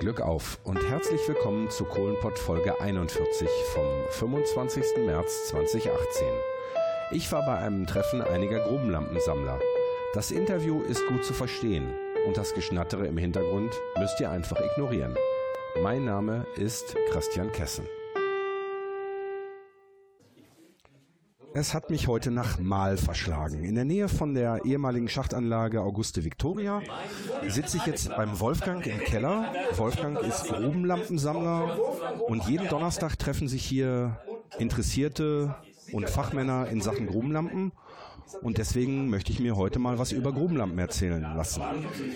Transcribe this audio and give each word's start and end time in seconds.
Glück 0.00 0.22
auf 0.22 0.58
und 0.64 0.82
herzlich 0.88 1.20
willkommen 1.28 1.68
zu 1.68 1.84
Kohlenpott 1.84 2.38
Folge 2.38 2.80
41 2.80 3.46
vom 3.74 3.84
25. 4.08 5.04
März 5.04 5.48
2018. 5.48 6.26
Ich 7.10 7.30
war 7.30 7.44
bei 7.44 7.58
einem 7.58 7.86
Treffen 7.86 8.22
einiger 8.22 8.60
Grubenlampensammler. 8.60 9.60
Das 10.14 10.30
Interview 10.30 10.80
ist 10.80 11.06
gut 11.06 11.22
zu 11.22 11.34
verstehen 11.34 11.92
und 12.26 12.38
das 12.38 12.54
Geschnattere 12.54 13.08
im 13.08 13.18
Hintergrund 13.18 13.78
müsst 13.98 14.18
ihr 14.20 14.30
einfach 14.30 14.58
ignorieren. 14.58 15.14
Mein 15.82 16.06
Name 16.06 16.46
ist 16.56 16.96
Christian 17.10 17.52
Kessen. 17.52 17.86
Es 21.52 21.74
hat 21.74 21.90
mich 21.90 22.06
heute 22.06 22.30
nach 22.30 22.58
Mal 22.60 22.96
verschlagen. 22.96 23.64
In 23.64 23.74
der 23.74 23.84
Nähe 23.84 24.08
von 24.08 24.34
der 24.34 24.64
ehemaligen 24.64 25.08
Schachtanlage 25.08 25.82
Auguste 25.82 26.24
Victoria 26.24 26.80
sitze 27.48 27.78
ich 27.78 27.86
jetzt 27.86 28.08
beim 28.16 28.38
Wolfgang 28.38 28.86
im 28.86 29.00
Keller. 29.00 29.52
Wolfgang 29.76 30.20
ist 30.20 30.44
Grubenlampensammler 30.44 31.76
und 32.28 32.48
jeden 32.48 32.68
Donnerstag 32.68 33.18
treffen 33.18 33.48
sich 33.48 33.64
hier 33.64 34.16
Interessierte 34.58 35.56
und 35.92 36.08
Fachmänner 36.08 36.68
in 36.68 36.80
Sachen 36.80 37.08
Grubenlampen 37.08 37.72
und 38.42 38.58
deswegen 38.58 39.10
möchte 39.10 39.32
ich 39.32 39.40
mir 39.40 39.56
heute 39.56 39.78
mal 39.78 39.98
was 39.98 40.12
über 40.12 40.32
Grubenlampen 40.32 40.78
erzählen 40.78 41.22
lassen. 41.36 41.62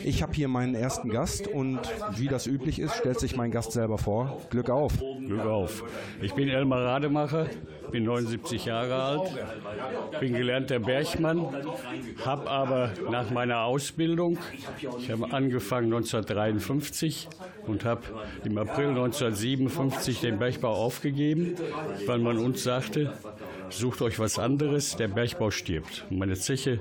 Ich 0.05 0.23
habe 0.23 0.33
hier 0.33 0.49
meinen 0.49 0.75
ersten 0.75 1.09
Gast 1.09 1.47
und 1.47 1.81
wie 2.17 2.29
das 2.29 2.47
üblich 2.47 2.79
ist, 2.79 2.97
stellt 2.97 3.21
sich 3.21 3.37
mein 3.37 3.51
Gast 3.51 3.73
selber 3.73 3.99
vor. 3.99 4.41
Glück 4.51 4.71
auf. 4.71 4.93
Glück 4.99 5.45
auf. 5.45 5.85
Ich 6.21 6.35
bin 6.35 6.49
Elmar 6.49 6.83
Rademacher, 6.85 7.47
bin 7.91 8.05
79 8.05 8.65
Jahre 8.65 8.95
alt, 8.95 9.39
bin 10.21 10.35
gelernter 10.35 10.79
Bergmann, 10.79 11.47
habe 12.25 12.51
aber 12.51 12.91
nach 13.11 13.31
meiner 13.31 13.63
Ausbildung, 13.63 14.39
ich 14.99 15.11
habe 15.11 15.33
angefangen 15.33 15.93
1953 15.93 17.29
und 17.67 17.85
habe 17.85 18.03
im 18.45 18.59
April 18.59 18.89
1957 18.89 20.21
den 20.21 20.39
Bergbau 20.39 20.75
aufgegeben, 20.75 21.55
weil 22.07 22.19
man 22.19 22.39
uns 22.39 22.63
sagte, 22.63 23.13
sucht 23.71 24.03
euch 24.03 24.19
was 24.19 24.39
anderes, 24.39 24.97
der 24.97 25.09
Bergbau 25.09 25.51
stirbt. 25.51 26.05
Meine 26.11 26.35
Zeche, 26.35 26.81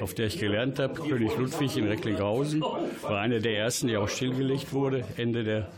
auf 0.00 0.14
der 0.14 0.26
ich 0.26 0.38
gelernt 0.38 0.78
habe, 0.78 0.94
König 0.94 1.36
Ludwig 1.36 1.76
in 1.76 1.86
Recklinghausen, 1.86 2.60
war 2.60 3.20
eine 3.20 3.40
der 3.40 3.58
ersten, 3.58 3.88
die 3.88 3.96
auch 3.96 4.08
stillgelegt 4.08 4.72
wurde, 4.72 5.04
Ende 5.16 5.44
der 5.44 5.68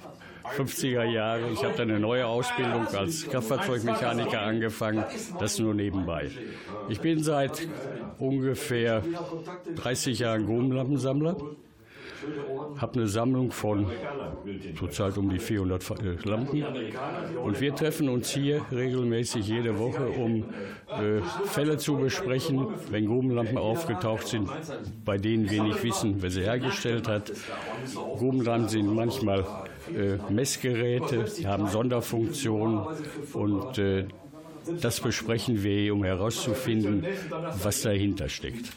50er 0.57 1.05
Jahre. 1.05 1.51
Ich 1.51 1.63
habe 1.65 1.75
dann 1.77 1.91
eine 1.91 2.01
neue 2.01 2.27
Ausbildung 2.27 2.87
als 2.89 3.29
Kraftfahrzeugmechaniker 3.29 4.41
angefangen, 4.41 5.05
das 5.39 5.59
nur 5.59 5.75
nebenbei. 5.75 6.31
Ich 6.89 7.01
bin 7.01 7.23
seit 7.23 7.67
ungefähr 8.19 9.03
30 9.77 10.19
Jahren 10.19 10.47
Grubenlampensammler 10.47 11.37
habe 12.79 12.95
eine 12.95 13.09
Sammlung 13.09 13.51
von 13.51 13.87
zurzeit 14.77 15.17
um 15.19 15.29
die 15.29 15.39
400 15.39 15.91
äh, 15.91 16.29
Lampen. 16.29 16.65
Und 17.43 17.61
wir 17.61 17.75
treffen 17.75 18.09
uns 18.09 18.31
hier 18.31 18.63
regelmäßig 18.71 19.47
jede 19.47 19.79
Woche, 19.79 20.07
um 20.09 20.45
äh, 20.89 21.21
Fälle 21.45 21.77
zu 21.79 21.97
besprechen, 21.97 22.67
wenn 22.91 23.07
Grubenlampen 23.07 23.59
aufgetaucht 23.59 24.27
sind, 24.27 24.49
bei 25.05 25.19
denen 25.19 25.51
wir 25.51 25.63
nicht 25.63 25.83
wissen, 25.83 26.17
wer 26.21 26.31
sie 26.31 26.43
hergestellt 26.43 27.09
hat. 27.09 27.33
Grubenlampen 27.95 28.69
sind 28.69 28.95
manchmal 28.95 29.45
äh, 29.95 30.19
Messgeräte, 30.33 31.27
haben 31.47 31.69
Sonderfunktionen 31.69 32.87
und 33.33 33.79
äh, 33.79 34.07
das 34.81 35.01
besprechen 35.01 35.63
wir, 35.63 35.95
um 35.95 36.05
herauszufinden, 36.05 37.05
was 37.63 37.83
dahinter 37.83 38.29
steckt. 38.29 38.73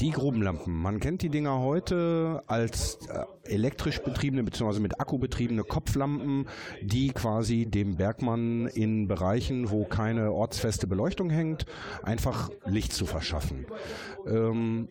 Die 0.00 0.10
Grubenlampen. 0.10 0.74
Man 0.74 1.00
kennt 1.00 1.22
die 1.22 1.28
Dinger 1.28 1.60
heute 1.60 2.42
als 2.46 2.98
äh, 3.08 3.24
elektrisch 3.52 4.00
betriebene 4.00 4.42
bzw. 4.44 4.80
mit 4.80 5.00
Akku 5.00 5.18
betriebene 5.18 5.64
Kopflampen, 5.64 6.46
die 6.82 7.10
quasi 7.10 7.66
dem 7.66 7.96
Bergmann 7.96 8.66
in 8.66 9.08
Bereichen, 9.08 9.70
wo 9.70 9.84
keine 9.84 10.32
ortsfeste 10.32 10.86
Beleuchtung 10.86 11.30
hängt, 11.30 11.66
einfach 12.02 12.50
Licht 12.66 12.92
zu 12.92 13.06
verschaffen. 13.06 13.66
Ähm, 14.26 14.88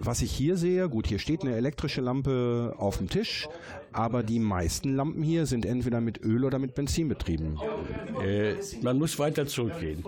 was 0.00 0.22
ich 0.22 0.30
hier 0.30 0.56
sehe, 0.56 0.88
gut, 0.88 1.06
hier 1.06 1.18
steht 1.18 1.42
eine 1.42 1.56
elektrische 1.56 2.00
Lampe 2.00 2.74
auf 2.78 2.98
dem 2.98 3.08
Tisch, 3.08 3.48
aber 3.92 4.22
die 4.22 4.38
meisten 4.38 4.94
Lampen 4.94 5.22
hier 5.22 5.46
sind 5.46 5.66
entweder 5.66 6.00
mit 6.00 6.22
Öl 6.22 6.44
oder 6.44 6.58
mit 6.58 6.74
Benzin 6.74 7.08
betrieben. 7.08 7.58
Äh, 8.22 8.54
man 8.82 8.98
muss 8.98 9.18
weiter 9.18 9.46
zurückgehen. 9.46 10.04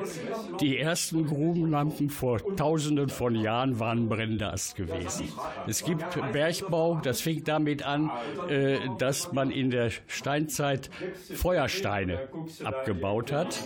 Die 0.61 0.79
ersten 0.79 1.27
Grubenlampen 1.27 2.09
vor 2.09 2.41
tausenden 2.57 3.09
von 3.09 3.35
Jahren 3.35 3.81
waren 3.81 4.09
Brenngast 4.09 4.77
gewesen. 4.77 5.29
Es 5.67 5.85
gibt 5.85 6.05
Bergbau, 6.33 7.01
das 7.03 7.21
fing 7.21 7.43
damit 7.45 7.83
an, 7.83 8.11
äh, 8.49 8.79
dass 8.99 9.33
man 9.33 9.51
in 9.51 9.71
der 9.71 9.91
Steinzeit 10.07 10.91
Feuersteine 11.35 12.29
abgebaut 12.65 13.33
hat 13.33 13.61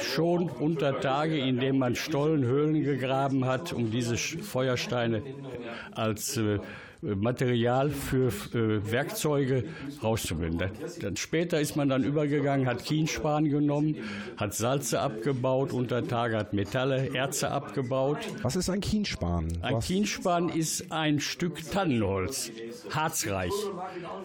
schon 0.00 0.48
unter 0.48 1.00
Tage, 1.00 1.38
indem 1.38 1.78
man 1.78 1.96
Stollenhöhlen 1.96 2.82
gegraben 2.82 3.44
hat, 3.44 3.72
um 3.72 3.90
diese 3.90 4.16
Feuersteine 4.16 5.22
als 5.92 6.36
äh, 6.36 6.58
Material 7.02 7.90
für 7.90 8.28
äh, 8.28 8.92
Werkzeuge 8.92 9.64
rauszubilden. 10.02 10.70
Dann 11.00 11.16
später 11.16 11.60
ist 11.60 11.76
man 11.76 11.88
dann 11.88 12.04
übergegangen, 12.04 12.66
hat 12.66 12.84
Kienspan 12.84 13.48
genommen, 13.48 13.96
hat 14.36 14.54
Salze 14.54 15.00
abgebaut, 15.00 15.72
unter 15.72 16.06
Tage 16.06 16.36
hat 16.36 16.52
Metalle, 16.52 17.14
Erze 17.14 17.50
abgebaut. 17.50 18.18
Was 18.42 18.56
ist 18.56 18.68
ein 18.68 18.80
Kienspan? 18.80 19.48
Ein 19.62 19.76
Was? 19.76 19.86
Kienspan 19.86 20.48
ist 20.50 20.92
ein 20.92 21.20
Stück 21.20 21.70
Tannenholz, 21.70 22.50
harzreich. 22.90 23.52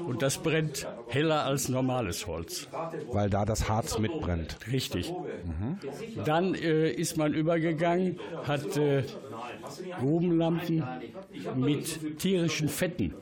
Und 0.06 0.22
das 0.22 0.38
brennt 0.38 0.88
heller 1.08 1.46
als 1.46 1.70
normales 1.70 2.28
Holz. 2.28 2.68
Weil 3.12 3.30
da 3.30 3.46
das 3.46 3.70
Harz 3.70 4.00
mitbrennt. 4.00 4.58
Richtig. 4.72 5.12
Mhm. 5.12 5.78
Dann 6.26 6.56
äh, 6.56 6.90
ist 6.90 7.18
man 7.18 7.34
übergegangen, 7.34 8.20
hat 8.44 8.78
äh, 8.78 9.04
Grubenlampen 10.00 10.84
mit 11.56 12.20
tierischen 12.20 12.65
Fetten 12.68 13.14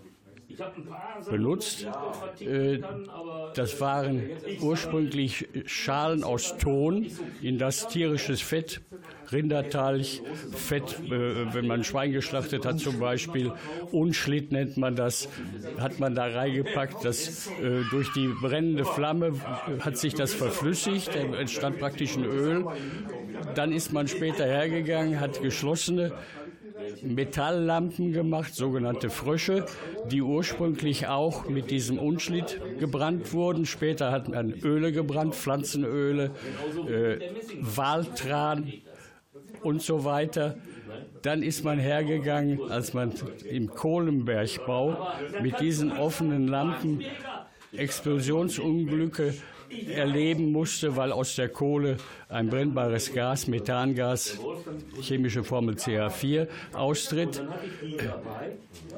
benutzt. 1.30 1.88
Äh, 2.40 2.80
das 3.56 3.80
waren 3.82 4.24
ursprünglich 4.62 5.48
Schalen 5.66 6.24
aus 6.24 6.58
Ton, 6.58 7.08
in 7.42 7.58
das 7.58 7.88
tierisches 7.88 8.42
Fett, 8.42 8.82
Rindertalch, 9.32 10.22
Fett, 10.52 11.00
äh, 11.06 11.54
wenn 11.54 11.68
man 11.68 11.82
ein 11.82 11.84
Schwein 11.84 12.12
geschlachtet 12.12 12.66
hat 12.66 12.80
zum 12.80 13.00
Beispiel, 13.00 13.52
Unschlitt 13.92 14.52
nennt 14.52 14.78
man 14.78 14.96
das, 14.96 15.28
hat 15.80 16.00
man 16.00 16.14
da 16.14 16.26
reingepackt. 16.26 17.04
Das, 17.04 17.48
äh, 17.48 17.82
durch 17.90 18.12
die 18.14 18.28
brennende 18.28 18.86
Flamme 18.86 19.34
hat 19.80 19.98
sich 19.98 20.14
das 20.14 20.34
verflüssigt, 20.34 21.16
entstand 21.16 21.80
praktisch 21.80 22.16
ein 22.16 22.26
Öl. 22.26 22.66
Dann 23.56 23.72
ist 23.72 23.92
man 23.92 24.08
später 24.08 24.46
hergegangen, 24.46 25.20
hat 25.20 25.42
geschlossene 25.42 26.14
Metalllampen 27.02 28.14
gemacht, 28.14 28.56
sogenannte 28.56 29.10
Frösche, 29.10 29.66
die 30.12 30.22
ursprünglich 30.22 31.08
auch 31.08 31.48
mit 31.48 31.72
diesem 31.72 31.98
Unschlitt 31.98 32.60
gebrannt 32.80 33.34
wurden. 33.34 33.66
Später 33.66 34.12
hat 34.12 34.30
man 34.30 34.52
Öle 34.52 34.92
gebrannt, 34.92 35.36
Pflanzenöle, 35.36 36.32
äh, 36.88 37.20
Waltran 37.60 38.74
und 39.62 39.82
so 39.82 40.04
weiter. 40.04 40.58
Dann 41.22 41.42
ist 41.42 41.64
man 41.64 41.80
hergegangen, 41.80 42.70
als 42.70 42.94
man 42.94 43.14
im 43.50 43.70
Kohlenbergbau 43.70 45.08
mit 45.42 45.60
diesen 45.60 45.92
offenen 45.92 46.48
Lampen 46.48 47.02
Explosionsunglücke 47.76 49.34
erleben 49.90 50.52
musste, 50.52 50.96
weil 50.96 51.12
aus 51.12 51.36
der 51.36 51.50
Kohle 51.50 51.98
ein 52.30 52.50
brennbares 52.50 53.14
Gas, 53.14 53.48
Methangas, 53.48 54.40
chemische 55.02 55.44
Formel 55.44 55.76
CH4, 55.76 56.48
austritt, 56.74 57.44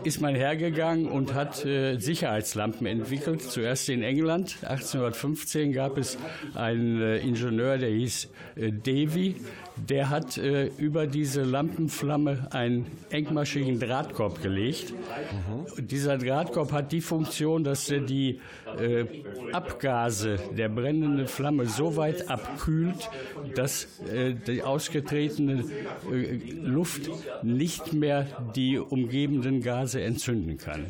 ist 0.04 0.22
man 0.22 0.36
hergegangen 0.36 1.08
und 1.08 1.34
hat 1.34 1.66
äh, 1.66 1.98
Sicherheitslampen 1.98 2.86
entwickelt. 2.86 3.42
Zuerst 3.42 3.90
in 3.90 4.04
England. 4.04 4.58
1815 4.62 5.74
gab 5.74 5.98
es 5.98 6.18
einen 6.54 7.02
äh, 7.02 7.18
Ingenieur, 7.18 7.78
der 7.78 7.90
hieß 7.90 8.30
äh, 8.56 8.72
Davy. 8.72 9.36
Der 9.76 10.10
hat 10.10 10.38
äh, 10.38 10.68
über 10.78 11.06
diese 11.06 11.44
Lampenflamme 11.44 12.48
einen 12.52 12.86
engmaschigen 13.10 13.80
Drahtkorb 13.80 14.42
gelegt. 14.42 14.94
Mhm. 14.94 15.88
Dieser 15.88 16.18
Drahtkorb 16.18 16.72
hat 16.72 16.92
die 16.94 17.02
Funktion, 17.02 17.64
dass 17.64 17.90
er 17.90 18.00
die 18.00 18.40
äh, 18.80 19.06
Abgase 19.52 20.40
der 20.58 20.65
brennenden 20.70 21.28
Flamme 21.28 21.66
so 21.66 21.96
weit 21.96 22.30
abkühlt, 22.30 23.10
dass 23.56 23.88
äh, 24.12 24.34
die 24.34 24.64
ausgetretene 24.64 25.66
äh, 26.12 26.36
Luft 26.62 27.10
nicht 27.44 27.94
mehr 27.94 28.28
die 28.56 28.78
umgebenden 28.78 29.62
Gase 29.62 30.02
entzünden 30.02 30.58
kann. 30.58 30.86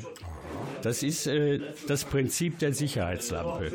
Das 0.81 1.03
ist 1.03 1.27
äh, 1.27 1.59
das 1.87 2.03
Prinzip 2.03 2.59
der 2.59 2.73
Sicherheitslampe. 2.73 3.71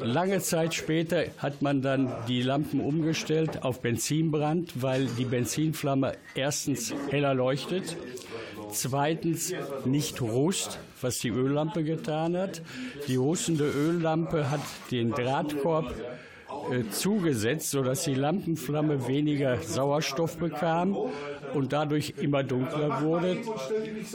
Lange 0.00 0.40
Zeit 0.40 0.74
später 0.74 1.24
hat 1.38 1.60
man 1.60 1.82
dann 1.82 2.12
die 2.28 2.42
Lampen 2.42 2.80
umgestellt 2.80 3.64
auf 3.64 3.80
Benzinbrand, 3.80 4.80
weil 4.80 5.06
die 5.18 5.24
Benzinflamme 5.24 6.14
erstens 6.34 6.94
heller 7.10 7.34
leuchtet 7.34 7.96
Zweitens 8.72 9.52
nicht 9.84 10.20
Rust, 10.22 10.78
was 11.02 11.18
die 11.18 11.30
Öllampe 11.30 11.84
getan 11.84 12.36
hat. 12.36 12.62
Die 13.08 13.16
rustende 13.16 13.64
Öllampe 13.64 14.50
hat 14.50 14.60
den 14.90 15.10
Drahtkorb 15.12 15.94
äh, 16.70 16.88
zugesetzt, 16.90 17.70
sodass 17.70 18.04
die 18.04 18.14
Lampenflamme 18.14 19.06
weniger 19.06 19.58
Sauerstoff 19.62 20.36
bekam 20.36 20.96
und 21.54 21.72
dadurch 21.72 22.14
immer 22.20 22.42
dunkler 22.42 23.02
wurde. 23.02 23.38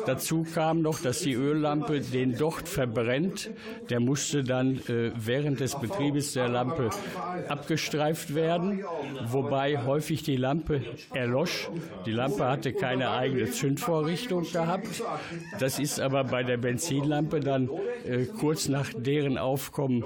Dazu 0.06 0.46
kam 0.54 0.82
noch, 0.82 1.00
dass 1.02 1.20
die 1.20 1.34
Öllampe 1.34 2.00
den 2.02 2.38
Docht 2.38 2.68
verbrennt. 2.68 3.52
Der 3.90 4.00
musste 4.00 4.44
dann 4.44 4.80
äh, 4.88 5.12
während 5.16 5.60
des 5.60 5.76
Betriebes 5.80 6.34
der 6.34 6.50
Lampe 6.50 6.90
abgestreift 7.48 8.36
werden, 8.36 8.84
wobei 9.28 9.84
häufig 9.84 10.24
die 10.24 10.38
Lampe 10.38 10.82
erlosch. 11.14 11.70
Die 12.06 12.12
Lampe 12.12 12.46
hatte 12.46 12.74
keine 12.74 13.12
eigene 13.12 13.50
Zündvorrichtung 13.52 14.44
gehabt. 14.52 15.04
Das 15.60 15.80
ist 15.80 16.00
aber 16.00 16.24
bei 16.24 16.44
der 16.44 16.58
Benzinlampe 16.58 17.40
dann 17.40 17.70
äh, 18.06 18.26
kurz 18.26 18.68
nach 18.68 18.92
deren 18.96 19.38
Aufkommen 19.38 20.04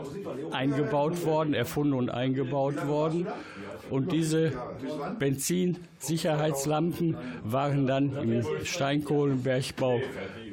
eingebaut 0.52 1.26
worden, 1.26 1.54
erfunden 1.54 1.94
und 1.94 2.10
eingebaut 2.10 2.88
worden. 2.88 3.28
Und 3.90 4.12
diese 4.12 4.52
Benzinsicherheitslampen 5.20 7.18
waren 7.44 7.88
dann 7.88 8.16
im 8.18 8.44
Steinkohlenbergbau 8.64 10.00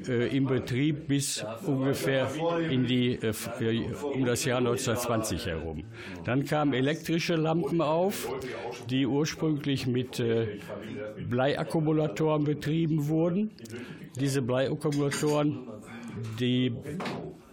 äh, 0.08 0.36
im 0.36 0.46
Betrieb 0.46 1.08
bis 1.08 1.44
ungefähr 1.66 2.28
in 2.70 2.86
die, 2.86 3.14
äh, 3.14 3.32
um 4.02 4.24
das 4.24 4.44
Jahr 4.44 4.58
1920 4.58 5.46
herum. 5.46 5.84
Dann 6.24 6.44
kamen 6.44 6.72
elektrische 6.72 7.36
Lampen 7.36 7.80
auf, 7.80 8.32
die 8.88 9.06
ursprünglich 9.06 9.86
mit 9.86 10.20
äh, 10.20 10.58
Bleiakkumulatoren 11.28 12.44
betrieben 12.44 13.08
wurden. 13.08 13.50
Diese 14.18 14.42
Bleiakkumulatoren, 14.42 15.68
die 16.38 16.72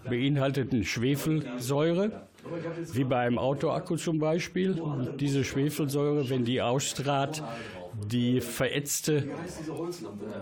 beinhalteten 0.08 0.84
Schwefelsäure 0.84 2.28
wie 2.94 3.04
beim 3.04 3.38
Autoakku 3.38 3.96
zum 3.96 4.20
Beispiel. 4.20 4.82
Diese 5.20 5.44
Schwefelsäure, 5.44 6.30
wenn 6.30 6.46
die 6.46 6.62
austrat, 6.62 7.44
die 8.12 8.42
verätzte, 8.42 9.24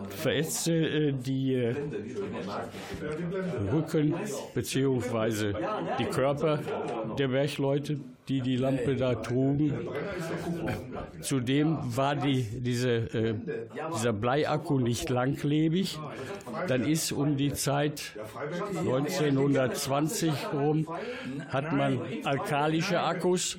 verätzte 0.10 0.74
äh, 0.74 1.14
die 1.14 1.56
äh, 1.56 1.76
Rücken 3.72 4.16
bzw. 4.56 5.54
die 6.00 6.06
Körper 6.06 6.60
der 7.18 7.28
Bergleute, 7.28 8.00
die 8.28 8.42
die 8.42 8.56
Lampe 8.56 8.96
da 8.96 9.16
trugen. 9.16 9.74
Zudem 11.22 11.78
war 11.96 12.16
die, 12.16 12.44
diese, 12.44 12.92
äh, 12.92 13.36
dieser 13.96 14.14
Bleiakku 14.14 14.80
nicht 14.80 15.10
langlebig. 15.10 16.00
Dann 16.68 16.84
ist 16.86 17.12
um 17.12 17.36
die 17.38 17.54
Zeit 17.54 18.14
1920 18.78 20.32
rum, 20.54 20.88
hat 21.50 21.74
man 21.74 22.00
alkalische 22.24 23.02
Akkus 23.02 23.58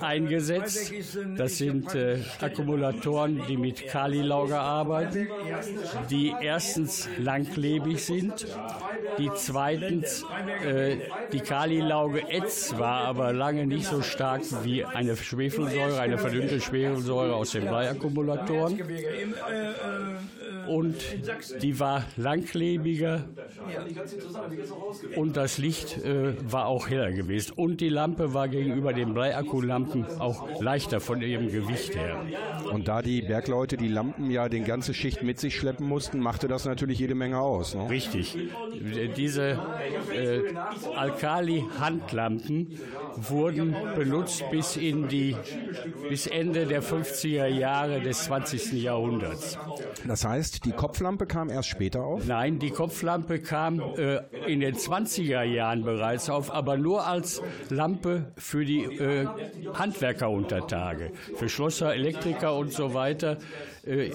eingesetzt. 0.00 0.92
Das 1.36 1.58
sind 1.58 1.94
äh, 1.94 2.18
Akkumulatoren, 2.40 3.42
die 3.48 3.56
mit 3.56 3.86
Kalilauge 3.88 4.58
arbeiten, 4.58 5.28
die 6.10 6.32
erstens 6.40 7.08
langlebig 7.18 8.04
sind, 8.04 8.46
die 9.18 9.30
zweitens 9.36 10.24
äh, 10.64 10.96
die 11.32 11.40
Kalilauge 11.40 12.28
ätzt 12.28 12.78
war 12.78 13.04
aber 13.04 13.32
lange 13.32 13.66
nicht 13.66 13.86
so 13.86 14.02
stark 14.02 14.42
wie 14.64 14.84
eine 14.84 15.16
Schwefelsäure, 15.16 16.00
eine 16.00 16.18
verdünnte 16.18 16.60
Schwefelsäure 16.60 17.34
aus 17.34 17.52
den 17.52 17.66
Bleiakkumulatoren 17.66 18.80
und 20.68 20.96
die 21.62 21.78
war 21.80 22.04
langlebiger 22.16 23.24
und 25.16 25.36
das 25.36 25.58
Licht 25.58 25.98
äh, 25.98 26.34
war 26.50 26.66
auch 26.66 26.88
heller 26.88 27.12
gewesen. 27.12 27.52
Und 27.56 27.80
die 27.80 27.88
Lampe 27.88 28.34
war 28.34 28.48
gegenüber 28.48 28.92
den 28.92 29.14
Bleiakkulampen 29.14 30.04
auch 30.18 30.60
leichter 30.60 31.00
von 31.00 31.20
ihrem 31.22 31.50
Gewicht 31.50 31.94
her. 31.94 32.20
Und 32.72 32.88
da 32.88 33.02
die 33.02 33.22
Bergleute 33.22 33.76
die 33.76 33.88
Lampen 33.88 34.30
ja 34.30 34.48
den 34.48 34.64
ganze 34.64 34.94
Schicht 34.94 35.22
mit 35.22 35.40
sich 35.40 35.56
schleppen 35.56 35.86
mussten, 35.86 36.20
machte 36.20 36.48
das 36.48 36.64
natürlich 36.64 36.98
jede 36.98 37.14
Menge 37.14 37.38
aus. 37.38 37.74
Ne? 37.74 37.88
Richtig. 37.88 38.36
Diese 39.16 39.58
äh, 40.14 40.42
Alkali-Handlampen 40.96 42.78
wurden 43.16 43.74
benutzt 43.96 44.44
bis 44.50 44.76
in 44.76 45.08
die 45.08 45.36
bis 46.08 46.26
Ende 46.26 46.66
der 46.66 46.82
50er 46.82 47.46
Jahre 47.46 48.00
des 48.00 48.24
20. 48.24 48.72
Jahrhunderts. 48.72 49.58
Das 50.06 50.24
heißt, 50.24 50.39
die 50.40 50.72
Kopflampe 50.72 51.26
kam 51.26 51.50
erst 51.50 51.68
später 51.68 52.04
auf? 52.04 52.26
Nein, 52.26 52.58
die 52.58 52.70
Kopflampe 52.70 53.40
kam 53.40 53.80
äh, 53.96 54.20
in 54.46 54.60
den 54.60 54.74
20er 54.74 55.42
Jahren 55.42 55.84
bereits 55.84 56.30
auf, 56.30 56.50
aber 56.52 56.76
nur 56.76 57.06
als 57.06 57.42
Lampe 57.68 58.32
für 58.36 58.64
die 58.64 58.84
äh, 58.84 59.26
Handwerker 59.74 60.30
unter 60.30 60.66
Tage, 60.66 61.12
für 61.36 61.48
Schlosser, 61.48 61.94
Elektriker 61.94 62.56
und 62.56 62.72
so 62.72 62.94
weiter. 62.94 63.38
Äh, 63.84 64.10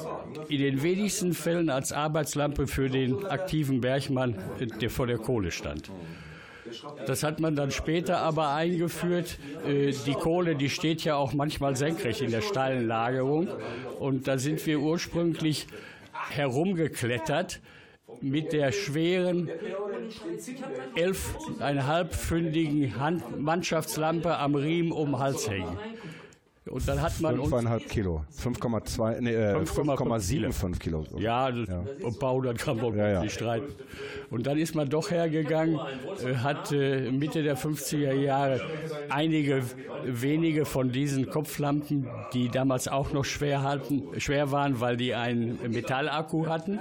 in 0.49 0.59
den 0.59 0.83
wenigsten 0.83 1.33
Fällen 1.33 1.69
als 1.69 1.91
Arbeitslampe 1.91 2.67
für 2.67 2.89
den 2.89 3.25
aktiven 3.25 3.81
Bergmann, 3.81 4.35
äh, 4.59 4.67
der 4.67 4.89
vor 4.89 5.07
der 5.07 5.17
Kohle 5.17 5.51
stand. 5.51 5.91
Das 7.05 7.23
hat 7.23 7.39
man 7.39 7.55
dann 7.55 7.71
später 7.71 8.19
aber 8.19 8.53
eingeführt. 8.53 9.37
Äh, 9.67 9.93
die 10.05 10.13
Kohle, 10.13 10.55
die 10.55 10.69
steht 10.69 11.03
ja 11.03 11.15
auch 11.15 11.33
manchmal 11.33 11.75
senkrecht 11.75 12.21
in 12.21 12.31
der 12.31 12.41
steilen 12.41 12.87
Lagerung. 12.87 13.47
Und 13.99 14.27
da 14.27 14.37
sind 14.37 14.65
wir 14.65 14.79
ursprünglich 14.79 15.67
herumgeklettert 16.29 17.61
mit 18.21 18.53
der 18.53 18.71
schweren 18.71 19.49
elfeinhalbpfündigen 20.95 22.93
Mannschaftslampe 23.37 24.37
am 24.37 24.55
Riemen 24.55 24.91
um 24.91 25.11
den 25.11 25.19
Hals 25.19 25.49
hängen. 25.49 25.77
Und 26.67 26.87
dann 26.87 26.99
hat 26.99 27.19
man 27.21 27.39
5,5 27.39 27.87
Kilo. 27.87 28.25
5,2, 28.41 29.21
nee, 29.21 29.35
äh, 29.35 29.55
5,75 29.55 30.79
Kilo. 30.79 31.03
Ja, 31.17 31.49
ja. 31.49 31.83
ein 32.03 32.19
paar 32.19 32.33
hundert 32.33 32.57
Gramm 32.57 32.81
wollen 32.81 32.95
wir 32.95 33.03
ja, 33.03 33.13
ja. 33.13 33.21
nicht 33.21 33.35
streiten. 33.35 33.71
Und 34.31 34.47
dann 34.47 34.57
ist 34.57 34.73
man 34.73 34.89
doch 34.89 35.11
hergegangen, 35.11 35.79
äh, 36.25 36.35
hat 36.37 36.71
äh, 36.71 37.11
Mitte 37.11 37.43
der 37.43 37.55
50er 37.55 38.13
Jahre 38.13 38.61
einige 39.09 39.61
wenige 40.05 40.65
von 40.65 40.91
diesen 40.91 41.29
Kopflampen, 41.29 42.07
die 42.33 42.49
damals 42.49 42.87
auch 42.87 43.13
noch 43.13 43.25
schwer, 43.25 43.61
halten, 43.61 44.03
schwer 44.17 44.51
waren, 44.51 44.79
weil 44.81 44.97
die 44.97 45.13
einen 45.13 45.59
Metallakku 45.71 46.47
hatten, 46.47 46.79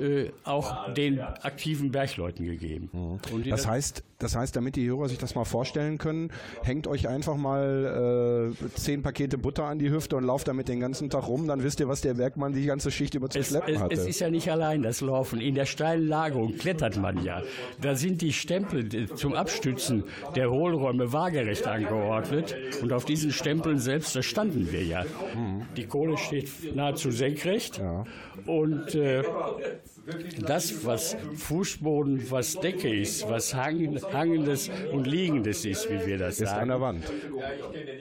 äh, 0.00 0.30
auch 0.44 0.92
den 0.94 1.20
aktiven 1.20 1.90
Bergleuten 1.90 2.44
gegeben. 2.44 2.90
Mhm. 2.92 3.50
das 3.50 3.66
heißt, 3.66 4.02
das 4.18 4.36
heißt, 4.36 4.54
damit 4.54 4.76
die 4.76 4.88
Hörer 4.88 5.08
sich 5.08 5.18
das 5.18 5.34
mal 5.34 5.44
vorstellen 5.44 5.98
können, 5.98 6.30
hängt 6.62 6.86
euch 6.86 7.08
einfach 7.08 7.36
mal 7.36 8.52
äh, 8.62 8.68
zehn 8.74 9.02
Pakete 9.02 9.36
Butter 9.36 9.64
an 9.64 9.78
die 9.78 9.90
Hüfte 9.90 10.16
und 10.16 10.24
lauft 10.24 10.48
damit 10.48 10.68
den 10.68 10.80
ganzen 10.80 11.10
Tag 11.10 11.26
rum, 11.26 11.48
dann 11.48 11.62
wisst 11.62 11.80
ihr, 11.80 11.88
was 11.88 12.00
der 12.00 12.14
Bergmann 12.14 12.52
die 12.52 12.64
ganze 12.64 12.90
Schicht 12.90 13.14
über 13.14 13.28
zu 13.28 13.40
es, 13.40 13.48
schleppen 13.48 13.80
hatte. 13.80 13.94
Es 13.94 14.06
ist 14.06 14.20
ja 14.20 14.30
nicht 14.30 14.50
allein 14.50 14.82
das 14.82 15.00
Laufen. 15.00 15.40
In 15.40 15.54
der 15.54 15.66
steilen 15.66 16.06
Lagerung 16.06 16.56
klettert 16.56 16.96
man 16.96 17.22
ja. 17.24 17.42
Da 17.80 17.96
sind 17.96 18.22
die 18.22 18.32
Stempel 18.32 19.08
zum 19.14 19.34
Abstützen 19.34 20.04
der 20.36 20.50
Hohlräume 20.50 21.12
waagerecht 21.12 21.66
angeordnet 21.66 22.54
und 22.80 22.92
auf 22.92 23.04
diesen 23.04 23.32
Stempeln 23.32 23.78
selbst, 23.78 24.14
da 24.14 24.22
standen 24.22 24.70
wir 24.70 24.84
ja. 24.84 25.04
Mhm. 25.34 25.62
Die 25.76 25.86
Kohle 25.86 26.16
steht 26.16 26.76
nahezu 26.76 27.10
senkrecht 27.10 27.78
ja. 27.78 28.04
Und 28.46 28.94
äh, 28.94 29.22
das, 30.46 30.84
was 30.84 31.16
Fußboden, 31.36 32.30
was 32.30 32.54
Decke 32.54 32.94
ist, 32.94 33.28
was 33.28 33.54
Hang, 33.54 33.98
Hangendes 34.12 34.70
und 34.92 35.06
Liegendes 35.06 35.64
ist, 35.64 35.88
wie 35.90 36.06
wir 36.06 36.18
das 36.18 36.40
ist 36.40 36.48
sagen. 36.48 36.70
Ist 36.70 36.74
eine 36.74 36.80
Wand. 36.80 37.04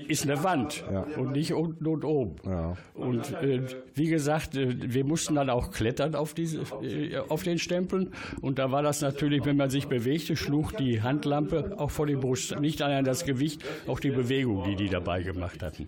Ist 0.08 0.24
eine 0.24 0.44
Wand 0.44 0.84
ja. 0.92 1.06
und 1.18 1.32
nicht 1.34 1.54
unten 1.54 1.86
und 1.88 2.04
oben. 2.04 2.36
Ja. 2.46 2.78
Und 2.94 3.32
äh, 3.42 3.62
wie 3.96 4.08
gesagt, 4.08 4.56
äh, 4.56 4.76
wir 4.94 5.06
mussten 5.06 5.36
dann 5.36 5.50
auch 5.50 5.72
klettern 5.72 6.16
auf, 6.16 6.34
diese, 6.34 6.62
äh, 6.82 7.18
auf 7.18 7.44
den 7.44 7.60
Stempeln. 7.60 8.12
Und 8.42 8.60
da 8.60 8.72
war 8.72 8.84
das 8.84 9.02
natürlich, 9.02 9.46
wenn 9.46 9.58
man 9.58 9.70
sich 9.70 9.88
bewegte, 9.88 10.36
schlug 10.36 10.76
die 10.78 11.02
Handlampe 11.02 11.76
auch 11.78 11.92
vor 11.92 12.08
die 12.08 12.16
Brust. 12.16 12.60
Nicht 12.60 12.82
allein 12.82 13.06
das 13.06 13.26
Gewicht, 13.26 13.64
auch 13.88 14.00
die 14.00 14.12
Bewegung, 14.12 14.64
die 14.64 14.76
die 14.76 14.90
dabei 14.90 15.24
gemacht 15.24 15.62
hatten. 15.64 15.88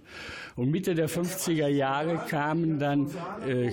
Und 0.55 0.69
Mitte 0.69 0.95
der 0.95 1.09
50er 1.09 1.67
Jahre 1.67 2.21
kamen 2.29 2.79
dann 2.79 3.07
äh, 3.47 3.71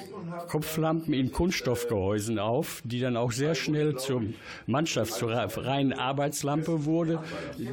Kopflampen 0.48 1.12
in 1.12 1.32
Kunststoffgehäusen 1.32 2.38
auf, 2.38 2.82
die 2.84 3.00
dann 3.00 3.16
auch 3.16 3.32
sehr 3.32 3.54
schnell 3.54 3.96
zum 3.96 4.34
Mannschafts-, 4.66 5.18
zur 5.18 5.30
reinen 5.30 5.92
Arbeits 5.92 6.30
Sicherheitslampe 6.30 6.84
wurde, 6.84 7.20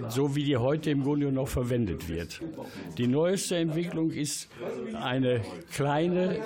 so 0.09 0.35
wie 0.35 0.43
die 0.43 0.57
heute 0.57 0.89
im 0.91 1.03
Grunde 1.03 1.31
noch 1.31 1.47
verwendet 1.47 2.09
wird. 2.09 2.41
Die 2.97 3.07
neueste 3.07 3.57
Entwicklung 3.57 4.11
ist 4.11 4.49
eine 4.93 5.41
kleine 5.71 6.39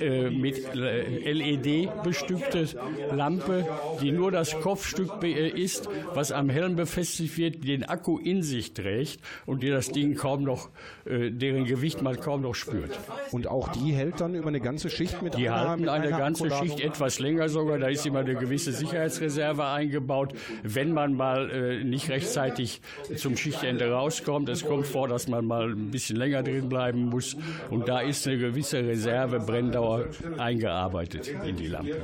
äh, 0.00 0.30
mit 0.30 0.74
LED 0.74 2.02
bestückte 2.02 2.66
Lampe, 3.14 3.66
die 4.00 4.10
nur 4.10 4.30
das 4.30 4.58
Kopfstück 4.60 5.22
äh, 5.22 5.48
ist, 5.48 5.88
was 6.14 6.32
am 6.32 6.48
Helm 6.48 6.76
befestigt 6.76 7.36
wird, 7.36 7.66
den 7.66 7.84
Akku 7.84 8.18
in 8.18 8.42
sich 8.42 8.74
trägt 8.74 9.20
und 9.46 9.62
die 9.62 9.70
das 9.70 9.90
Ding 9.90 10.14
kaum 10.14 10.42
noch, 10.44 10.70
äh, 11.04 11.30
deren 11.30 11.64
Gewicht 11.64 12.02
man 12.02 12.18
kaum 12.18 12.42
noch 12.42 12.54
spürt. 12.54 12.98
Und 13.30 13.46
auch 13.46 13.68
die 13.68 13.92
hält 13.92 14.20
dann 14.20 14.34
über 14.34 14.48
eine 14.48 14.60
ganze 14.60 14.90
Schicht 14.90 15.22
mit 15.22 15.36
Die 15.36 15.48
einer, 15.48 15.68
halten 15.68 15.82
mit 15.82 15.90
eine 15.90 16.10
ganze 16.10 16.44
Akkuladung? 16.44 16.68
Schicht 16.68 16.80
etwas 16.80 17.18
länger 17.18 17.48
sogar. 17.48 17.78
Da 17.78 17.88
ist 17.88 18.06
immer 18.06 18.20
eine 18.20 18.34
gewisse 18.34 18.72
Sicherheitsreserve 18.72 19.64
eingebaut, 19.64 20.34
wenn 20.62 20.92
man 20.92 21.14
mal 21.14 21.50
äh, 21.50 21.84
nicht 21.84 22.08
rechtzeitig 22.10 22.80
zum 23.16 23.36
Schichtende 23.36 23.90
rauskommt. 23.90 24.48
Es 24.48 24.64
kommt 24.64 24.86
vor, 24.86 25.08
dass 25.08 25.28
man 25.28 25.44
mal 25.46 25.70
ein 25.70 25.90
bisschen 25.90 26.16
länger 26.16 26.42
drin 26.42 26.68
bleiben 26.68 27.08
muss. 27.08 27.36
Und 27.70 27.88
da 27.88 28.00
ist 28.00 28.26
eine 28.26 28.38
gewisse 28.38 28.78
Reserve 28.78 29.01
Brenndauer 29.06 30.04
eingearbeitet 30.38 31.32
in 31.44 31.56
die 31.56 31.66
Lampe. 31.68 31.96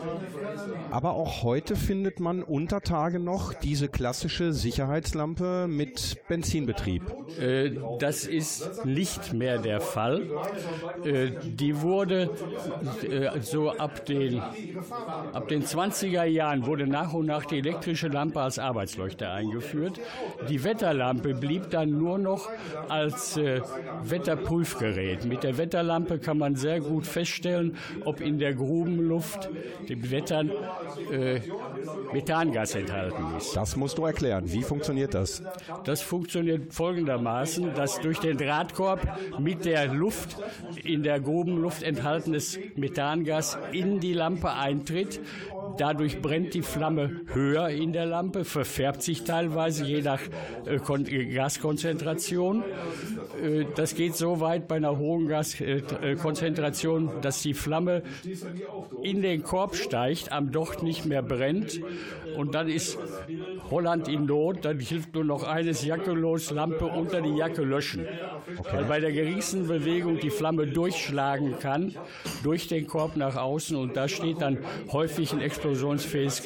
Aber 0.91 1.15
auch 1.15 1.43
heute 1.43 1.77
findet 1.77 2.21
man 2.21 2.43
unter 2.43 2.81
Tage 2.81 3.19
noch 3.19 3.53
diese 3.55 3.89
klassische 3.89 4.53
Sicherheitslampe 4.53 5.67
mit 5.69 6.17
Benzinbetrieb. 6.29 7.03
Äh, 7.41 7.71
Das 7.99 8.25
ist 8.27 8.85
nicht 8.85 9.33
mehr 9.33 9.59
der 9.59 9.81
Fall. 9.81 10.23
Äh, 11.05 11.31
Die 11.45 11.81
wurde 11.83 12.31
äh, 13.11 13.41
so 13.41 13.71
ab 13.71 14.05
den, 14.07 14.41
ab 15.33 15.49
den 15.49 15.63
20er 15.65 16.25
Jahren 16.25 16.67
wurde 16.67 16.87
nach 16.87 17.13
und 17.13 17.27
nach 17.27 17.45
die 17.45 17.59
elektrische 17.59 18.09
Lampe 18.09 18.41
als 18.41 18.59
Arbeitsleuchte 18.59 19.29
eingeführt. 19.31 20.01
Die 20.49 20.63
Wetterlampe 20.65 21.35
blieb 21.35 21.71
dann 21.71 21.91
nur 21.99 22.19
noch 22.19 22.49
als 22.89 23.37
äh, 23.37 23.61
Wetterprüfgerät. 24.05 25.25
Mit 25.25 25.43
der 25.43 25.57
Wetterlampe 25.59 26.19
kann 26.19 26.39
man 26.39 26.55
sehr 26.57 26.81
gut 26.89 27.07
feststellen, 27.07 27.77
ob 28.05 28.21
in 28.21 28.39
der 28.39 28.55
Grubenluft, 28.55 29.49
dem 29.89 30.11
Wettern, 30.11 30.51
äh, 31.13 31.41
Methangas 32.13 32.75
enthalten 32.75 33.37
ist. 33.37 33.55
Das 33.55 33.77
musst 33.77 33.99
du 33.99 34.05
erklären. 34.05 34.51
Wie 34.53 34.63
funktioniert 34.63 35.15
das? 35.15 35.43
Das 35.85 36.01
funktioniert 36.01 36.73
folgendermaßen, 36.73 37.75
dass 37.75 38.01
durch 38.01 38.19
den 38.19 38.39
Drahtkorb 38.39 39.19
mit 39.39 39.65
der 39.65 39.87
Luft 39.87 40.37
in 40.85 41.03
der 41.03 41.21
Grubenluft 41.21 41.83
enthaltenes 41.83 42.59
Methangas 42.77 43.59
in 43.73 44.01
die 44.01 44.15
Lampe 44.15 44.53
eintritt. 44.53 45.21
Dadurch 45.77 46.21
brennt 46.21 46.55
die 46.55 46.63
Flamme 46.63 47.21
höher 47.33 47.69
in 47.69 47.93
der 47.93 48.07
Lampe, 48.07 48.45
verfärbt 48.45 49.03
sich 49.03 49.25
teilweise 49.25 49.85
je 49.85 50.03
nach 50.03 50.21
äh, 50.65 50.79
Kon 50.79 51.07
äh, 51.07 51.27
Gaskonzentration. 51.27 52.65
Äh, 53.43 53.67
das 53.77 53.95
geht 53.95 54.17
so 54.17 54.41
weit 54.41 54.67
bei 54.67 54.77
einer 54.77 54.99
hohen 54.99 55.29
Gaskonzentration, 55.29 56.78
dass 57.23 57.43
die 57.43 57.55
Flamme 57.55 58.03
in 59.03 59.23
den 59.23 59.43
Korb 59.43 59.77
steigt, 59.77 60.33
am 60.33 60.53
Docht 60.53 60.83
nicht 60.83 61.05
mehr 61.07 61.23
brennt. 61.23 61.81
Und 62.37 62.55
dann 62.55 62.69
ist 62.69 62.99
Holland 63.71 64.09
in 64.09 64.27
Not, 64.27 64.65
dann 64.65 64.79
hilft 64.79 65.15
nur 65.15 65.25
noch 65.25 65.45
eines 65.45 65.85
Jacke 65.85 66.13
los, 66.13 66.51
Lampe 66.51 66.87
unter 66.87 67.21
die 67.21 67.37
Jacke 67.37 67.63
löschen. 67.63 68.07
Weil 68.71 68.85
bei 68.85 69.01
der 69.01 69.13
geringsten 69.13 69.67
Bewegung 69.67 70.19
die 70.21 70.31
Flamme 70.31 70.67
durchschlagen 70.67 71.59
kann, 71.59 71.95
durch 72.43 72.69
den 72.69 72.87
Korb 72.87 73.17
nach 73.17 73.37
außen 73.37 73.77
und 73.77 73.97
da 73.97 74.09
steht 74.09 74.41
dann 74.41 74.59
häufig 74.93 75.33
ein 75.33 75.41
explosionsfähiges 75.41 76.43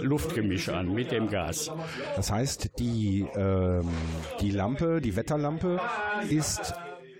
Luftgemisch 0.00 0.68
an 0.68 0.92
mit 0.92 1.10
dem 1.10 1.28
Gas. 1.28 1.70
Das 2.16 2.30
heißt, 2.30 2.78
die, 2.78 3.26
ähm, 3.36 3.88
die 4.40 4.50
Lampe, 4.50 5.00
die 5.00 5.16
Wetterlampe 5.16 5.80
ist 6.28 6.74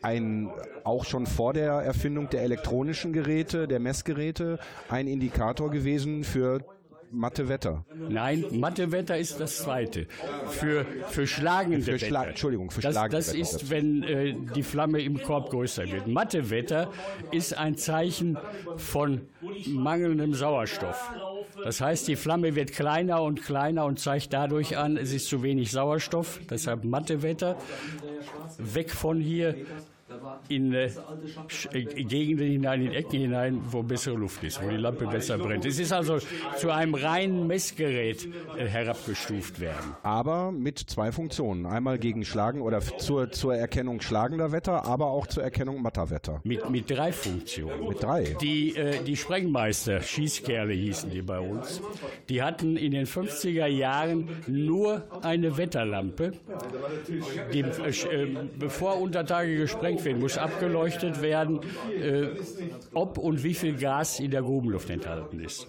ein 0.05 0.51
auch 0.85 1.05
schon 1.05 1.27
vor 1.27 1.55
der 1.55 1.73
Erfindung 1.73 2.29
der 2.29 2.43
elektronischen 2.43 3.13
Geräte, 3.13 3.67
der 3.67 3.81
Messgeräte, 3.81 4.59
ein 4.89 5.09
Indikator 5.09 5.71
gewesen 5.71 6.25
für 6.25 6.61
matte 7.11 7.49
Wetter. 7.49 7.85
Nein, 8.09 8.45
Mattewetter 8.53 9.17
ist 9.17 9.41
das 9.41 9.59
zweite. 9.59 10.07
Für, 10.49 10.85
für 11.09 11.27
schlagende 11.27 11.83
Für 11.93 11.99
Schla 11.99 12.21
Wetter. 12.21 12.31
Entschuldigung, 12.31 12.71
für 12.71 12.81
das, 12.83 12.93
schlagende 12.93 13.17
das 13.17 13.29
Wetter. 13.29 13.39
ist, 13.39 13.71
wenn 13.71 14.03
äh, 14.03 14.35
die 14.55 14.63
Flamme 14.63 15.01
im 15.01 15.23
Korb 15.23 15.51
größer 15.51 15.91
wird. 15.91 16.07
Mattewetter 16.07 16.91
ist 17.31 17.57
ein 17.57 17.77
Zeichen 17.77 18.37
von 18.77 19.23
mangelndem 19.67 20.35
Sauerstoff. 20.35 21.13
Das 21.63 21.81
heißt, 21.81 22.09
die 22.09 22.17
Flamme 22.17 22.57
wird 22.57 22.73
kleiner 22.73 23.23
und 23.23 23.43
kleiner 23.43 23.85
und 23.85 24.01
zeigt 24.01 24.33
dadurch 24.33 24.77
an, 24.77 24.97
es 24.97 25.13
ist 25.13 25.29
zu 25.29 25.43
wenig 25.43 25.71
Sauerstoff. 25.71 26.41
Deshalb 26.51 26.85
Mattewetter. 26.85 27.57
Weg 28.59 28.91
von 28.91 29.21
hier 29.21 29.55
in 30.49 30.73
äh, 30.73 30.91
äh, 31.73 31.83
Gegenden 31.83 32.49
hinein, 32.49 32.83
in 32.83 32.93
Ecken 32.93 33.21
hinein, 33.21 33.61
wo 33.71 33.83
bessere 33.83 34.17
Luft 34.17 34.43
ist, 34.45 34.63
wo 34.63 34.69
die 34.69 34.77
Lampe 34.77 35.07
besser 35.07 35.39
brennt. 35.39 35.65
Es 35.65 35.79
ist 35.79 35.93
also 35.93 36.19
zu 36.57 36.71
einem 36.71 36.95
reinen 36.95 37.47
Messgerät 37.47 38.29
äh, 38.57 38.67
herabgestuft 38.67 39.61
werden. 39.61 39.95
Aber 40.03 40.53
mit 40.53 40.79
zwei 40.79 41.13
Funktionen. 41.13 41.67
Einmal 41.67 41.99
gegen 41.99 42.25
Schlagen 42.25 42.61
oder 42.61 42.81
zur, 42.81 43.31
zur 43.31 43.55
Erkennung 43.55 44.01
schlagender 44.01 44.53
Wetter, 44.53 44.85
aber 44.85 45.07
auch 45.07 45.27
zur 45.27 45.43
Erkennung 45.43 45.83
matter 45.83 46.11
Wetter. 46.11 46.41
Mit, 46.45 46.69
mit 46.71 46.91
drei 46.91 47.13
Funktionen. 47.13 47.89
Mit 47.89 48.03
drei. 48.03 48.37
Die, 48.41 48.77
äh, 48.77 49.03
die 49.03 49.17
Sprengmeister, 49.17 50.01
Schießkerle 50.03 50.75
hießen 50.75 51.11
die 51.11 51.23
bei 51.23 51.39
uns, 51.39 51.81
die 52.29 52.43
hatten 52.43 52.77
in 52.77 52.93
den 52.93 53.07
50er 53.07 53.67
Jahren 53.67 54.29
nur 54.47 55.03
eine 55.23 55.57
Wetterlampe. 55.57 56.33
Die, 57.53 57.65
bevor 58.59 59.01
unter 59.01 59.25
Tage 59.25 59.57
gesprengt 59.57 60.05
wird, 60.05 60.19
muss 60.25 60.39
abgeleuchtet 60.39 61.21
werden, 61.21 61.61
äh, 62.01 62.29
ob 62.95 63.19
und 63.19 63.45
wie 63.45 63.53
viel 63.53 63.77
Gas 63.77 64.21
in 64.21 64.31
der 64.31 64.41
Grubenluft 64.41 64.89
enthalten 64.89 65.39
ist. 65.41 65.69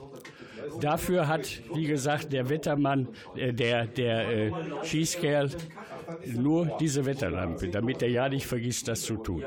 Dafür 0.79 1.27
hat, 1.27 1.61
wie 1.73 1.87
gesagt, 1.87 2.31
der 2.31 2.47
Wettermann, 2.47 3.09
äh, 3.35 3.51
der, 3.51 3.85
der 3.85 4.29
äh, 4.29 4.51
Schießkerl, 4.83 5.49
nur 6.25 6.77
diese 6.79 7.05
Wetterlampe, 7.05 7.67
damit 7.67 8.01
er 8.01 8.09
ja 8.09 8.29
nicht 8.29 8.47
vergisst, 8.47 8.87
das 8.87 9.01
zu 9.01 9.17
tun. 9.17 9.43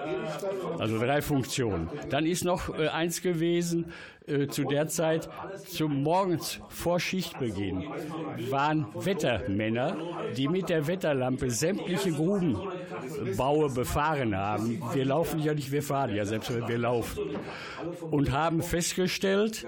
Also 0.79 0.99
drei 0.99 1.23
Funktionen. 1.23 1.89
Dann 2.11 2.27
ist 2.27 2.45
noch 2.45 2.79
äh, 2.79 2.89
eins 2.89 3.23
gewesen, 3.23 3.87
äh, 4.29 4.49
zu 4.49 4.65
der 4.65 4.89
Zeit, 4.89 5.29
zum 5.67 6.03
Morgens 6.03 6.61
vor 6.69 7.01
Schichtbeginn, 7.01 7.85
waren 8.51 8.87
Wettermänner, 8.95 9.97
die 10.37 10.49
mit 10.49 10.69
der 10.69 10.87
Wetterlampe 10.87 11.51
sämtliche 11.51 12.13
Grubenbaue 12.13 13.71
befahren 13.71 14.37
haben. 14.37 14.83
Wir 14.93 15.05
laufen 15.05 15.41
ja 15.41 15.55
nicht, 15.55 15.73
wir 15.73 15.83
fahren 15.83 16.15
ja, 16.15 16.25
selbst 16.25 16.55
wenn 16.55 16.69
wir 16.69 16.79
laufen. 16.79 17.19
Und 18.11 18.33
haben 18.33 18.63
festgestellt, 18.63 19.67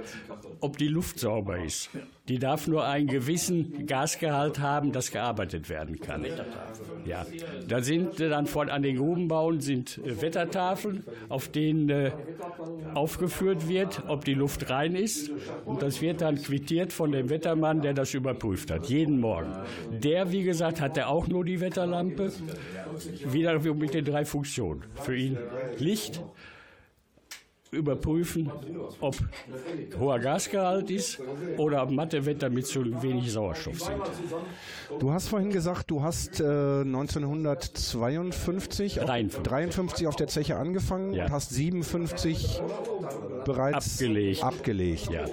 ob 0.61 0.79
die 0.79 0.89
Luft 0.89 1.19
sauber 1.19 1.59
ist. 1.59 1.91
Die 2.31 2.39
darf 2.39 2.69
nur 2.69 2.87
einen 2.87 3.09
gewissen 3.09 3.87
Gasgehalt 3.87 4.61
haben, 4.61 4.93
das 4.93 5.11
gearbeitet 5.11 5.69
werden 5.69 5.99
kann. 5.99 6.25
Ja, 7.05 7.27
da 7.67 7.83
sind 7.83 8.21
äh, 8.21 8.29
dann 8.29 8.47
von 8.47 8.71
an 8.71 8.83
den 8.83 8.99
Grubenbauen 8.99 9.61
sind 9.61 9.99
äh, 9.99 10.23
Wettertafeln, 10.23 11.03
auf 11.29 11.49
denen 11.49 11.89
äh, 11.89 12.13
aufgeführt 12.95 13.69
wird, 13.69 14.05
ob 14.07 14.25
die 14.25 14.35
Luft 14.35 14.71
rein 14.71 14.95
ist. 14.95 15.33
Und 15.65 15.83
das 15.83 16.01
wird 16.03 16.21
dann 16.21 16.37
quittiert 16.37 16.93
von 16.93 17.11
dem 17.11 17.31
Wettermann, 17.31 17.83
der 17.83 17.95
das 17.95 18.15
überprüft 18.15 18.71
hat, 18.71 18.87
jeden 18.87 19.19
Morgen. 19.19 19.53
Der, 19.91 20.31
wie 20.31 20.45
gesagt, 20.45 20.81
hatte 20.81 21.09
auch 21.09 21.27
nur 21.27 21.45
die 21.45 21.61
Wetterlampe, 21.61 22.31
wieder 23.25 23.59
mit 23.75 23.93
den 23.93 24.05
drei 24.05 24.25
Funktionen. 24.25 24.85
Für 24.95 25.17
ihn 25.17 25.37
Licht, 25.79 26.23
überprüfen, 27.71 28.51
ob 29.01 29.17
hoher 29.99 30.19
Gasgehalt 30.19 30.91
ist 30.91 31.19
oder 31.57 31.83
ob 31.85 31.91
Mattewetter 31.91 32.51
mit 32.51 32.67
zu 32.67 32.85
wenig 33.03 33.33
Sauerstoff 33.33 33.81
sind. 33.81 33.97
Du 34.99 35.13
hast 35.13 35.29
vorhin 35.29 35.51
gesagt, 35.51 35.91
du 35.91 36.03
hast 36.03 36.41
äh, 36.41 36.45
1952, 36.45 39.01
auf, 39.01 39.07
53. 39.07 39.43
53 39.43 40.07
auf 40.09 40.17
der 40.17 40.27
Zeche 40.29 40.57
angefangen 40.57 41.13
Ja. 41.13 41.27
und 41.27 41.33
hast 41.33 41.51
57 41.51 42.61
bereits 43.45 43.93
Abgelegt. 43.95 44.43
abgelegt. 44.45 45.11
Ja. 45.11 45.25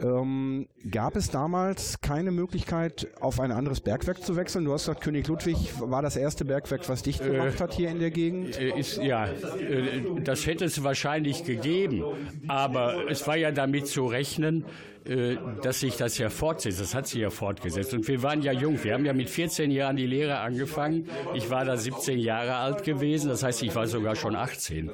Ähm, 0.00 0.68
gab 0.90 1.16
es 1.16 1.30
damals 1.30 2.00
keine 2.00 2.30
Möglichkeit, 2.30 3.08
auf 3.20 3.40
ein 3.40 3.50
anderes 3.50 3.80
Bergwerk 3.80 4.22
zu 4.22 4.36
wechseln? 4.36 4.64
Du 4.64 4.72
hast 4.72 4.86
gesagt, 4.86 5.02
König 5.02 5.26
Ludwig 5.26 5.72
war 5.80 6.02
das 6.02 6.16
erste 6.16 6.44
Bergwerk, 6.44 6.88
was 6.88 7.02
dicht 7.02 7.22
gemacht 7.22 7.60
hat 7.60 7.74
hier 7.74 7.90
in 7.90 7.98
der 7.98 8.10
Gegend. 8.10 8.58
Äh, 8.58 8.78
Ist, 8.78 9.02
ja, 9.02 9.26
äh, 9.26 10.02
das 10.22 10.46
hätte 10.46 10.66
es 10.66 10.84
wahrscheinlich 10.84 11.44
gegeben, 11.44 12.04
aber 12.46 13.10
es 13.10 13.26
war 13.26 13.36
ja 13.36 13.50
damit 13.50 13.88
zu 13.88 14.06
rechnen, 14.06 14.64
äh, 15.04 15.36
dass 15.62 15.80
sich 15.80 15.96
das 15.96 16.16
ja 16.18 16.28
fortsetzt. 16.30 16.80
Das 16.80 16.94
hat 16.94 17.08
sich 17.08 17.20
ja 17.20 17.30
fortgesetzt. 17.30 17.92
Und 17.92 18.06
wir 18.06 18.22
waren 18.22 18.42
ja 18.42 18.52
jung. 18.52 18.82
Wir 18.84 18.94
haben 18.94 19.04
ja 19.04 19.12
mit 19.12 19.30
14 19.30 19.70
Jahren 19.70 19.96
die 19.96 20.06
Lehre 20.06 20.38
angefangen. 20.38 21.08
Ich 21.34 21.50
war 21.50 21.64
da 21.64 21.76
17 21.76 22.18
Jahre 22.18 22.54
alt 22.56 22.84
gewesen. 22.84 23.30
Das 23.30 23.42
heißt, 23.42 23.62
ich 23.62 23.74
war 23.74 23.86
sogar 23.86 24.14
schon 24.14 24.36
18. 24.36 24.90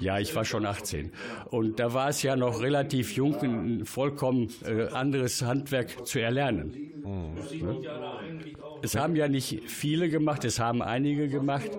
Ja, 0.00 0.18
ich 0.18 0.34
war 0.34 0.44
schon 0.44 0.66
18. 0.66 1.12
Und 1.50 1.78
da 1.78 1.92
war 1.92 2.08
es 2.08 2.22
ja 2.22 2.34
noch 2.34 2.60
relativ 2.60 3.12
jung, 3.12 3.36
ein 3.42 3.84
vollkommen 3.84 4.48
äh, 4.64 4.88
anderes 4.88 5.42
Handwerk 5.42 6.06
zu 6.06 6.18
erlernen. 6.18 6.90
Mhm. 7.04 7.84
Es 8.82 8.96
haben 8.96 9.14
ja 9.14 9.28
nicht 9.28 9.68
viele 9.68 10.08
gemacht, 10.08 10.44
es 10.44 10.58
haben 10.58 10.80
einige 10.80 11.28
gemacht. 11.28 11.70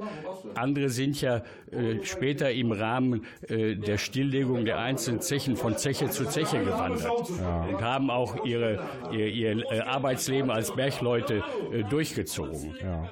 Andere 0.54 0.90
sind 0.90 1.20
ja 1.20 1.44
äh, 1.72 2.04
später 2.04 2.51
im 2.51 2.72
Rahmen 2.72 3.25
äh, 3.48 3.75
der 3.75 3.98
Stilllegung 3.98 4.66
der 4.66 4.80
einzelnen 4.80 5.22
Zechen 5.22 5.56
von 5.56 5.78
Zeche 5.78 6.10
zu 6.10 6.25
Zeche 6.25 6.60
gewandert 6.60 7.30
ja. 7.40 7.63
und 7.63 7.82
haben 7.82 8.12
auch 8.12 8.46
ihre, 8.46 8.80
ihr, 9.12 9.28
ihr 9.28 9.72
äh, 9.72 9.80
Arbeitsleben 9.80 10.51
als 10.51 10.75
Bergleute 10.75 11.44
äh, 11.72 11.84
durchgezogen. 11.84 12.75
Ja. 12.82 13.12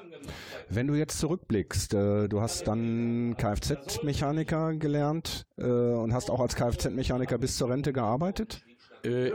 Wenn 0.72 0.86
du 0.86 0.94
jetzt 0.94 1.18
zurückblickst, 1.18 1.96
äh, 1.96 2.28
du 2.28 2.42
hast 2.42 2.68
dann 2.68 3.36
Kfz-Mechaniker 3.38 4.76
gelernt 4.76 5.48
äh, 5.58 5.64
und 5.64 6.14
hast 6.14 6.30
auch 6.30 6.40
als 6.40 6.56
Kfz-Mechaniker 6.56 7.40
bis 7.40 7.58
zur 7.58 7.70
Rente 7.70 7.92
gearbeitet? 7.92 8.62
Äh, 9.03 9.32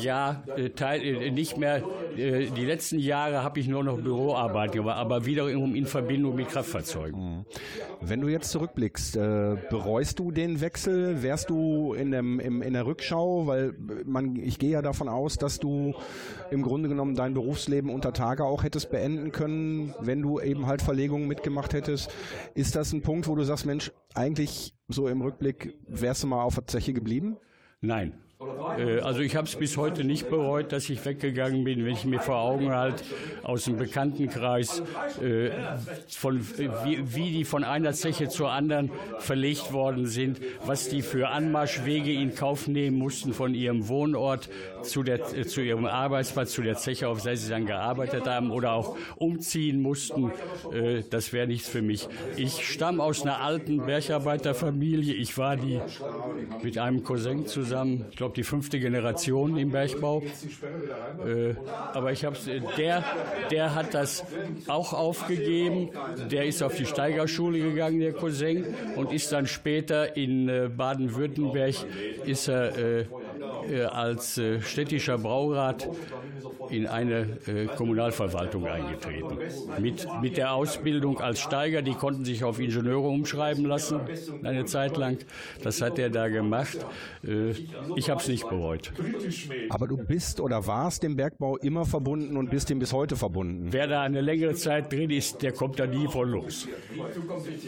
ja, 0.00 0.42
äh, 0.56 0.70
teil, 0.70 1.02
äh, 1.02 1.30
nicht 1.30 1.58
mehr. 1.58 1.82
Äh, 2.16 2.46
die 2.46 2.64
letzten 2.64 2.98
Jahre 2.98 3.42
habe 3.42 3.60
ich 3.60 3.68
nur 3.68 3.84
noch 3.84 4.00
Büroarbeit 4.00 4.72
gemacht, 4.72 4.96
aber 4.96 5.26
wiederum 5.26 5.74
in 5.74 5.86
Verbindung 5.86 6.34
mit 6.34 6.48
Kraftfahrzeugen. 6.48 7.38
Mhm. 7.38 7.44
Wenn 8.00 8.20
du 8.20 8.28
jetzt 8.28 8.50
zurückblickst, 8.50 9.14
bereust 9.14 10.18
du 10.18 10.30
den 10.30 10.60
Wechsel? 10.60 11.22
Wärst 11.22 11.50
du 11.50 11.94
in, 11.94 12.10
dem, 12.10 12.40
im, 12.40 12.62
in 12.62 12.72
der 12.72 12.86
Rückschau? 12.86 13.46
Weil 13.46 13.74
man, 14.04 14.36
ich 14.36 14.58
gehe 14.58 14.70
ja 14.70 14.82
davon 14.82 15.08
aus, 15.08 15.36
dass 15.36 15.58
du 15.58 15.94
im 16.50 16.62
Grunde 16.62 16.88
genommen 16.88 17.14
dein 17.14 17.34
Berufsleben 17.34 17.90
unter 17.90 18.12
Tage 18.12 18.44
auch 18.44 18.64
hättest 18.64 18.90
beenden 18.90 19.30
können, 19.30 19.94
wenn 20.00 20.22
du 20.22 20.40
eben 20.40 20.66
halt 20.66 20.82
Verlegungen 20.82 21.28
mitgemacht 21.28 21.74
hättest. 21.74 22.12
Ist 22.54 22.76
das 22.76 22.92
ein 22.92 23.02
Punkt, 23.02 23.28
wo 23.28 23.34
du 23.34 23.44
sagst, 23.44 23.66
Mensch, 23.66 23.92
eigentlich 24.14 24.74
so 24.88 25.08
im 25.08 25.22
Rückblick 25.22 25.76
wärst 25.86 26.22
du 26.22 26.26
mal 26.26 26.42
auf 26.42 26.54
der 26.54 26.66
Zeche 26.66 26.92
geblieben? 26.92 27.36
Nein, 27.80 28.14
also 29.02 29.20
ich 29.20 29.36
habe 29.36 29.46
es 29.46 29.56
bis 29.56 29.76
heute 29.76 30.04
nicht 30.04 30.28
bereut, 30.30 30.72
dass 30.72 30.88
ich 30.88 31.04
weggegangen 31.04 31.64
bin, 31.64 31.84
wenn 31.84 31.92
ich 31.92 32.04
mir 32.04 32.20
vor 32.20 32.36
Augen 32.36 32.70
halt 32.72 33.04
aus 33.42 33.64
dem 33.64 33.76
Bekanntenkreis, 33.76 34.82
äh, 35.22 35.50
von, 36.08 36.40
wie, 36.84 37.00
wie, 37.14 37.30
die 37.32 37.44
von 37.44 37.64
einer 37.64 37.92
Zeche 37.92 38.28
zur 38.28 38.50
anderen 38.50 38.90
verlegt 39.18 39.72
worden 39.72 40.06
sind, 40.06 40.40
was 40.64 40.88
die 40.88 41.02
für 41.02 41.28
Anmarschwege 41.28 42.12
in 42.12 42.34
Kauf 42.34 42.68
nehmen 42.68 42.98
mussten 42.98 43.32
von 43.32 43.54
ihrem 43.54 43.88
Wohnort 43.88 44.48
zu, 44.82 45.02
der, 45.02 45.20
äh, 45.34 45.46
zu 45.46 45.60
ihrem 45.60 45.86
Arbeitsplatz, 45.86 46.52
zu 46.52 46.62
der 46.62 46.76
Zeche, 46.76 47.08
auf 47.08 47.22
der 47.22 47.36
sie 47.36 47.50
dann 47.50 47.66
gearbeitet 47.66 48.26
haben 48.26 48.50
oder 48.50 48.72
auch 48.72 48.96
umziehen 49.16 49.80
mussten. 49.82 50.32
Äh, 50.72 51.02
das 51.08 51.32
wäre 51.32 51.46
nichts 51.46 51.68
für 51.68 51.82
mich. 51.82 52.08
Ich 52.36 52.66
stamme 52.68 53.02
aus 53.02 53.22
einer 53.22 53.40
alten 53.40 53.84
Bergarbeiterfamilie. 53.84 55.14
Ich 55.14 55.36
war 55.38 55.56
die 55.56 55.80
mit 56.62 56.78
einem 56.78 57.02
Cousin 57.02 57.46
zusammen, 57.46 58.06
ich 58.10 58.16
glaube 58.16 58.31
glaube, 58.32 58.34
die 58.34 58.42
fünfte 58.42 58.80
Generation 58.80 59.56
im 59.56 59.70
Bergbau. 59.70 60.22
Äh, 61.24 61.54
aber 61.92 62.12
ich 62.12 62.24
habe 62.24 62.36
der, 62.76 63.04
der 63.50 63.74
hat 63.74 63.94
das 63.94 64.24
auch 64.66 64.92
aufgegeben. 64.92 65.90
Der 66.30 66.46
ist 66.46 66.62
auf 66.62 66.74
die 66.74 66.86
Steigerschule 66.86 67.60
gegangen, 67.60 68.00
der 68.00 68.12
Cousin, 68.12 68.64
und 68.96 69.12
ist 69.12 69.32
dann 69.32 69.46
später 69.46 70.16
in 70.16 70.48
äh, 70.48 70.70
Baden-Württemberg 70.74 71.74
ist 72.24 72.48
er 72.48 72.76
äh, 72.76 73.00
äh 73.00 73.06
als 73.86 74.38
äh, 74.38 74.60
städtischer 74.60 75.18
Braurat 75.18 75.88
in 76.70 76.86
eine 76.86 77.38
äh, 77.46 77.66
Kommunalverwaltung 77.66 78.66
eingetreten. 78.66 79.38
Mit, 79.80 80.06
mit 80.20 80.36
der 80.36 80.52
Ausbildung 80.52 81.20
als 81.20 81.40
Steiger, 81.40 81.82
die 81.82 81.94
konnten 81.94 82.24
sich 82.24 82.44
auf 82.44 82.58
Ingenieure 82.58 83.08
umschreiben 83.08 83.64
lassen, 83.64 84.00
eine 84.42 84.64
Zeit 84.64 84.96
lang. 84.96 85.18
Das 85.62 85.80
hat 85.80 85.98
er 85.98 86.10
da 86.10 86.28
gemacht. 86.28 86.78
Äh, 87.26 87.50
ich 87.96 88.10
habe 88.10 88.20
es 88.20 88.28
nicht 88.28 88.48
bereut. 88.48 88.92
Aber 89.70 89.86
du 89.86 89.96
bist 89.96 90.40
oder 90.40 90.66
warst 90.66 91.02
dem 91.02 91.16
Bergbau 91.16 91.56
immer 91.58 91.84
verbunden 91.84 92.36
und 92.36 92.50
bist 92.50 92.70
ihm 92.70 92.78
bis 92.78 92.92
heute 92.92 93.16
verbunden. 93.16 93.68
Wer 93.70 93.86
da 93.86 94.02
eine 94.02 94.20
längere 94.20 94.54
Zeit 94.54 94.92
drin 94.92 95.10
ist, 95.10 95.42
der 95.42 95.52
kommt 95.52 95.78
da 95.78 95.86
nie 95.86 96.08
von 96.08 96.28
los. 96.28 96.68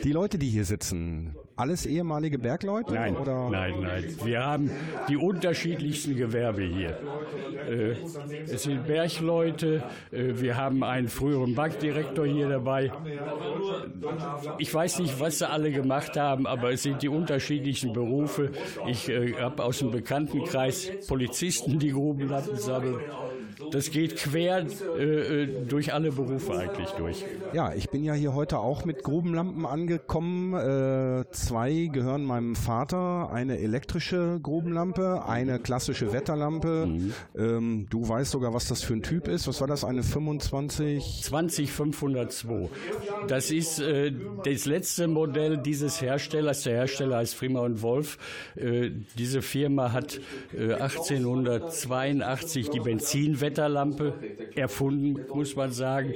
Die 0.03 0.13
Leute, 0.13 0.39
die 0.39 0.49
hier 0.49 0.65
sitzen, 0.65 1.35
alles 1.57 1.87
ehemalige 1.87 2.39
Bergleute? 2.39 2.95
Nein, 2.95 3.17
oder? 3.17 3.49
nein, 3.51 3.75
nein. 3.81 4.05
Wir 4.25 4.45
haben 4.45 4.71
die 5.09 5.17
unterschiedlichsten 5.17 6.17
Gewerbe 6.17 6.63
hier. 6.63 6.99
Äh, 7.69 7.97
es 8.45 8.65
sind 8.65 8.87
Bergleute, 8.87 9.83
äh, 10.11 10.33
wir 10.35 10.57
haben 10.57 10.83
einen 10.83 11.09
früheren 11.09 11.55
Bankdirektor 11.55 12.27
hier 12.27 12.49
dabei. 12.49 12.93
Ich 14.59 14.73
weiß 14.73 14.99
nicht, 14.99 15.21
was 15.21 15.39
sie 15.39 15.49
alle 15.49 15.71
gemacht 15.71 16.17
haben, 16.17 16.47
aber 16.47 16.73
es 16.73 16.83
sind 16.83 17.03
die 17.03 17.09
unterschiedlichsten 17.09 17.93
Berufe. 17.93 18.51
Ich 18.87 19.09
äh, 19.09 19.35
habe 19.35 19.65
aus 19.65 19.79
dem 19.79 19.91
Bekanntenkreis 19.91 20.91
Polizisten, 21.07 21.79
die 21.79 21.93
Grubenlatten 21.93 22.57
sammeln 22.57 23.01
das 23.71 23.91
geht 23.91 24.17
quer 24.17 24.67
äh, 24.99 25.47
durch 25.69 25.93
alle 25.93 26.13
Berufe 26.13 26.57
eigentlich 26.57 26.91
durch. 26.91 27.25
Ja, 27.53 27.73
ich 27.75 27.91
bin 27.91 28.05
ja 28.05 28.15
hier 28.15 28.35
heute 28.35 28.59
auch 28.59 28.85
mit 28.85 29.03
Grubenlampen 29.03 29.67
angekommen. 29.67 30.55
Äh, 30.55 31.25
zwei 31.47 31.89
gehören 31.93 32.25
meinem 32.25 32.57
Vater, 32.57 33.31
eine 33.33 33.59
elektrische 33.59 34.39
Grubenlampe, 34.43 35.25
eine 35.27 35.59
klassische 35.59 36.13
Wetterlampe. 36.13 36.87
Mhm. 36.87 37.13
Ähm, 37.37 37.87
du 37.89 38.07
weißt 38.07 38.31
sogar, 38.31 38.53
was 38.55 38.69
das 38.69 38.83
für 38.83 38.93
ein 38.95 39.03
Typ 39.03 39.29
ist. 39.29 39.49
Was 39.49 39.61
war 39.61 39.69
das? 39.69 39.85
Eine 39.85 40.03
25? 40.03 41.23
20502. 41.23 42.69
Das 43.29 43.51
ist 43.51 43.81
äh, 43.81 44.13
das 44.45 44.67
letzte 44.67 45.09
Modell 45.09 45.57
dieses 45.59 46.03
Herstellers. 46.03 46.63
Der 46.65 46.75
Hersteller 46.75 47.17
heißt 47.19 47.35
Frima 47.35 47.61
und 47.61 47.83
Wolf. 47.83 48.19
Äh, 48.57 48.91
diese 49.17 49.43
Firma 49.43 49.93
hat 49.93 50.21
1882 50.53 52.67
äh, 52.67 52.71
die 52.71 52.81
Benzinwette 52.81 53.55
Wetterlampe 53.55 54.15
erfunden, 54.55 55.25
muss 55.35 55.57
man 55.57 55.71
sagen. 55.71 56.15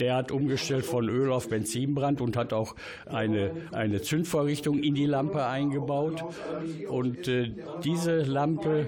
Der 0.00 0.16
hat 0.16 0.32
umgestellt 0.32 0.84
von 0.84 1.08
Öl 1.08 1.30
auf 1.30 1.48
Benzinbrand 1.48 2.20
und 2.20 2.36
hat 2.36 2.52
auch 2.52 2.74
eine, 3.06 3.52
eine 3.72 4.02
Zündvorrichtung 4.02 4.69
in 4.78 4.94
die 4.94 5.06
Lampe 5.06 5.46
eingebaut. 5.46 6.24
Und 6.88 7.28
äh, 7.28 7.52
diese 7.84 8.22
Lampe, 8.22 8.86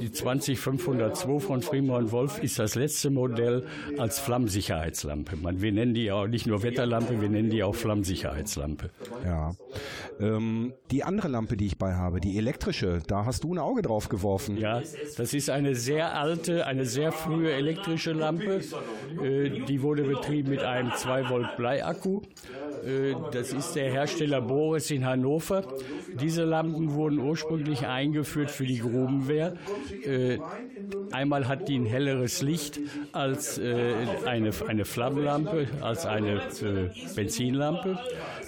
die 0.00 0.10
20502 0.10 1.38
von 1.40 1.62
Fremont 1.62 2.12
Wolf, 2.12 2.42
ist 2.42 2.58
das 2.58 2.74
letzte 2.74 3.10
Modell 3.10 3.66
als 3.98 4.18
Flammsicherheitslampe. 4.18 5.36
Man, 5.36 5.62
wir 5.62 5.72
nennen 5.72 5.94
die 5.94 6.10
auch 6.10 6.26
nicht 6.26 6.46
nur 6.46 6.62
Wetterlampe, 6.62 7.20
wir 7.20 7.28
nennen 7.28 7.50
die 7.50 7.62
auch 7.62 7.74
Flammsicherheitslampe. 7.74 8.90
Ja. 9.24 9.54
Ähm, 10.20 10.74
die 10.90 11.04
andere 11.04 11.28
Lampe, 11.28 11.56
die 11.56 11.66
ich 11.66 11.78
bei 11.78 11.94
habe, 11.94 12.20
die 12.20 12.38
elektrische, 12.38 13.00
da 13.06 13.24
hast 13.24 13.44
du 13.44 13.54
ein 13.54 13.58
Auge 13.58 13.82
drauf 13.82 14.08
geworfen. 14.08 14.56
Ja, 14.56 14.80
das 15.16 15.34
ist 15.34 15.50
eine 15.50 15.74
sehr 15.74 16.18
alte, 16.18 16.66
eine 16.66 16.86
sehr 16.86 17.12
frühe 17.12 17.52
elektrische 17.52 18.12
Lampe. 18.12 18.60
Äh, 19.22 19.60
die 19.66 19.82
wurde 19.82 20.02
betrieben 20.04 20.50
mit 20.50 20.60
einem 20.60 20.92
2 20.92 21.28
Volt 21.30 21.56
Bleiakku. 21.56 22.22
Äh, 22.84 23.14
das 23.32 23.52
ist 23.52 23.74
der 23.74 23.90
Hersteller 23.90 24.40
Boris 24.40 24.90
in 24.90 25.03
Hannover. 25.04 25.62
Diese 26.20 26.44
Lampen 26.44 26.94
wurden 26.94 27.18
ursprünglich 27.18 27.86
eingeführt 27.86 28.50
für 28.50 28.66
die 28.66 28.78
Grubenwehr. 28.78 29.54
Äh, 30.04 30.38
einmal 31.12 31.48
hat 31.48 31.68
die 31.68 31.78
ein 31.78 31.86
helleres 31.86 32.42
Licht 32.42 32.80
als 33.12 33.60
eine, 34.26 34.50
eine 34.66 34.84
Flammenlampe, 34.84 35.68
als 35.80 36.06
eine 36.06 36.42
Benzinlampe. 37.14 37.98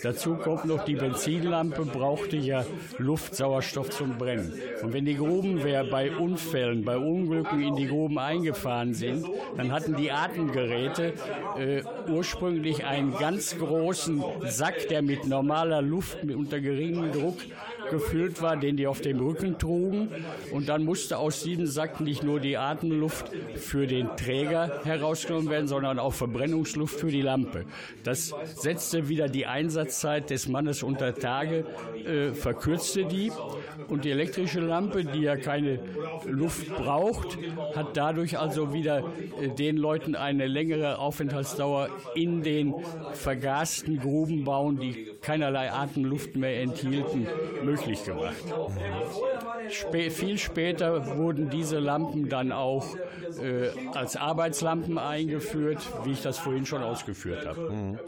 Dazu 0.03 0.37
kommt 0.37 0.64
noch, 0.66 0.85
die 0.85 0.95
Benzinlampe 0.95 1.85
brauchte 1.85 2.37
ja 2.37 2.64
Luft, 2.99 3.35
Sauerstoff 3.35 3.90
zum 3.90 4.19
Brennen. 4.19 4.53
Und 4.83 4.92
wenn 4.92 5.05
die 5.05 5.16
Grubenwehr 5.16 5.85
bei 5.85 6.14
Unfällen, 6.14 6.85
bei 6.85 6.97
Unglücken 6.97 7.62
in 7.62 7.77
die 7.77 7.87
Gruben 7.87 8.19
eingefahren 8.19 8.95
sind, 8.95 9.27
dann 9.57 9.73
hatten 9.73 9.97
die 9.97 10.11
Atemgeräte 10.11 11.14
äh, 11.59 11.83
ursprünglich 12.09 12.85
einen 12.85 13.12
ganz 13.16 13.57
großen 13.59 14.23
Sack, 14.45 14.88
der 14.88 15.03
mit 15.03 15.27
normaler 15.27 15.83
Luft 15.83 16.25
unter 16.46 16.61
geringem 16.61 17.11
Druck 17.11 17.38
gefüllt 17.90 18.42
war, 18.42 18.57
den 18.57 18.77
die 18.77 18.87
auf 18.87 19.01
dem 19.01 19.20
Rücken 19.20 19.59
trugen. 19.59 20.09
Und 20.53 20.68
dann 20.68 20.85
musste 20.85 21.18
aus 21.18 21.42
diesem 21.42 21.66
Sack 21.66 22.01
nicht 22.01 22.22
nur 22.22 22.40
die 22.40 22.57
Atemluft 22.57 23.31
für 23.57 23.87
den 23.87 24.16
Träger 24.16 24.81
herausgenommen 24.85 25.51
werden, 25.51 25.68
sondern 25.68 25.99
auch 25.99 26.12
Verbrennungsluft 26.12 27.01
für 27.01 27.11
die 27.11 27.22
Lampe. 27.22 27.64
Das 28.05 28.35
setzte 28.55 29.09
wieder 29.09 29.29
die 29.29 29.46
Einsatzzeit 29.46 30.31
des 30.31 30.49
Mannes 30.49 30.83
unter 30.83 31.14
Tage, 31.14 31.64
äh, 32.05 32.33
verkürzte 32.33 33.05
die. 33.05 33.31
Und 33.88 34.05
die 34.05 34.11
elektrische 34.11 34.61
Lampe, 34.61 35.05
die 35.05 35.20
ja 35.20 35.37
keine 35.37 35.81
Luft 36.27 36.68
braucht, 36.75 37.38
hat 37.75 37.96
dadurch 37.96 38.38
also 38.38 38.72
wieder 38.72 39.05
äh, 39.40 39.49
den 39.49 39.77
Leuten 39.77 40.14
eine 40.14 40.46
längere 40.46 40.99
Aufenthaltsdauer 40.99 41.88
in 42.14 42.42
den 42.42 42.75
vergasten 43.12 43.99
Grubenbauen, 43.99 44.79
die 44.79 45.12
keinerlei 45.20 45.72
Atemluft 45.72 46.37
mehr 46.37 46.61
enthielten, 46.62 47.27
möglich 47.62 47.76
gemacht. 48.05 48.45
Spä 49.71 50.11
viel 50.11 50.39
später 50.39 51.17
wurden 51.17 51.51
diese 51.51 51.79
Lampen 51.79 52.29
dann 52.29 52.53
auch 52.53 52.97
äh, 53.43 53.71
als 53.95 54.17
Arbeitslampen 54.17 54.99
eingeführt, 54.99 55.81
wie 56.05 56.12
ich 56.12 56.23
das 56.23 56.39
vorhin 56.39 56.67
schon 56.67 56.83
ausgeführt 56.83 57.47
habe. 57.47 57.71
Mhm. 57.71 57.99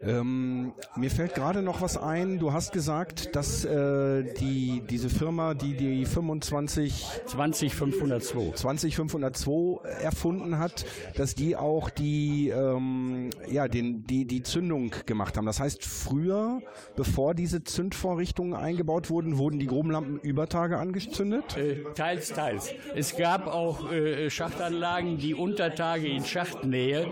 Ähm, 0.00 0.72
mir 0.96 1.10
fällt 1.10 1.34
gerade 1.34 1.60
noch 1.60 1.80
was 1.80 1.96
ein. 1.96 2.38
Du 2.38 2.52
hast 2.52 2.72
gesagt, 2.72 3.34
dass 3.34 3.64
äh, 3.64 4.32
die, 4.34 4.82
diese 4.88 5.10
Firma, 5.10 5.54
die 5.54 5.74
die 5.76 6.06
25 6.06 7.04
20502 7.26 8.52
20502 8.56 9.88
erfunden 10.00 10.58
hat, 10.58 10.84
dass 11.16 11.34
die 11.34 11.56
auch 11.56 11.90
die 11.90 12.48
ähm, 12.48 13.30
ja 13.50 13.66
den 13.66 14.04
die 14.04 14.24
die 14.24 14.42
Zündung 14.44 14.92
gemacht 15.06 15.36
haben. 15.36 15.46
Das 15.46 15.58
heißt, 15.58 15.84
früher, 15.84 16.60
bevor 16.94 17.34
diese 17.34 17.64
Zündvorrichtungen 17.64 18.54
eingebaut 18.54 19.10
wurden, 19.10 19.36
wurden 19.36 19.58
die 19.58 19.66
Grubenlampen 19.66 20.20
über 20.20 20.48
Tage 20.48 20.78
angezündet? 20.78 21.56
Äh, 21.56 21.82
teils, 21.94 22.28
teils. 22.28 22.72
Es 22.94 23.16
gab 23.16 23.48
auch 23.48 23.90
äh, 23.90 24.30
Schachtanlagen, 24.30 25.18
die 25.18 25.34
unter 25.34 25.74
Tage 25.74 26.06
in 26.06 26.24
Schachtnähe 26.24 27.08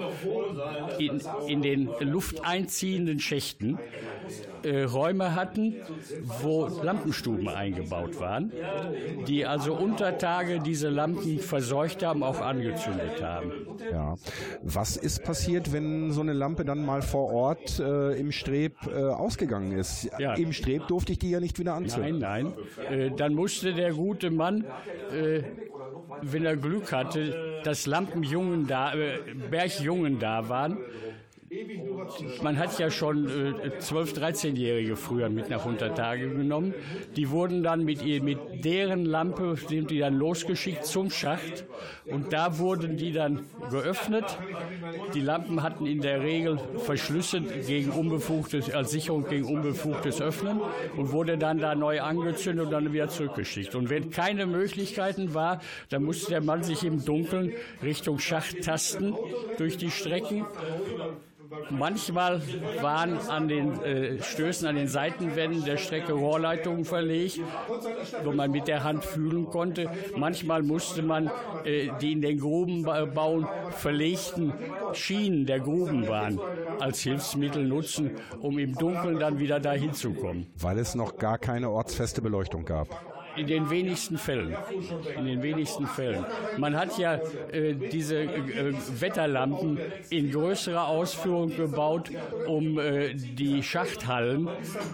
in, 0.98 1.20
in 1.48 1.62
den 1.62 1.90
Lufteinzug 2.00 2.75
anziehenden 2.76 3.20
Schächten 3.20 3.78
äh, 4.62 4.82
Räume 4.82 5.34
hatten, 5.34 5.76
wo 6.42 6.66
Lampenstuben 6.66 7.48
eingebaut 7.48 8.20
waren, 8.20 8.52
die 9.26 9.46
also 9.46 9.74
unter 9.74 10.18
Tage 10.18 10.60
diese 10.60 10.90
Lampen 10.90 11.38
verseucht 11.38 12.04
haben, 12.04 12.22
auch 12.22 12.40
angezündet 12.42 13.22
haben. 13.22 13.50
Ja. 13.90 14.16
Was 14.62 14.98
ist 14.98 15.24
passiert, 15.24 15.72
wenn 15.72 16.10
so 16.10 16.20
eine 16.20 16.34
Lampe 16.34 16.66
dann 16.66 16.84
mal 16.84 17.00
vor 17.00 17.32
Ort 17.32 17.80
äh, 17.80 18.12
im 18.18 18.30
Streb 18.30 18.74
äh, 18.86 19.04
ausgegangen 19.04 19.72
ist? 19.72 20.10
Ja. 20.18 20.34
Im 20.34 20.52
Streb 20.52 20.86
durfte 20.88 21.12
ich 21.12 21.18
die 21.18 21.30
ja 21.30 21.40
nicht 21.40 21.58
wieder 21.58 21.72
anzünden. 21.72 22.18
Nein, 22.18 22.52
nein. 22.76 22.98
Äh, 22.98 23.10
dann 23.16 23.32
musste 23.32 23.72
der 23.72 23.94
gute 23.94 24.30
Mann 24.30 24.66
äh, 25.12 25.42
wenn 26.22 26.44
er 26.44 26.56
Glück 26.56 26.92
hatte, 26.92 27.60
dass 27.64 27.86
Lampenjungen 27.86 28.66
da, 28.66 28.94
äh, 28.94 29.18
Bergjungen 29.50 30.18
da 30.18 30.48
waren, 30.48 30.78
man 32.42 32.58
hat 32.58 32.78
ja 32.78 32.90
schon 32.90 33.26
äh, 33.26 33.68
12-, 33.80 34.18
13-Jährige 34.18 34.96
früher 34.96 35.28
mit 35.28 35.50
nach 35.50 35.64
Untertage 35.64 36.28
genommen. 36.28 36.74
Die 37.16 37.30
wurden 37.30 37.62
dann 37.62 37.84
mit, 37.84 38.02
ihr, 38.02 38.22
mit 38.22 38.64
deren 38.64 39.04
Lampe, 39.04 39.56
sind 39.56 39.90
die 39.90 39.98
dann 39.98 40.14
losgeschickt 40.14 40.84
zum 40.84 41.10
Schacht. 41.10 41.64
Und 42.06 42.32
da 42.32 42.58
wurden 42.58 42.96
die 42.96 43.12
dann 43.12 43.46
geöffnet. 43.70 44.24
Die 45.14 45.20
Lampen 45.20 45.62
hatten 45.62 45.86
in 45.86 46.00
der 46.00 46.22
Regel 46.22 46.58
Verschlüsse 46.78 47.40
gegen 47.40 47.90
unbefugtes, 47.90 48.70
als 48.70 48.90
Sicherung 48.90 49.28
gegen 49.28 49.46
unbefugtes 49.46 50.20
Öffnen 50.20 50.60
und 50.96 51.12
wurde 51.12 51.38
dann 51.38 51.58
da 51.58 51.74
neu 51.74 52.00
angezündet 52.00 52.66
und 52.66 52.72
dann 52.72 52.92
wieder 52.92 53.08
zurückgeschickt. 53.08 53.74
Und 53.74 53.90
wenn 53.90 54.10
keine 54.10 54.46
Möglichkeiten 54.46 55.34
war, 55.34 55.60
dann 55.88 56.04
musste 56.04 56.30
der 56.30 56.42
Mann 56.42 56.62
sich 56.62 56.84
im 56.84 57.04
Dunkeln 57.04 57.52
Richtung 57.82 58.18
Schacht 58.18 58.62
tasten 58.62 59.14
durch 59.58 59.76
die 59.76 59.90
Strecken 59.90 60.44
Manchmal 61.70 62.40
waren 62.80 63.18
an 63.28 63.48
den 63.48 63.80
äh, 63.82 64.22
Stößen, 64.22 64.66
an 64.66 64.76
den 64.76 64.88
Seitenwänden 64.88 65.64
der 65.64 65.76
Strecke 65.76 66.12
Rohrleitungen 66.12 66.84
verlegt, 66.84 67.40
wo 68.24 68.32
man 68.32 68.50
mit 68.50 68.68
der 68.68 68.84
Hand 68.84 69.04
fühlen 69.04 69.46
konnte. 69.46 69.90
Manchmal 70.16 70.62
musste 70.62 71.02
man 71.02 71.30
äh, 71.64 71.90
die 72.00 72.12
in 72.12 72.22
den 72.22 72.38
Grubenbauen 72.38 73.46
verlegten 73.70 74.52
Schienen 74.92 75.46
der 75.46 75.60
Grubenbahn 75.60 76.40
als 76.80 77.00
Hilfsmittel 77.00 77.64
nutzen, 77.64 78.12
um 78.40 78.58
im 78.58 78.74
Dunkeln 78.74 79.18
dann 79.18 79.38
wieder 79.38 79.60
dahin 79.60 79.92
zu 79.92 80.12
kommen. 80.14 80.46
Weil 80.58 80.78
es 80.78 80.94
noch 80.94 81.16
gar 81.16 81.38
keine 81.38 81.70
ortsfeste 81.70 82.22
Beleuchtung 82.22 82.64
gab. 82.64 83.15
In 83.36 83.46
den 83.46 83.70
wenigsten 83.70 84.18
Fällen. 84.18 84.56
In 85.16 85.26
den 85.26 85.42
wenigsten 85.42 85.86
Fällen. 85.86 86.24
Man 86.58 86.76
hat 86.76 86.98
ja 86.98 87.14
äh, 87.52 87.74
diese 87.74 88.22
äh, 88.22 88.72
Wetterlampen 89.00 89.78
in 90.10 90.30
größerer 90.30 90.86
Ausführung 90.88 91.54
gebaut, 91.54 92.10
um 92.46 92.78
äh, 92.78 93.14
die 93.14 93.62
Schachthallen 93.62 94.48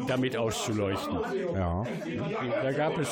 damit 0.09 0.37
auszuleuchten. 0.37 1.19
Ja. 1.55 1.85
Da 2.63 2.73
gab 2.73 2.99
es 2.99 3.09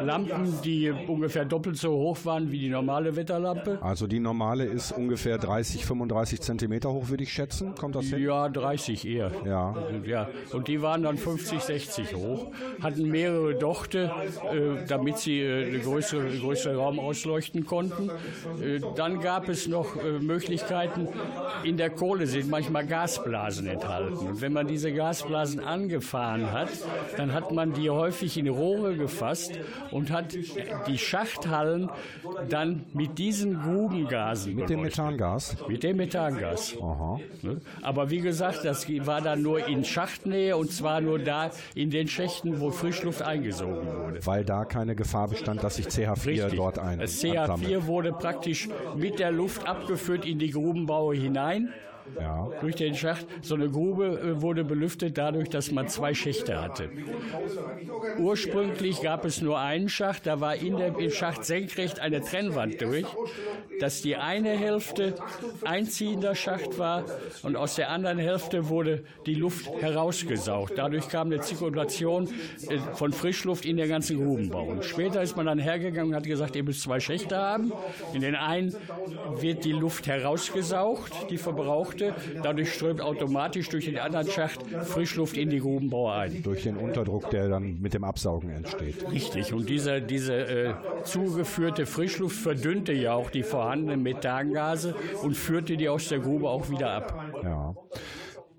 Lampen, 0.00 0.60
die 0.64 0.90
ungefähr 0.90 1.44
doppelt 1.44 1.76
so 1.76 1.92
hoch 1.92 2.18
waren 2.24 2.50
wie 2.50 2.58
die 2.58 2.68
normale 2.68 3.16
Wetterlampe. 3.16 3.78
Also 3.82 4.06
die 4.06 4.20
normale 4.20 4.64
ist 4.64 4.92
ungefähr 4.92 5.38
30, 5.38 5.84
35 5.84 6.40
Zentimeter 6.40 6.92
hoch, 6.92 7.08
würde 7.08 7.22
ich 7.22 7.32
schätzen. 7.32 7.74
Kommt 7.74 7.96
das 7.96 8.06
hin? 8.06 8.22
Ja, 8.22 8.48
30 8.48 9.06
eher. 9.06 9.30
Ja. 9.44 9.74
ja. 10.04 10.28
Und 10.52 10.68
die 10.68 10.82
waren 10.82 11.02
dann 11.02 11.16
50, 11.16 11.60
60 11.60 12.14
hoch, 12.14 12.50
hatten 12.82 13.08
mehrere 13.08 13.54
Dochte 13.54 14.10
äh, 14.36 14.86
damit 14.86 15.18
sie 15.18 15.40
äh, 15.40 15.78
größere, 15.78 16.38
größere 16.38 16.76
Raum 16.76 16.98
ausleuchten 16.98 17.66
konnten. 17.66 18.10
Äh, 18.60 18.80
dann 18.96 19.20
gab 19.20 19.48
es 19.48 19.66
noch 19.66 19.96
Möglichkeiten, 20.20 21.08
in 21.64 21.76
der 21.76 21.90
Kohle 21.90 22.26
sind 22.26 22.48
manchmal 22.50 22.86
Gasblasen 22.86 23.66
enthalten. 23.66 24.16
Und 24.16 24.40
wenn 24.40 24.52
man 24.52 24.66
diese 24.66 24.92
Gasblasen 24.92 25.60
angefahren 25.60 26.52
hat, 26.52 26.70
dann 27.16 27.32
hat 27.32 27.52
man 27.52 27.72
die 27.72 27.90
häufig 27.90 28.36
in 28.36 28.48
Rohre 28.48 28.96
gefasst 28.96 29.58
und 29.90 30.10
hat 30.10 30.36
die 30.86 30.98
Schachthallen 30.98 31.90
dann 32.48 32.84
mit 32.92 33.18
diesen 33.18 33.60
Grubengasen 33.62 34.54
Mit 34.54 34.70
dem 34.70 34.82
Methangas? 34.82 35.56
Mit 35.68 35.82
dem 35.82 35.96
Methangas. 35.96 36.76
Aha. 36.80 37.20
Ne? 37.42 37.60
Aber 37.82 38.10
wie 38.10 38.20
gesagt, 38.20 38.64
das 38.64 38.86
war 39.06 39.20
dann 39.20 39.42
nur 39.42 39.66
in 39.66 39.84
Schachtnähe 39.84 40.56
und 40.56 40.72
zwar 40.72 41.00
nur 41.00 41.18
da 41.18 41.50
in 41.74 41.90
den 41.90 42.08
Schächten, 42.08 42.60
wo 42.60 42.70
Frischluft 42.70 43.22
eingesogen 43.22 43.86
wurde 43.86 44.19
weil 44.26 44.44
da 44.44 44.64
keine 44.64 44.94
Gefahr 44.94 45.28
bestand, 45.28 45.62
dass 45.62 45.76
sich 45.76 45.86
CH4 45.86 46.26
Richtig. 46.26 46.54
dort 46.56 46.78
ein. 46.78 46.98
Das 46.98 47.20
CH4 47.22 47.38
ansammelt. 47.38 47.86
wurde 47.86 48.12
praktisch 48.12 48.68
mit 48.96 49.18
der 49.18 49.30
Luft 49.32 49.66
abgeführt 49.66 50.24
in 50.24 50.38
die 50.38 50.50
Grubenbaue 50.50 51.14
hinein 51.16 51.72
ja. 52.18 52.48
durch 52.60 52.76
den 52.76 52.94
Schacht. 52.94 53.26
So 53.42 53.54
eine 53.54 53.68
Grube 53.68 54.20
äh, 54.20 54.42
wurde 54.42 54.64
belüftet 54.64 55.18
dadurch, 55.18 55.48
dass 55.48 55.70
man 55.70 55.88
zwei 55.88 56.14
Schächte 56.14 56.60
hatte. 56.60 56.90
Ursprünglich 58.18 59.02
gab 59.02 59.24
es 59.24 59.40
nur 59.40 59.58
einen 59.58 59.88
Schacht, 59.88 60.26
da 60.26 60.40
war 60.40 60.56
in 60.56 60.76
dem 60.76 61.10
Schacht 61.10 61.44
senkrecht 61.44 62.00
eine 62.00 62.20
Trennwand 62.20 62.80
durch, 62.80 63.06
dass 63.80 64.02
die 64.02 64.16
eine 64.16 64.50
Hälfte 64.50 65.14
einziehender 65.64 66.34
Schacht 66.34 66.78
war 66.78 67.04
und 67.42 67.56
aus 67.56 67.74
der 67.76 67.90
anderen 67.90 68.18
Hälfte 68.18 68.68
wurde 68.68 69.04
die 69.26 69.34
Luft 69.34 69.68
herausgesaugt. 69.80 70.74
Dadurch 70.76 71.08
kam 71.08 71.28
eine 71.28 71.40
Zirkulation 71.40 72.28
äh, 72.68 72.78
von 72.94 73.12
Frischluft 73.12 73.64
in 73.64 73.76
der 73.76 73.88
ganzen 73.88 74.18
Grubenbau. 74.18 74.64
Und 74.64 74.84
später 74.84 75.22
ist 75.22 75.36
man 75.36 75.46
dann 75.46 75.58
hergegangen 75.58 76.10
und 76.10 76.16
hat 76.16 76.24
gesagt, 76.24 76.56
ihr 76.56 76.64
müsst 76.64 76.82
zwei 76.82 77.00
Schächte 77.00 77.36
haben. 77.36 77.72
In 78.12 78.20
den 78.20 78.34
einen 78.34 78.74
wird 79.40 79.64
die 79.64 79.72
Luft 79.72 80.06
herausgesaugt, 80.06 81.30
die 81.30 81.38
verbraucht 81.38 81.99
Lüfte. 82.00 82.40
Dadurch 82.42 82.72
strömt 82.74 83.00
automatisch 83.00 83.68
durch 83.68 83.84
den 83.86 83.98
anderen 83.98 84.28
Schacht 84.28 84.60
Frischluft 84.84 85.36
in 85.36 85.50
die 85.50 85.60
Grubenbauer 85.60 86.14
ein. 86.14 86.42
Durch 86.42 86.62
den 86.62 86.76
Unterdruck, 86.76 87.30
der 87.30 87.48
dann 87.48 87.80
mit 87.80 87.94
dem 87.94 88.04
Absaugen 88.04 88.50
entsteht. 88.50 89.10
Richtig. 89.10 89.52
Und 89.52 89.68
diese, 89.68 90.00
diese 90.00 90.34
äh, 90.34 90.74
zugeführte 91.04 91.86
Frischluft 91.86 92.36
verdünnte 92.36 92.92
ja 92.92 93.14
auch 93.14 93.30
die 93.30 93.42
vorhandenen 93.42 94.02
Methangase 94.02 94.94
und 95.22 95.36
führte 95.36 95.76
die 95.76 95.88
aus 95.88 96.08
der 96.08 96.20
Grube 96.20 96.48
auch 96.48 96.70
wieder 96.70 96.90
ab. 96.90 97.32
Ja. 97.42 97.74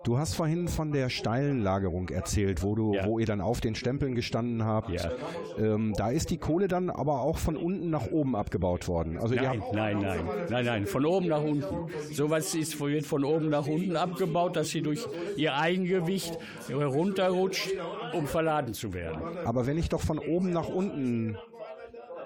Du 0.04 0.18
hast 0.18 0.34
vorhin 0.36 0.68
von 0.68 0.92
der 0.92 1.10
steilen 1.10 1.62
Lagerung 1.62 2.10
erzählt, 2.10 2.64
wo 2.64 2.74
du, 2.74 2.94
ja. 2.94 3.06
wo 3.06 3.20
ihr 3.20 3.28
dann 3.28 3.40
auf 3.40 3.62
den 3.62 3.76
Stempeln 3.76 4.16
gestanden 4.16 4.66
habt. 4.66 4.90
Ja. 4.90 5.12
Ähm, 5.60 5.94
da 5.96 6.10
ist 6.10 6.32
die 6.32 6.38
Kohle 6.38 6.68
dann 6.68 6.90
aber 6.90 7.22
auch 7.22 7.38
von 7.38 7.56
unten 7.56 7.92
nach 7.92 8.08
oben 8.08 8.36
abgebaut 8.36 8.88
worden. 8.88 9.18
Also 9.20 9.36
nein, 9.36 9.62
nein, 9.74 10.00
nein, 10.00 10.26
nein, 10.50 10.66
nein, 10.66 10.86
von 10.88 11.06
oben 11.06 11.28
nach 11.28 11.44
unten. 11.44 11.66
Sowas 12.12 12.56
ist 12.56 12.80
wird 12.80 13.06
von 13.06 13.24
oben 13.24 13.50
nach 13.50 13.68
unten 13.68 13.96
abgebaut, 13.96 14.56
dass 14.56 14.70
sie 14.70 14.82
durch 14.82 15.06
ihr 15.36 15.56
Eigengewicht 15.56 16.38
herunterrutscht, 16.68 17.70
um 18.14 18.26
verladen 18.26 18.74
zu 18.74 18.94
werden. 18.94 19.22
Aber 19.46 19.68
wenn 19.68 19.78
ich 19.78 19.90
doch 19.90 20.02
von 20.02 20.18
oben 20.18 20.52
nach 20.52 20.68
unten 20.68 21.38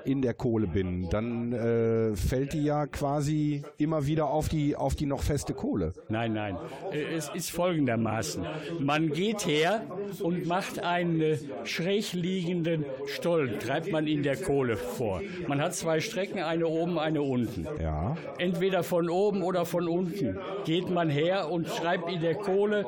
in 0.06 0.22
der 0.22 0.34
Kohle 0.34 0.68
bin, 0.68 1.10
dann 1.10 1.54
äh, 1.54 2.15
fällt 2.15 2.54
die 2.54 2.63
ja 2.63 2.88
quasi 2.88 3.63
immer 3.78 4.06
wieder 4.06 4.28
auf 4.30 4.50
die, 4.50 4.76
auf 4.76 4.96
die 4.96 5.06
noch 5.06 5.22
feste 5.22 5.54
Kohle. 5.54 5.94
Nein, 6.10 6.34
nein. 6.34 6.58
Äh, 6.91 7.15
es 7.15 7.30
ist 7.34 7.52
folgendermaßen. 7.52 8.46
Man 8.80 9.10
geht 9.10 9.46
her 9.46 9.84
und 10.22 10.46
macht 10.46 10.84
einen 10.84 11.38
schräg 11.63 12.13
liegenden 12.13 12.86
Stollen, 13.08 13.60
treibt 13.60 13.91
man 13.91 14.08
in 14.08 14.24
der 14.24 14.38
Kohle 14.38 14.78
vor. 14.78 15.22
Man 15.48 15.62
hat 15.62 15.76
zwei 15.76 16.00
Strecken, 16.00 16.39
eine 16.39 16.68
oben, 16.68 17.00
eine 17.00 17.22
unten. 17.22 17.68
Ja. 17.82 18.15
Entweder 18.38 18.84
von 18.84 19.10
oben 19.10 19.44
oder 19.44 19.65
von 19.65 19.88
unten 19.88 20.38
geht 20.65 20.89
man 20.89 21.10
her 21.10 21.52
und 21.52 21.68
schreibt 21.68 22.12
in 22.12 22.22
der 22.22 22.36
Kohle 22.36 22.86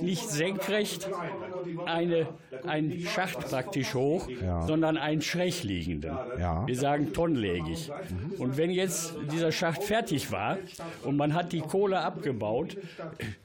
nicht 0.00 0.28
senkrecht 0.28 1.08
eine, 1.86 2.28
einen 2.66 3.00
Schacht 3.00 3.38
praktisch 3.40 3.94
hoch, 3.94 4.28
Ja. 4.28 4.62
sondern 4.62 4.96
einen 4.96 5.22
schräg 5.22 5.62
liegenden. 5.62 6.12
Ja. 6.38 6.66
Wir 6.66 6.76
sagen 6.76 7.12
tonnlägig. 7.12 7.90
Und 8.38 8.56
wenn 8.56 8.70
jetzt 8.70 9.14
dieser 9.32 9.52
Schacht 9.52 9.82
fertig 9.82 10.30
war 10.32 10.58
und 11.04 11.16
man 11.16 11.34
hat 11.34 11.52
die 11.52 11.60
Kohle 11.60 12.00
abgebaut, 12.00 12.76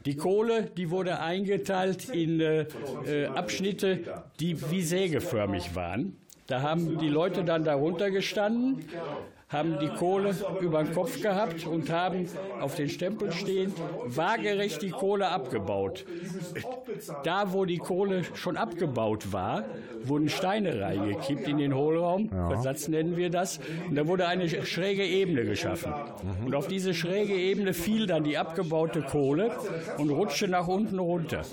die 0.06 0.15
Kohle, 0.15 0.69
die 0.78 0.89
wurde 0.89 1.19
eingeteilt 1.19 2.10
in 2.10 2.39
äh, 2.39 2.65
äh, 3.06 3.25
Abschnitte, 3.28 3.99
die 4.39 4.58
wie 4.71 4.82
sägeförmig 4.82 5.75
waren. 5.75 6.17
Da 6.47 6.62
haben 6.62 6.99
die 6.99 7.10
Leute 7.10 7.43
dann 7.43 7.63
darunter 7.63 8.12
gestanden, 8.12 8.86
haben 9.47 9.77
die 9.79 9.89
Kohle 9.89 10.36
über 10.60 10.84
den 10.84 10.93
Kopf 10.93 11.21
gehabt 11.21 11.67
und 11.67 11.91
haben 11.91 12.27
auf 12.60 12.75
den 12.75 12.89
Stempel 12.89 13.31
stehend 13.31 13.75
waagerecht 14.05 14.81
die 14.81 14.89
Kohle 14.89 15.29
abgebaut. 15.29 16.05
Da, 17.23 17.53
wo 17.53 17.65
die 17.65 17.77
Kohle 17.77 18.23
schon 18.34 18.58
abgebaut 18.58 19.31
war, 19.31 19.63
wurden 20.03 20.29
Steine 20.29 20.81
reingekippt 20.81 21.47
in 21.47 21.58
den 21.58 21.75
Hohlraum, 21.75 22.29
Versatz 22.29 22.88
nennen 22.88 23.17
wir 23.17 23.29
das, 23.29 23.60
und 23.88 23.95
da 23.95 24.08
wurde 24.08 24.27
eine 24.27 24.49
schräge 24.65 25.05
Ebene 25.05 25.45
geschaffen. 25.45 25.93
Und 26.43 26.55
auf 26.55 26.67
diese 26.67 26.93
schräge 26.93 27.36
Ebene 27.36 27.73
fiel 27.73 28.08
dann 28.08 28.23
die 28.23 28.38
abgebaute 28.38 29.01
Kohle 29.01 29.51
und 29.97 30.10
rutschte 30.10 30.47
nach 30.47 30.67
unten 30.67 30.97
runter. 30.97 31.43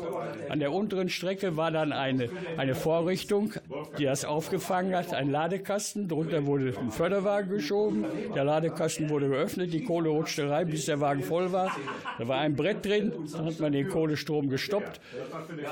An 0.48 0.60
der 0.60 0.72
unteren 0.72 1.10
Strecke 1.10 1.56
war 1.56 1.70
dann 1.70 1.92
eine, 1.92 2.30
eine 2.56 2.74
Vorrichtung, 2.74 3.52
die 3.98 4.04
das 4.04 4.24
aufgefangen 4.24 4.94
hat, 4.94 5.14
ein 5.14 5.30
Ladekasten, 5.30 6.08
darunter 6.08 6.46
wurde 6.46 6.74
ein 6.78 6.90
Förderwagen 6.90 7.50
geschoben, 7.50 8.04
der 8.34 8.44
Ladekasten 8.44 9.10
wurde 9.10 9.28
geöffnet, 9.28 9.72
die 9.72 9.84
Kohle 9.84 10.08
rutschte 10.08 10.50
rein, 10.50 10.68
bis 10.68 10.86
der 10.86 11.00
Wagen 11.00 11.22
voll 11.22 11.52
war. 11.52 11.76
Da 12.18 12.28
war 12.28 12.38
ein 12.38 12.54
Brett 12.54 12.84
drin, 12.84 13.12
dann 13.32 13.46
hat 13.46 13.60
man 13.60 13.72
den 13.72 13.88
Kohlestrom 13.88 14.48
gestoppt, 14.48 15.00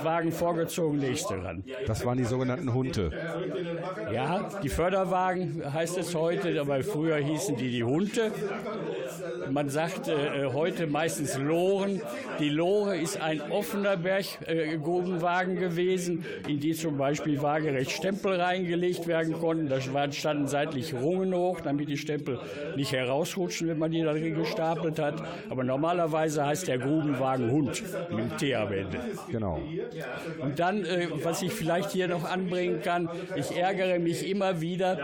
Wagen 0.03 0.33
vorgezogen, 0.33 0.99
nächste 0.99 1.43
ran. 1.43 1.65
Das 1.87 2.05
waren 2.05 2.19
die 2.19 2.25
sogenannten 2.25 2.73
Hunte. 2.73 3.11
Ja, 4.13 4.51
die 4.63 4.69
Förderwagen 4.69 5.63
heißt 5.73 5.99
es 5.99 6.15
heute, 6.15 6.61
aber 6.61 6.83
früher 6.83 7.17
hießen 7.17 7.57
die 7.57 7.71
die 7.71 7.85
Hunte. 7.85 8.33
Man 9.51 9.69
sagt 9.69 10.09
äh, 10.09 10.47
heute 10.53 10.87
meistens 10.87 11.37
Loren. 11.39 12.01
Die 12.39 12.49
Lore 12.49 12.97
ist 12.97 13.21
ein 13.21 13.41
offener 13.51 13.97
Berggrubenwagen 13.97 15.57
gewesen, 15.57 16.25
in 16.47 16.61
die 16.61 16.75
zum 16.75 16.97
Beispiel 16.97 17.41
waagerecht 17.43 17.91
Stempel 17.91 18.41
reingelegt 18.41 19.07
werden 19.07 19.35
konnten. 19.35 19.69
Da 19.69 19.81
standen 19.81 20.47
seitlich 20.47 20.95
Rungen 20.95 21.35
hoch, 21.35 21.61
damit 21.61 21.89
die 21.89 21.99
Stempel 21.99 22.39
nicht 22.77 22.93
herausrutschen, 22.93 23.69
wenn 23.69 23.79
man 23.79 23.91
die 23.91 24.03
da 24.03 24.13
drin 24.13 24.35
gestapelt 24.35 24.99
hat. 24.99 25.23
Aber 25.49 25.65
normalerweise 25.65 26.45
heißt 26.47 26.69
der 26.69 26.79
Grubenwagen 26.79 27.51
Hund 27.51 27.83
mit 28.11 28.19
dem 28.19 28.37
T 28.37 28.55
am 28.55 28.73
Ende. 28.73 29.01
Genau. 29.31 29.61
Und 30.41 30.59
dann, 30.59 30.85
äh, 30.85 31.09
was 31.23 31.43
ich 31.43 31.53
vielleicht 31.53 31.91
hier 31.91 32.09
noch 32.09 32.25
anbringen 32.25 32.81
kann, 32.83 33.09
ich 33.35 33.57
ärgere 33.57 33.99
mich 33.99 34.29
immer 34.29 34.61
wieder, 34.61 34.99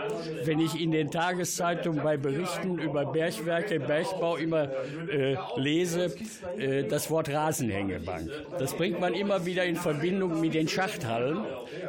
wenn 0.45 0.59
ich 0.59 0.81
in 0.81 0.91
den 0.91 1.11
Tageszeitungen 1.11 2.03
bei 2.03 2.17
Berichten 2.17 2.79
über 2.79 3.05
Bergwerke, 3.05 3.79
Bergbau 4.11 4.37
immer 4.37 4.69
äh, 5.09 5.37
lese, 5.55 6.13
äh, 6.57 6.83
das 6.83 7.09
Wort 7.09 7.29
Rasenhängebank. 7.29 8.29
Das 8.59 8.73
bringt 8.75 8.99
man 8.99 9.13
immer 9.13 9.45
wieder 9.45 9.65
in 9.65 9.75
Verbindung 9.75 10.39
mit 10.39 10.53
den 10.53 10.67
Schachthallen. 10.67 11.45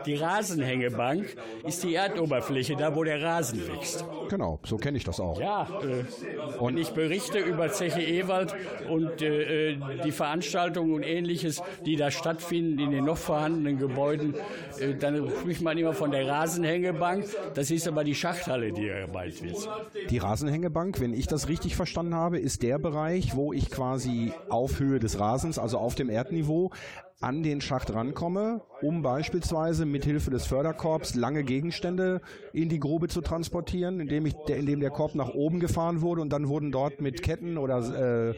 Die 0.07 0.15
Rasenhängebank 0.15 1.37
ist 1.67 1.83
die 1.85 1.95
Erdoberfläche, 1.95 2.77
da 2.77 2.95
wo 2.95 3.05
der 3.05 3.23
Rasen 3.23 3.67
wächst. 3.69 4.05
Genau, 4.29 4.61
so 4.65 4.77
kenne 4.77 4.99
ich 4.99 5.05
das 5.05 5.21
auch. 5.21 5.41
Ja, 5.41 5.69
äh, 5.83 6.59
und 6.59 6.79
ich 6.79 6.91
berichte 6.91 7.39
über 7.39 7.71
Zeche 7.71 8.03
Ewald 8.03 8.55
und 8.89 9.23
äh, 9.23 9.73
äh, 9.73 9.79
die 10.05 10.13
Veranstaltungen 10.13 10.93
und 10.93 11.03
ähnliches, 11.03 11.63
die 11.87 11.97
da 11.97 12.11
stattfinden 12.11 12.79
in 12.79 12.91
den 12.91 13.05
noch 13.05 13.17
vorhandenen 13.17 13.79
Gebäuden, 13.79 14.35
äh, 14.79 14.95
dann 14.95 15.31
spricht 15.41 15.63
man 15.63 15.79
immer 15.79 15.95
von 15.95 16.11
der 16.11 16.27
Rasenhängebank. 16.27 17.25
Das 17.55 17.71
ist 17.71 17.89
aber 17.89 18.05
die 18.05 18.15
Schachthalle, 18.15 18.73
die 18.73 18.89
erweitert 18.89 19.43
wird. 19.43 19.69
Die 20.11 20.19
Rasenhängebank, 20.19 21.01
wenn 21.01 21.15
ich 21.15 21.27
das 21.27 21.49
richtig 21.49 21.77
verstanden 21.77 22.08
habe, 22.15 22.39
ist 22.39 22.63
der 22.63 22.79
Bereich, 22.79 23.37
wo 23.37 23.53
ich 23.53 23.71
quasi 23.71 24.33
auf 24.49 24.79
Höhe 24.81 24.99
des 24.99 25.19
Rasens, 25.19 25.59
also 25.59 25.79
auf 25.79 25.95
dem 25.95 26.11
Erdniveau, 26.11 26.73
an 27.21 27.43
den 27.43 27.61
Schacht 27.61 27.93
rankomme, 27.93 28.63
um 28.83 29.03
beispielsweise 29.03 29.87
mit 29.87 30.05
Hilfe 30.05 30.31
des 30.31 30.47
Förderkorbs 30.47 31.15
lange 31.15 31.43
Gegenstände 31.45 32.21
in 32.53 32.69
die 32.69 32.79
Grube 32.79 33.09
zu 33.09 33.21
transportieren, 33.21 34.01
indem, 34.01 34.27
ich, 34.27 34.35
der, 34.47 34.57
indem 34.57 34.81
der 34.81 34.91
Korb 34.91 35.15
nach 35.15 35.31
oben 35.31 35.61
gefahren 35.61 36.01
wurde 36.01 36.21
und 36.21 36.33
dann 36.33 36.49
wurden 36.49 36.71
dort 36.71 37.01
mit 37.01 37.23
Ketten 37.23 37.59
oder 37.59 38.31
äh, 38.31 38.35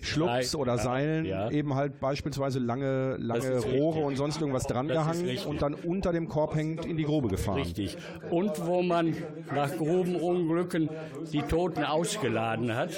Schlucks 0.00 0.54
oder 0.54 0.78
Seilen 0.78 1.24
ja. 1.24 1.50
eben 1.50 1.74
halt 1.74 2.00
beispielsweise 2.00 2.58
lange, 2.58 3.16
lange 3.18 3.58
Rohre 3.58 3.96
richtig. 3.96 4.04
und 4.04 4.16
sonst 4.16 4.40
irgendwas 4.40 4.64
dran 4.64 4.88
Das 4.88 4.96
ist 4.96 5.02
gehangen 5.04 5.26
richtig. 5.26 5.46
und 5.46 5.62
dann 5.62 5.74
unter 5.74 6.12
dem 6.12 6.28
Korb 6.28 6.54
hängend 6.54 6.86
in 6.86 6.96
die 6.96 7.04
Grube 7.04 7.28
gefahren. 7.28 7.58
Richtig. 7.58 7.96
Und 8.30 8.66
wo 8.66 8.82
man 8.82 9.14
nach 9.54 9.76
groben 9.76 10.16
Unglücken 10.16 10.88
die 11.32 11.42
Toten 11.42 11.84
ausgeladen 11.84 12.74
hat 12.74 12.90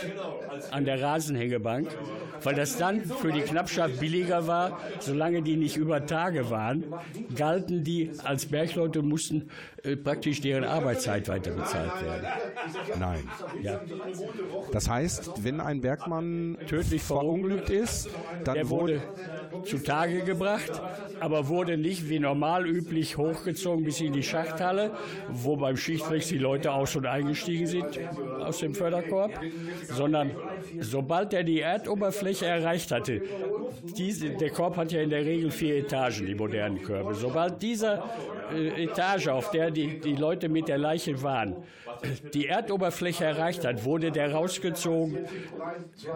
an 0.71 0.85
der 0.85 1.03
Rasenhängebank, 1.03 1.89
weil 2.43 2.55
das 2.55 2.77
dann 2.77 3.03
für 3.05 3.33
die 3.33 3.41
Knappschaft 3.41 4.01
billiger 4.01 4.47
war, 4.47 4.79
solange 5.01 5.43
die 5.43 5.57
nicht 5.57 5.77
über 5.77 6.07
Tage 6.07 6.51
waren, 6.51 6.84
galten 7.35 7.85
die 7.85 8.11
als 8.23 8.47
Bergleute, 8.47 9.03
mussten 9.03 9.51
äh, 9.83 9.97
praktisch 9.97 10.41
deren 10.41 10.65
Arbeitszeit 10.65 11.29
weiter 11.29 11.53
bezahlt 11.53 12.03
werden. 12.03 12.27
Nein. 12.99 13.29
Ja. 13.63 13.81
Das 14.73 14.89
heißt, 14.89 15.45
wenn 15.45 15.61
ein 15.61 15.81
Bergmann 15.81 16.59
Tödlich 16.67 17.03
verunglückt 17.03 17.71
ist, 17.71 18.09
dann 18.45 18.55
Der 18.55 18.69
wurde 18.71 19.03
zutage 19.63 20.23
gebracht, 20.23 20.73
aber 21.21 21.49
wurde 21.49 21.77
nicht 21.77 22.09
wie 22.09 22.19
normal 22.19 22.67
üblich 22.67 23.17
hochgezogen 23.17 23.85
bis 23.85 24.01
in 24.01 24.13
die 24.13 24.23
Schachthalle, 24.23 24.91
wo 25.29 25.57
beim 25.57 25.77
Schichtwechsel 25.77 26.39
die 26.39 26.43
Leute 26.43 26.73
aus- 26.73 26.97
und 26.97 27.07
eingestiegen 27.07 27.67
sind 27.67 28.01
aus 28.41 28.59
dem 28.59 28.75
Förderkorb, 28.75 29.39
sondern 29.91 30.31
sobald 30.81 31.33
er 31.33 31.45
die 31.45 31.61
Erdoberfläche 31.61 32.47
erreicht 32.47 32.91
hatte, 32.91 33.23
diese, 33.97 34.31
der 34.31 34.51
Korb 34.51 34.77
hat 34.77 34.93
ja 34.93 35.03
in 35.03 35.11
der 35.11 35.25
Regel 35.25 35.51
vier 35.51 35.77
Etagen, 35.77 36.27
die 36.27 36.35
modernen 36.35 36.83
Körbe, 36.83 37.15
sobald 37.15 37.63
dieser 37.63 38.05
äh, 38.53 38.85
Etage, 38.85 39.29
auf 39.29 39.51
der 39.51 39.71
die, 39.71 40.01
die 40.01 40.17
Leute 40.17 40.49
mit 40.49 40.69
der 40.69 40.79
Leiche 40.79 41.23
waren, 41.23 41.57
die 42.33 42.47
Erdoberfläche 42.47 43.25
erreicht 43.25 43.65
hat, 43.65 43.85
wurde 43.85 44.11
der 44.13 44.33
rausgezogen. 44.33 45.19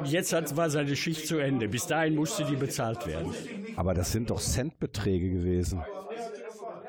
Jetzt 0.05 0.33
hat, 0.33 0.57
war 0.57 0.71
seine 0.71 0.97
Schicht 0.97 1.27
zu 1.27 1.39
Ende. 1.39 1.69
Bis 1.69 1.87
dahin 1.87 2.15
musste 2.15 2.45
die 2.45 2.57
bezahlt 2.57 3.07
werden. 3.07 3.33
Aber 3.77 3.95
das 3.95 4.13
sind 4.13 4.31
doch 4.31 4.41
Centbeträge 4.41 5.31
gewesen. 5.31 5.83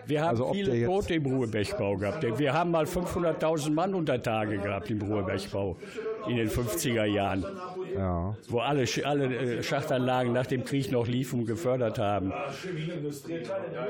Wir 0.05 0.21
haben 0.21 0.29
Also 0.29 0.51
viele 0.53 0.85
Tote 0.85 1.13
im 1.13 1.25
Ruhebergbau 1.25 1.97
gehabt. 1.97 2.39
Wir 2.39 2.53
haben 2.53 2.71
mal 2.71 2.85
500.000 2.85 3.71
Mann 3.71 3.93
unter 3.93 4.21
Tage 4.21 4.57
gehabt 4.57 4.89
im 4.89 5.01
Ruhebergbau 5.01 5.77
in 6.29 6.37
den 6.37 6.49
50er 6.49 7.05
Jahren, 7.05 7.45
Ja. 7.95 8.35
wo 8.47 8.59
alle, 8.59 8.85
alle 9.03 9.25
äh, 9.35 9.63
Schachtanlagen 9.63 10.31
nach 10.33 10.45
dem 10.47 10.63
Krieg 10.63 10.91
noch 10.91 11.07
liefen 11.07 11.41
und 11.41 11.45
gefördert 11.45 11.97
haben. 11.99 12.31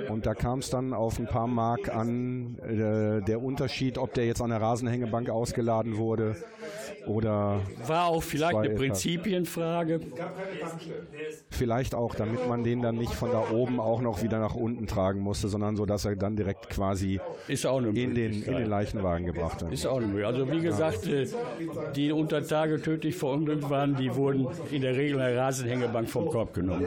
Und 0.10 0.25
da 0.25 0.34
kam 0.34 0.60
es 0.60 0.69
dann 0.69 0.93
auf 0.93 1.19
ein 1.19 1.28
paar 1.28 1.47
Mark 1.47 1.93
an, 1.93 2.58
äh, 2.60 3.21
der 3.23 3.41
Unterschied, 3.41 3.97
ob 3.97 4.13
der 4.13 4.25
jetzt 4.25 4.41
an 4.41 4.49
der 4.49 4.62
Rasenhängebank 4.62 5.30
ausgeladen 5.30 5.97
wurde 5.97 6.36
oder 7.06 7.62
War 7.88 8.06
auch 8.08 8.23
vielleicht 8.23 8.56
eine. 8.58 8.69
Prinzipienfrage. 8.75 9.99
vielleicht 11.49 11.95
auch, 11.95 12.15
damit 12.15 12.47
man 12.47 12.63
den 12.63 12.82
dann 12.82 12.95
nicht 12.95 13.13
von 13.13 13.32
da 13.32 13.49
oben 13.52 13.80
auch 13.80 14.02
noch 14.02 14.21
wieder 14.23 14.39
nach 14.39 14.56
unten 14.56 14.88
tragen 14.88 15.19
musste, 15.19 15.47
sondern 15.47 15.75
so, 15.75 15.86
dass 15.86 16.06
er 16.06 16.15
dann 16.15 16.36
direkt 16.36 16.69
quasi 16.69 17.19
in 17.47 18.15
den, 18.15 18.43
in 18.43 18.56
den 18.56 18.65
Leichenwagen 18.67 19.25
gebracht 19.25 19.62
wird. 19.62 19.73
Ist 19.73 19.86
auch 19.86 19.97
eine 19.97 20.08
Möglichkeit. 20.08 20.34
Also 20.34 20.52
wie 20.52 20.62
gesagt, 20.62 21.08
äh, 21.08 21.28
die 21.95 22.12
unter 22.31 22.47
Tage 22.47 22.81
tödlich 22.81 23.15
verunglückt 23.15 23.69
waren, 23.69 23.95
die 23.95 24.13
wurden 24.15 24.47
in 24.71 24.81
der 24.81 24.95
Regel 24.95 25.17
der 25.17 25.35
Rasenhängebank 25.35 26.09
vom 26.09 26.27
Korb 26.27 26.53
genommen. 26.53 26.85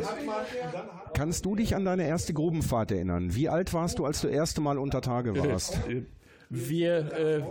Kannst 1.14 1.44
du 1.44 1.57
dich 1.57 1.74
an 1.74 1.85
deine 1.85 2.07
erste 2.07 2.33
Grubenfahrt 2.33 2.92
erinnern? 2.92 3.35
Wie 3.35 3.48
alt 3.48 3.74
warst 3.74 3.98
du, 3.98 4.07
als 4.07 4.20
du 4.20 4.28
erste 4.28 4.61
Mal 4.61 4.78
unter 4.78 5.00
Tage 5.00 5.37
warst? 5.37 5.81
Äh, 5.88 6.02
Wir, 6.48 7.12
äh, 7.12 7.42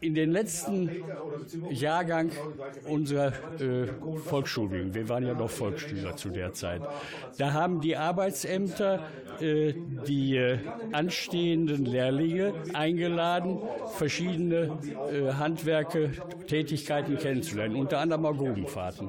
in 0.00 0.14
den 0.14 0.30
letzten 0.30 0.90
Jahrgang 1.70 2.30
unserer 2.88 3.32
äh, 3.60 3.88
Volksschulbildung, 4.24 4.94
wir 4.94 5.08
waren 5.08 5.26
ja 5.26 5.34
noch 5.34 5.50
Volksschüler 5.50 6.16
zu 6.16 6.30
der 6.30 6.52
Zeit, 6.52 6.82
da 7.38 7.52
haben 7.52 7.80
die 7.80 7.96
Arbeitsämter 7.96 9.08
äh, 9.40 9.74
die 10.06 10.36
äh, 10.36 10.58
anstehenden 10.92 11.84
Lehrlinge 11.84 12.54
eingeladen, 12.74 13.58
verschiedene 13.96 14.78
äh, 15.12 15.32
Handwerke, 15.32 16.12
Tätigkeiten 16.46 17.18
kennenzulernen, 17.18 17.76
unter 17.76 17.98
anderem 17.98 18.26
auch 18.26 18.36
Grubenfahrten. 18.36 19.08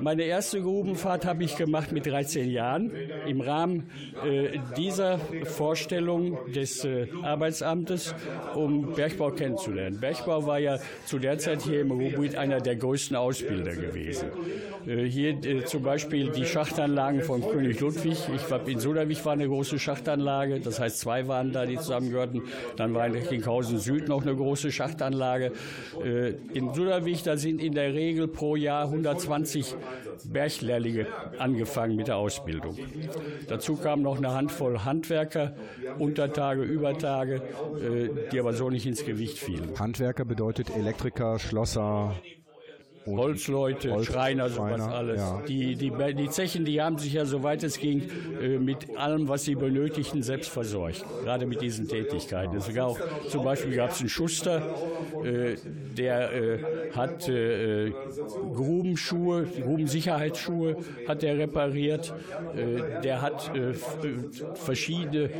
Meine 0.00 0.24
erste 0.24 0.60
Grubenfahrt 0.60 1.24
habe 1.24 1.44
ich 1.44 1.56
gemacht 1.56 1.92
mit 1.92 2.06
13 2.06 2.50
Jahren 2.50 2.90
im 3.26 3.40
Rahmen 3.40 3.90
äh, 4.24 4.58
dieser 4.76 5.18
Vorstellung 5.44 6.38
des 6.52 6.84
äh, 6.84 7.06
Arbeitsamtes, 7.22 8.14
um 8.54 8.92
Bergbau 8.94 9.30
kennenzulernen. 9.30 9.98
Bergbau 10.00 10.46
war 10.46 10.58
ja 10.58 10.78
zu 11.06 11.18
der 11.18 11.38
Zeit 11.38 11.62
hier 11.62 11.80
im 11.82 11.90
Ruhrgebiet 11.90 12.36
einer 12.36 12.60
der 12.60 12.76
größten 12.76 13.16
Ausbilder 13.16 13.74
gewesen. 13.74 14.28
Äh, 14.86 15.04
hier 15.04 15.64
zum 15.66 15.82
Beispiel 15.82 16.30
die 16.30 16.44
Schachtanlagen 16.44 17.22
von 17.22 17.42
König 17.42 17.80
Ludwig. 17.80 18.18
Ich 18.34 18.50
war 18.50 18.66
in 18.66 18.78
Suderwich 18.78 19.24
war 19.24 19.32
eine 19.32 19.46
große 19.46 19.78
Schachtanlage, 19.78 20.60
das 20.60 20.80
heißt 20.80 21.00
zwei 21.00 21.28
waren 21.28 21.52
da, 21.52 21.66
die 21.66 21.76
zusammengehörten. 21.76 22.42
Dann 22.76 22.94
war 22.94 23.06
in 23.06 23.12
Recklinghausen 23.12 23.78
Süd 23.78 24.08
noch 24.08 24.22
eine 24.22 24.34
große 24.34 24.72
Schachtanlage. 24.72 25.52
In 26.52 26.74
Suderwich, 26.74 27.22
da 27.22 27.36
sind 27.36 27.60
in 27.62 27.74
der 27.74 27.94
Regel 27.94 28.28
pro 28.28 28.56
Jahr 28.56 28.84
120 28.84 29.73
Berglehrlinge 30.24 31.06
angefangen 31.38 31.96
mit 31.96 32.08
der 32.08 32.16
Ausbildung. 32.16 32.76
Dazu 33.48 33.76
kam 33.76 34.02
noch 34.02 34.18
eine 34.18 34.32
Handvoll 34.32 34.80
Handwerker, 34.84 35.54
Untertage, 35.98 36.62
Übertage, 36.62 37.42
die 38.32 38.40
aber 38.40 38.52
so 38.52 38.70
nicht 38.70 38.86
ins 38.86 39.04
Gewicht 39.04 39.38
fielen. 39.38 39.78
Handwerker 39.78 40.24
bedeutet 40.24 40.70
Elektriker, 40.76 41.38
Schlosser, 41.38 42.14
Holzleute, 43.06 43.92
Holz, 43.92 44.06
Schreiner, 44.06 44.48
sowas 44.48 44.78
Schreiner, 44.78 44.94
alles. 44.94 45.20
Ja. 45.20 45.42
Die, 45.46 45.76
die, 45.76 45.92
die 46.14 46.30
Zechen, 46.30 46.64
die 46.64 46.80
haben 46.80 46.96
sich 46.98 47.12
ja, 47.12 47.26
soweit 47.26 47.62
es 47.62 47.78
ging, 47.78 48.02
äh, 48.40 48.58
mit 48.58 48.96
allem, 48.96 49.28
was 49.28 49.44
sie 49.44 49.54
benötigten, 49.54 50.22
selbst 50.22 50.50
versorgt. 50.50 51.04
Gerade 51.22 51.46
mit 51.46 51.60
diesen 51.60 51.86
Tätigkeiten. 51.86 52.58
Gab 52.74 52.88
auch, 52.88 52.98
zum 53.28 53.44
Beispiel 53.44 53.76
gab 53.76 53.90
es 53.90 54.00
einen 54.00 54.08
Schuster, 54.08 54.74
äh, 55.22 55.56
der 55.96 56.32
äh, 56.32 56.58
hat 56.92 57.30
Grubenschuhe, 58.54 59.44
Grubensicherheitsschuhe 59.44 60.76
hat 61.06 61.22
er 61.22 61.38
repariert. 61.38 62.12
der 63.02 63.22
hat 63.22 63.50
verschiedene, 64.54 65.30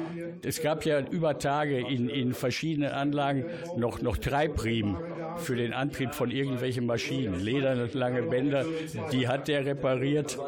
es 0.42 0.60
gab 0.62 0.84
ja 0.84 1.00
über 1.00 1.38
Tage 1.38 1.78
in, 1.78 2.08
in 2.08 2.34
verschiedenen 2.34 2.90
Anlagen 2.90 3.44
noch, 3.76 4.00
noch 4.02 4.16
Treibriemen 4.16 4.96
für 5.36 5.56
den 5.56 5.72
Antrieb 5.72 6.14
von 6.14 6.30
irgendwelchen 6.30 6.86
Maschinen 6.86 7.40
lederne 7.54 8.22
Bänder, 8.22 8.64
die 9.12 9.28
hat 9.28 9.48
der 9.48 9.64
repariert. 9.64 10.38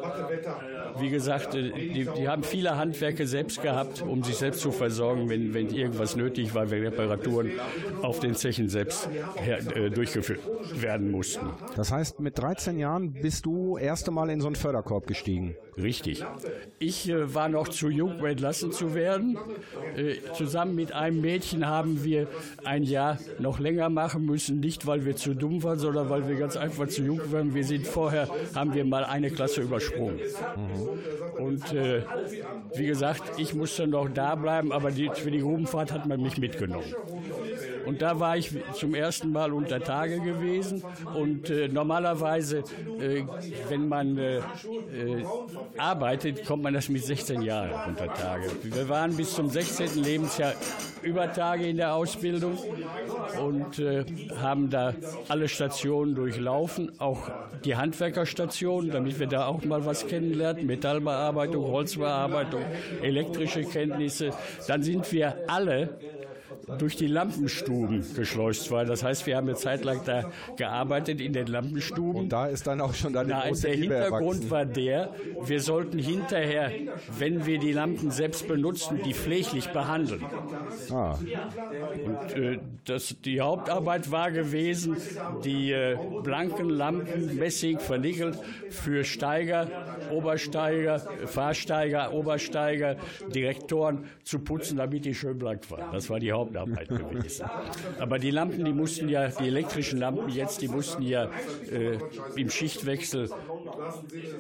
Wie 0.99 1.11
gesagt, 1.11 1.55
äh, 1.55 1.73
die, 1.73 2.09
die, 2.17 2.29
haben 2.29 2.43
viele 2.43 2.77
Handwerke 2.77 3.27
selbst 3.27 3.63
gehabt, 3.63 4.03
um 4.03 4.23
sich 4.23 4.37
selbst 4.37 4.61
zu 4.61 4.73
versorgen, 4.73 5.29
wenn, 5.29 5.53
wenn 5.53 5.69
irgendwas 5.69 6.17
nötig 6.17 6.55
war, 6.55 6.71
wenn 6.71 6.83
Reparaturen 6.83 7.53
auf 8.03 8.21
den 8.21 8.35
Zechen 8.35 8.69
selbst 8.69 9.09
her, 9.37 9.59
äh, 9.77 9.91
durchgeführt 9.91 10.41
werden 10.75 11.11
mussten. 11.11 11.47
Das 11.77 11.93
heißt, 11.93 12.21
mit 12.21 12.39
13 12.39 12.79
Jahren 12.79 13.13
bist 13.13 13.47
du 13.47 13.77
erste 13.77 14.11
Mal 14.11 14.31
in 14.31 14.41
so 14.41 14.47
einen 14.47 14.57
Förderkorb 14.57 15.07
gestiegen? 15.07 15.57
Richtig. 15.77 16.25
Ich 16.79 17.09
äh, 17.09 17.35
war 17.35 17.49
noch 17.49 17.69
zu 17.69 17.91
jung, 17.91 18.19
um 18.19 18.25
entlassen 18.25 18.73
zu 18.73 18.95
werden. 18.95 19.37
Äh, 19.95 20.17
zusammen 20.35 20.75
mit 20.75 20.93
einem 20.93 21.21
Mädchen 21.21 21.67
haben 21.67 22.03
wir 22.03 22.29
ein 22.65 22.83
Jahr 22.83 23.19
noch 23.39 23.59
länger 23.59 23.91
machen 23.91 24.25
müssen, 24.25 24.61
nicht 24.61 24.87
weil 24.87 25.05
wir 25.05 25.17
zu 25.17 25.35
dumm 25.35 25.63
waren, 25.63 25.79
sondern 25.79 26.09
weil 26.09 26.29
wir 26.29 26.37
ganz 26.37 26.57
einfach 26.57 26.89
zu 26.89 26.96
jung 27.03 27.21
waren. 27.33 27.55
Wir 27.55 27.65
sind 27.65 27.87
vorher, 27.87 28.29
haben 28.55 28.75
wir 28.75 28.85
mal 28.85 29.05
eine 29.05 29.31
Klasse 29.31 29.63
übersprungen. 29.63 30.19
Mhm. 30.57 31.43
Und 31.45 31.73
äh, 31.73 32.03
wie 32.75 32.87
gesagt, 32.87 33.39
ich 33.39 33.55
musste 33.55 33.87
noch 33.87 34.09
da 34.09 34.35
bleiben, 34.35 34.73
aber 34.73 34.91
die, 34.91 35.11
für 35.15 35.31
die 35.31 35.41
Grubenfahrt 35.41 35.93
hat 35.93 36.07
man 36.07 36.23
mich 36.23 36.39
mitgenommen. 36.39 36.95
Und 37.87 38.03
da 38.03 38.19
war 38.21 38.37
ich 38.37 38.51
zum 38.75 38.95
ersten 38.95 39.31
Mal 39.31 39.53
unter 39.53 39.81
Tage 39.81 40.21
gewesen. 40.21 40.83
Und 41.15 41.51
äh, 41.51 41.69
normalerweise, 41.69 42.59
äh, 43.01 43.23
wenn 43.69 43.89
man 43.89 44.19
äh, 44.19 44.39
äh 44.39 45.25
arbeitet, 45.79 46.45
kommt 46.45 46.63
man 46.63 46.75
das 46.75 46.89
mit 46.89 47.05
16 47.05 47.43
Jahren 47.43 47.91
unter 47.91 48.13
Tage. 48.13 48.51
Wir 48.63 48.89
waren 48.89 49.17
bis 49.17 49.35
zum 49.35 49.49
16. 49.49 50.03
Lebensjahr 50.03 50.55
über 51.03 51.33
Tage 51.33 51.67
in 51.67 51.77
der 51.77 51.95
Ausbildung 51.95 52.59
und 53.41 53.79
äh, 53.79 54.05
haben 54.41 54.71
da 54.71 54.95
alle 55.29 55.49
Stationen 55.49 56.15
durchlaufen, 56.15 56.93
auch 56.99 57.31
die 57.65 57.77
Handwerkerstation, 57.77 58.91
damit 58.91 59.19
wir 59.19 59.27
da 59.27 59.47
auch 59.47 59.65
mal 59.65 59.85
was 59.87 60.07
kennenlernen, 60.07 60.67
Metallbearbeitung, 60.67 61.65
Holzbearbeitung, 61.65 62.63
elektrische 63.03 63.63
Kenntnisse. 63.63 64.31
Dann 64.67 64.83
sind 64.83 65.11
wir 65.13 65.37
alle 65.47 65.91
durch 66.79 66.97
die 66.97 67.07
Lampenstuben 67.07 68.05
geschleust 68.15 68.71
war. 68.71 68.85
Das 68.85 69.03
heißt, 69.03 69.27
wir 69.27 69.37
haben 69.37 69.49
eine 69.49 69.57
Zeit 69.57 69.85
lang 69.85 70.01
da 70.05 70.31
gearbeitet 70.57 71.21
in 71.21 71.33
den 71.33 71.47
Lampenstuben. 71.47 72.23
Und 72.23 72.29
da 72.31 72.47
ist 72.47 72.67
dann 72.67 72.81
auch 72.81 72.95
schon 72.95 73.13
deine 73.13 73.31
Nein, 73.31 73.49
große 73.49 73.69
Der 73.69 73.77
Liebe 73.77 73.95
Hintergrund 73.95 74.45
erwachsen. 74.45 74.51
war 74.51 74.65
der, 74.67 75.15
wir 75.45 75.61
sollten 75.61 75.99
hinterher, 75.99 76.73
wenn 77.19 77.47
wir 77.47 77.59
die 77.59 77.73
Lampen 77.73 78.11
selbst 78.11 78.49
benutzen, 78.49 79.01
die 79.05 79.15
pfleglich 79.15 79.69
behandeln. 79.69 80.25
Ah. 80.91 81.17
Und 82.05 82.37
äh, 82.37 82.59
das, 82.85 83.17
die 83.25 83.41
Hauptarbeit 83.41 84.11
war 84.11 84.31
gewesen, 84.31 84.97
die 85.45 85.71
äh, 85.73 85.97
blanken 86.23 86.69
Lampen, 86.69 87.37
Messing, 87.37 87.79
vernickelt, 87.79 88.39
für 88.71 89.05
Steiger, 89.05 89.69
Obersteiger, 90.11 91.01
Fahrsteiger, 91.27 92.13
Obersteiger, 92.13 92.97
Direktoren 93.33 94.05
zu 94.25 94.41
putzen, 94.41 94.79
damit 94.79 95.05
die 95.05 95.15
schön 95.15 95.39
blank 95.39 95.71
waren. 95.71 95.93
Das 95.93 96.11
war 96.11 96.19
die 96.19 96.33
Hauptarbeit. 96.33 96.56
Hauptarbeit 96.57 96.89
gewesen. 96.89 97.47
Aber 97.99 98.19
die 98.19 98.31
Lampen, 98.31 98.65
die 98.65 98.73
mussten 98.73 99.09
ja, 99.09 99.29
die 99.29 99.47
elektrischen 99.47 99.99
Lampen 99.99 100.29
jetzt, 100.29 100.63
die 100.63 100.69
mussten 100.69 101.03
ja 101.03 101.31
äh, 101.71 101.99
im 102.37 102.51
Schichtwechsel 102.51 103.31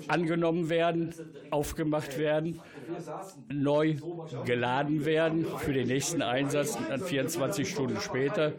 angenommen 0.08 0.68
werden, 0.68 1.14
aufgemacht 1.50 2.18
werden, 2.18 2.60
neu 3.52 3.96
geladen 4.44 5.04
werden 5.04 5.46
für 5.58 5.72
den 5.72 5.88
nächsten 5.88 6.22
Einsatz 6.22 6.78
dann 6.88 7.00
24 7.00 7.68
Stunden 7.68 8.00
später. 8.00 8.52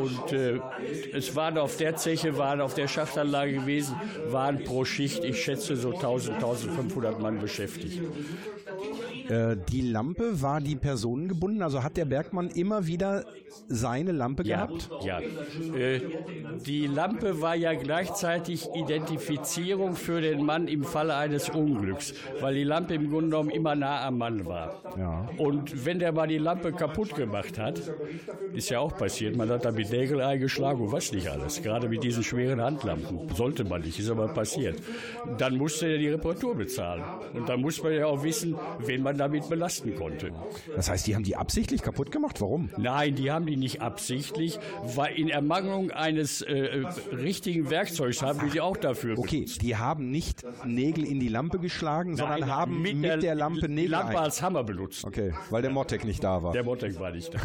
Und 0.00 0.32
äh, 0.32 0.60
es 1.12 1.34
waren 1.36 1.58
auf 1.58 1.76
der 1.76 1.96
Zeche, 1.96 2.38
waren 2.38 2.60
auf 2.60 2.74
der 2.74 2.88
Schachtanlage 2.88 3.52
gewesen, 3.52 3.96
waren 4.28 4.64
pro 4.64 4.84
Schicht, 4.84 5.24
ich 5.24 5.42
schätze, 5.42 5.76
so 5.76 5.92
1000, 5.92 6.36
1500 6.36 7.20
Mann 7.20 7.40
beschäftigt. 7.40 8.00
Äh, 9.30 9.56
die 9.70 9.82
Lampe, 9.82 10.42
war 10.42 10.60
die 10.60 10.74
personengebunden? 10.74 11.62
Also 11.62 11.84
hat 11.84 11.96
der 11.96 12.04
Bergmann 12.04 12.48
immer 12.50 12.86
wieder 12.88 13.24
seine 13.68 14.10
Lampe 14.10 14.42
ja, 14.42 14.66
gehabt? 14.66 14.90
Ja. 15.04 15.20
Äh, 15.20 16.00
die 16.66 16.88
Lampe 16.88 17.40
war 17.40 17.54
ja 17.54 17.74
gleichzeitig 17.74 18.68
Identifizierung 18.74 19.94
für 19.94 20.20
den 20.20 20.44
Mann 20.44 20.66
im 20.66 20.82
Falle 20.82 21.14
eines 21.14 21.48
Unglücks, 21.48 22.12
weil 22.40 22.56
die 22.56 22.64
Lampe 22.64 22.94
im 22.94 23.08
Grunde 23.08 23.30
genommen 23.30 23.50
immer 23.50 23.76
nah 23.76 24.04
am 24.04 24.18
Mann 24.18 24.46
war. 24.46 24.82
Ja. 24.98 25.28
Und 25.38 25.86
wenn 25.86 26.00
der 26.00 26.10
mal 26.10 26.26
die 26.26 26.38
Lampe 26.38 26.72
kaputt 26.72 27.14
gemacht 27.14 27.56
hat, 27.56 27.80
ist 28.52 28.68
ja 28.70 28.80
auch 28.80 28.96
passiert, 28.96 29.36
man 29.36 29.48
hat 29.48 29.64
da 29.64 29.70
mit 29.70 29.90
Nägel 29.90 30.20
eingeschlagen 30.20 30.80
und 30.80 30.90
was 30.90 31.12
nicht 31.12 31.28
alles. 31.28 31.62
Gerade 31.62 31.88
mit 31.88 32.02
diesen 32.02 32.24
schweren 32.24 32.60
Handlampen. 32.60 33.28
Sollte 33.34 33.62
man 33.62 33.82
nicht, 33.82 34.00
ist 34.00 34.10
aber 34.10 34.26
passiert. 34.28 34.82
Dann 35.38 35.56
musste 35.56 35.86
er 35.86 35.98
die 35.98 36.08
Reparatur 36.08 36.56
bezahlen. 36.56 37.04
Und 37.32 37.48
dann 37.48 37.60
muss 37.60 37.80
man 37.80 37.92
ja 37.92 38.06
auch 38.06 38.24
wissen, 38.24 38.56
wen 38.80 39.02
man 39.02 39.19
damit 39.20 39.48
belasten 39.48 39.94
konnte. 39.94 40.32
Das 40.74 40.90
heißt, 40.90 41.06
die 41.06 41.14
haben 41.14 41.24
die 41.24 41.36
absichtlich 41.36 41.82
kaputt 41.82 42.10
gemacht? 42.10 42.40
Warum? 42.40 42.70
Nein, 42.78 43.14
die 43.14 43.30
haben 43.30 43.46
die 43.46 43.56
nicht 43.56 43.82
absichtlich, 43.82 44.58
weil 44.82 45.14
in 45.14 45.28
Ermangelung 45.28 45.90
eines 45.90 46.42
äh, 46.42 46.54
äh 46.54 46.86
richtigen 47.12 47.70
Werkzeugs 47.70 48.22
haben 48.22 48.50
die 48.50 48.60
auch 48.60 48.76
dafür 48.76 49.18
Okay, 49.18 49.40
benutzt. 49.40 49.62
die 49.62 49.76
haben 49.76 50.10
nicht 50.10 50.44
Nägel 50.64 51.04
in 51.04 51.20
die 51.20 51.28
Lampe 51.28 51.58
geschlagen, 51.58 52.10
Nein, 52.10 52.16
sondern 52.16 52.46
haben 52.46 52.82
mit, 52.82 53.02
der, 53.04 53.18
der, 53.18 53.34
Lampe 53.34 53.68
Nägel. 53.68 53.84
Die 53.84 53.86
Lampe 53.86 54.18
als 54.18 54.42
Hammer 54.42 54.64
benutzt. 54.64 55.04
Okay, 55.04 55.34
weil 55.50 55.62
der 55.62 55.70
Mottek 55.70 56.04
nicht 56.04 56.24
da 56.24 56.42
war. 56.42 56.52
Der 56.52 56.64
Mottek 56.64 56.98
war 56.98 57.10
nicht 57.10 57.34
da. 57.34 57.40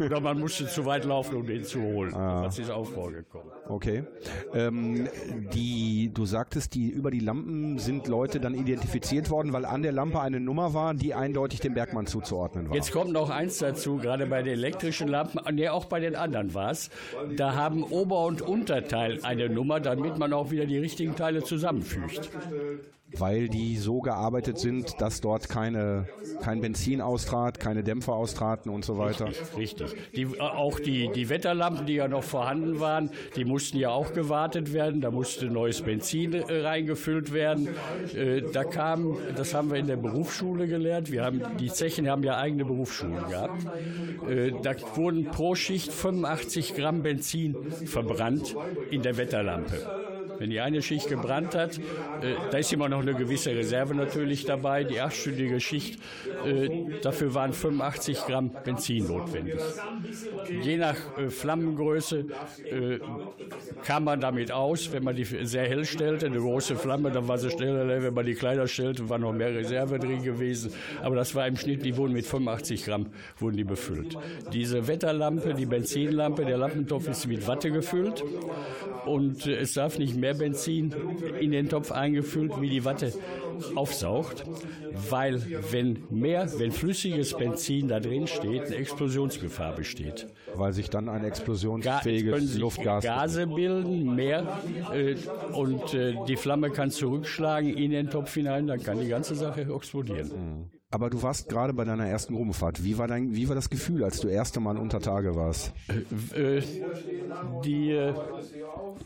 Oder 0.04 0.20
man 0.20 0.38
musste 0.38 0.66
zu 0.66 0.84
weit 0.84 1.04
laufen, 1.04 1.36
um 1.36 1.46
den 1.46 1.64
zu 1.64 1.80
holen. 1.80 2.14
Ah. 2.14 2.42
Das 2.42 2.58
ist 2.58 2.70
auch 2.70 2.86
vorgekommen. 2.86 3.50
Okay. 3.68 4.04
Ähm, 4.52 5.08
die, 5.54 6.10
du 6.12 6.26
sagtest, 6.26 6.74
die, 6.74 6.88
über 6.88 7.10
die 7.10 7.20
Lampen 7.20 7.78
sind 7.78 8.08
Leute 8.08 8.40
dann 8.40 8.54
identifiziert 8.54 9.30
worden, 9.30 9.52
weil 9.52 9.64
an 9.64 9.82
der 9.82 9.92
Lampe 9.92 10.20
eine 10.20 10.40
Nummer 10.40 10.74
war, 10.74 10.94
die 10.94 11.13
eindeutig 11.14 11.60
dem 11.60 11.74
Bergmann 11.74 12.06
zuzuordnen 12.06 12.68
war. 12.68 12.74
Jetzt 12.74 12.92
kommt 12.92 13.12
noch 13.12 13.30
eins 13.30 13.58
dazu, 13.58 13.96
gerade 13.96 14.26
bei 14.26 14.42
den 14.42 14.54
elektrischen 14.54 15.08
Lampen, 15.08 15.40
ne, 15.54 15.72
auch 15.72 15.86
bei 15.86 16.00
den 16.00 16.16
anderen 16.16 16.54
war 16.54 16.70
es. 16.70 16.90
Da 17.36 17.54
haben 17.54 17.82
Ober- 17.82 18.26
und 18.26 18.42
Unterteil 18.42 19.20
eine 19.22 19.48
Nummer, 19.48 19.80
damit 19.80 20.18
man 20.18 20.32
auch 20.32 20.50
wieder 20.50 20.66
die 20.66 20.78
richtigen 20.78 21.16
Teile 21.16 21.42
zusammenfügt. 21.44 22.30
Weil 23.12 23.48
die 23.48 23.76
so 23.76 24.00
gearbeitet 24.00 24.58
sind, 24.58 25.00
dass 25.00 25.20
dort 25.20 25.48
keine, 25.48 26.06
kein 26.42 26.60
Benzin 26.60 27.00
austrat, 27.00 27.60
keine 27.60 27.84
Dämpfer 27.84 28.14
austraten 28.14 28.70
und 28.70 28.84
so 28.84 28.98
weiter. 28.98 29.26
Richtig. 29.26 29.56
richtig. 29.56 30.12
Die, 30.14 30.22
äh, 30.22 30.40
auch 30.40 30.80
die, 30.80 31.10
die 31.14 31.28
Wetterlampen, 31.28 31.86
die 31.86 31.94
ja 31.94 32.08
noch 32.08 32.24
vorhanden 32.24 32.80
waren, 32.80 33.10
die 33.36 33.44
mussten 33.44 33.78
ja 33.78 33.90
auch 33.90 34.12
gewartet 34.12 34.72
werden. 34.72 35.00
Da 35.00 35.10
musste 35.10 35.46
neues 35.46 35.82
Benzin 35.82 36.34
äh, 36.34 36.60
reingefüllt 36.62 37.32
werden. 37.32 37.68
Äh, 38.14 38.42
da 38.52 38.64
kam, 38.64 39.16
das 39.36 39.54
haben 39.54 39.70
wir 39.70 39.78
in 39.78 39.86
der 39.86 39.96
Berufsschule 39.96 40.66
gelernt. 40.66 41.12
Wir 41.12 41.24
haben, 41.24 41.42
die 41.58 41.68
Zechen 41.68 42.08
haben 42.08 42.22
ja 42.22 42.38
eigene 42.38 42.64
Berufsschulen 42.64 43.28
gehabt. 43.28 43.66
Da 44.62 44.74
wurden 44.96 45.26
pro 45.26 45.54
Schicht 45.54 45.92
85 45.92 46.74
Gramm 46.74 47.02
Benzin 47.02 47.56
verbrannt 47.86 48.56
in 48.90 49.02
der 49.02 49.16
Wetterlampe. 49.16 50.13
Wenn 50.38 50.50
die 50.50 50.60
eine 50.60 50.82
Schicht 50.82 51.08
gebrannt 51.08 51.54
hat, 51.54 51.78
äh, 51.78 52.34
da 52.50 52.58
ist 52.58 52.72
immer 52.72 52.88
noch 52.88 53.00
eine 53.00 53.14
gewisse 53.14 53.54
Reserve 53.54 53.94
natürlich 53.94 54.44
dabei. 54.44 54.84
Die 54.84 55.00
achtstündige 55.00 55.60
Schicht, 55.60 56.00
äh, 56.44 56.68
dafür 57.02 57.34
waren 57.34 57.52
85 57.52 58.26
Gramm 58.26 58.50
Benzin 58.64 59.06
notwendig. 59.06 59.60
Je 60.62 60.76
nach 60.76 60.96
äh, 61.18 61.28
Flammengröße 61.28 62.26
äh, 62.64 62.98
kam 63.84 64.04
man 64.04 64.20
damit 64.20 64.52
aus. 64.52 64.92
Wenn 64.92 65.04
man 65.04 65.16
die 65.16 65.24
sehr 65.24 65.68
hell 65.68 65.84
stellte, 65.84 66.26
eine 66.26 66.38
große 66.38 66.76
Flamme, 66.76 67.10
dann 67.10 67.28
war 67.28 67.38
sie 67.38 67.50
schneller. 67.50 68.02
Wenn 68.02 68.14
man 68.14 68.26
die 68.26 68.34
kleiner 68.34 68.66
stellte, 68.66 69.08
war 69.08 69.18
noch 69.18 69.32
mehr 69.32 69.54
Reserve 69.54 69.98
drin 69.98 70.22
gewesen. 70.22 70.72
Aber 71.02 71.16
das 71.16 71.34
war 71.34 71.46
im 71.46 71.56
Schnitt, 71.56 71.84
die 71.84 71.96
wurden 71.96 72.12
mit 72.12 72.26
85 72.26 72.84
Gramm 72.84 73.06
wurden 73.38 73.56
die 73.56 73.64
befüllt. 73.64 74.16
Diese 74.52 74.86
Wetterlampe, 74.86 75.54
die 75.54 75.66
Benzinlampe, 75.66 76.44
der 76.44 76.56
Lampentopf 76.56 77.08
ist 77.08 77.26
mit 77.26 77.46
Watte 77.46 77.70
gefüllt 77.70 78.24
und 79.06 79.46
äh, 79.46 79.56
es 79.56 79.74
darf 79.74 79.98
nicht 79.98 80.16
mehr 80.16 80.23
mehr 80.24 80.34
Benzin 80.34 80.94
in 81.38 81.50
den 81.50 81.68
Topf 81.68 81.92
eingefüllt, 81.92 82.52
wie 82.58 82.70
die 82.70 82.86
Watte 82.86 83.12
aufsaugt, 83.74 84.44
weil 85.10 85.42
wenn 85.70 86.04
mehr, 86.08 86.48
wenn 86.58 86.72
flüssiges 86.72 87.36
Benzin 87.36 87.88
da 87.88 88.00
drin 88.00 88.26
steht, 88.26 88.66
eine 88.66 88.76
Explosionsgefahr 88.76 89.74
besteht. 89.74 90.26
Weil 90.54 90.72
sich 90.72 90.88
dann 90.88 91.10
ein 91.10 91.24
explosionsfähiges 91.24 92.54
Ga 92.54 92.58
Luftgas 92.58 93.04
Gase 93.04 93.46
bilden, 93.46 94.14
mehr 94.14 94.60
äh, 94.94 95.16
und 95.52 95.92
äh, 95.92 96.14
die 96.26 96.36
Flamme 96.36 96.70
kann 96.70 96.90
zurückschlagen 96.90 97.76
in 97.76 97.90
den 97.90 98.08
Topf 98.08 98.32
hinein, 98.32 98.66
dann 98.66 98.82
kann 98.82 98.98
die 99.00 99.08
ganze 99.08 99.34
Sache 99.34 99.62
explodieren. 99.62 100.70
Aber 100.94 101.10
du 101.10 101.20
warst 101.24 101.48
gerade 101.48 101.72
bei 101.72 101.82
deiner 101.82 102.06
ersten 102.06 102.36
Gruppenfahrt. 102.36 102.84
Wie 102.84 102.96
war, 102.98 103.08
dein, 103.08 103.34
wie 103.34 103.48
war 103.48 103.56
das 103.56 103.68
Gefühl, 103.68 104.04
als 104.04 104.20
du 104.20 104.28
erste 104.28 104.60
Mal 104.60 104.78
unter 104.78 105.00
Tage 105.00 105.34
warst? 105.34 105.72
Äh, 106.36 106.62
die, 107.64 107.90
äh, 107.90 108.14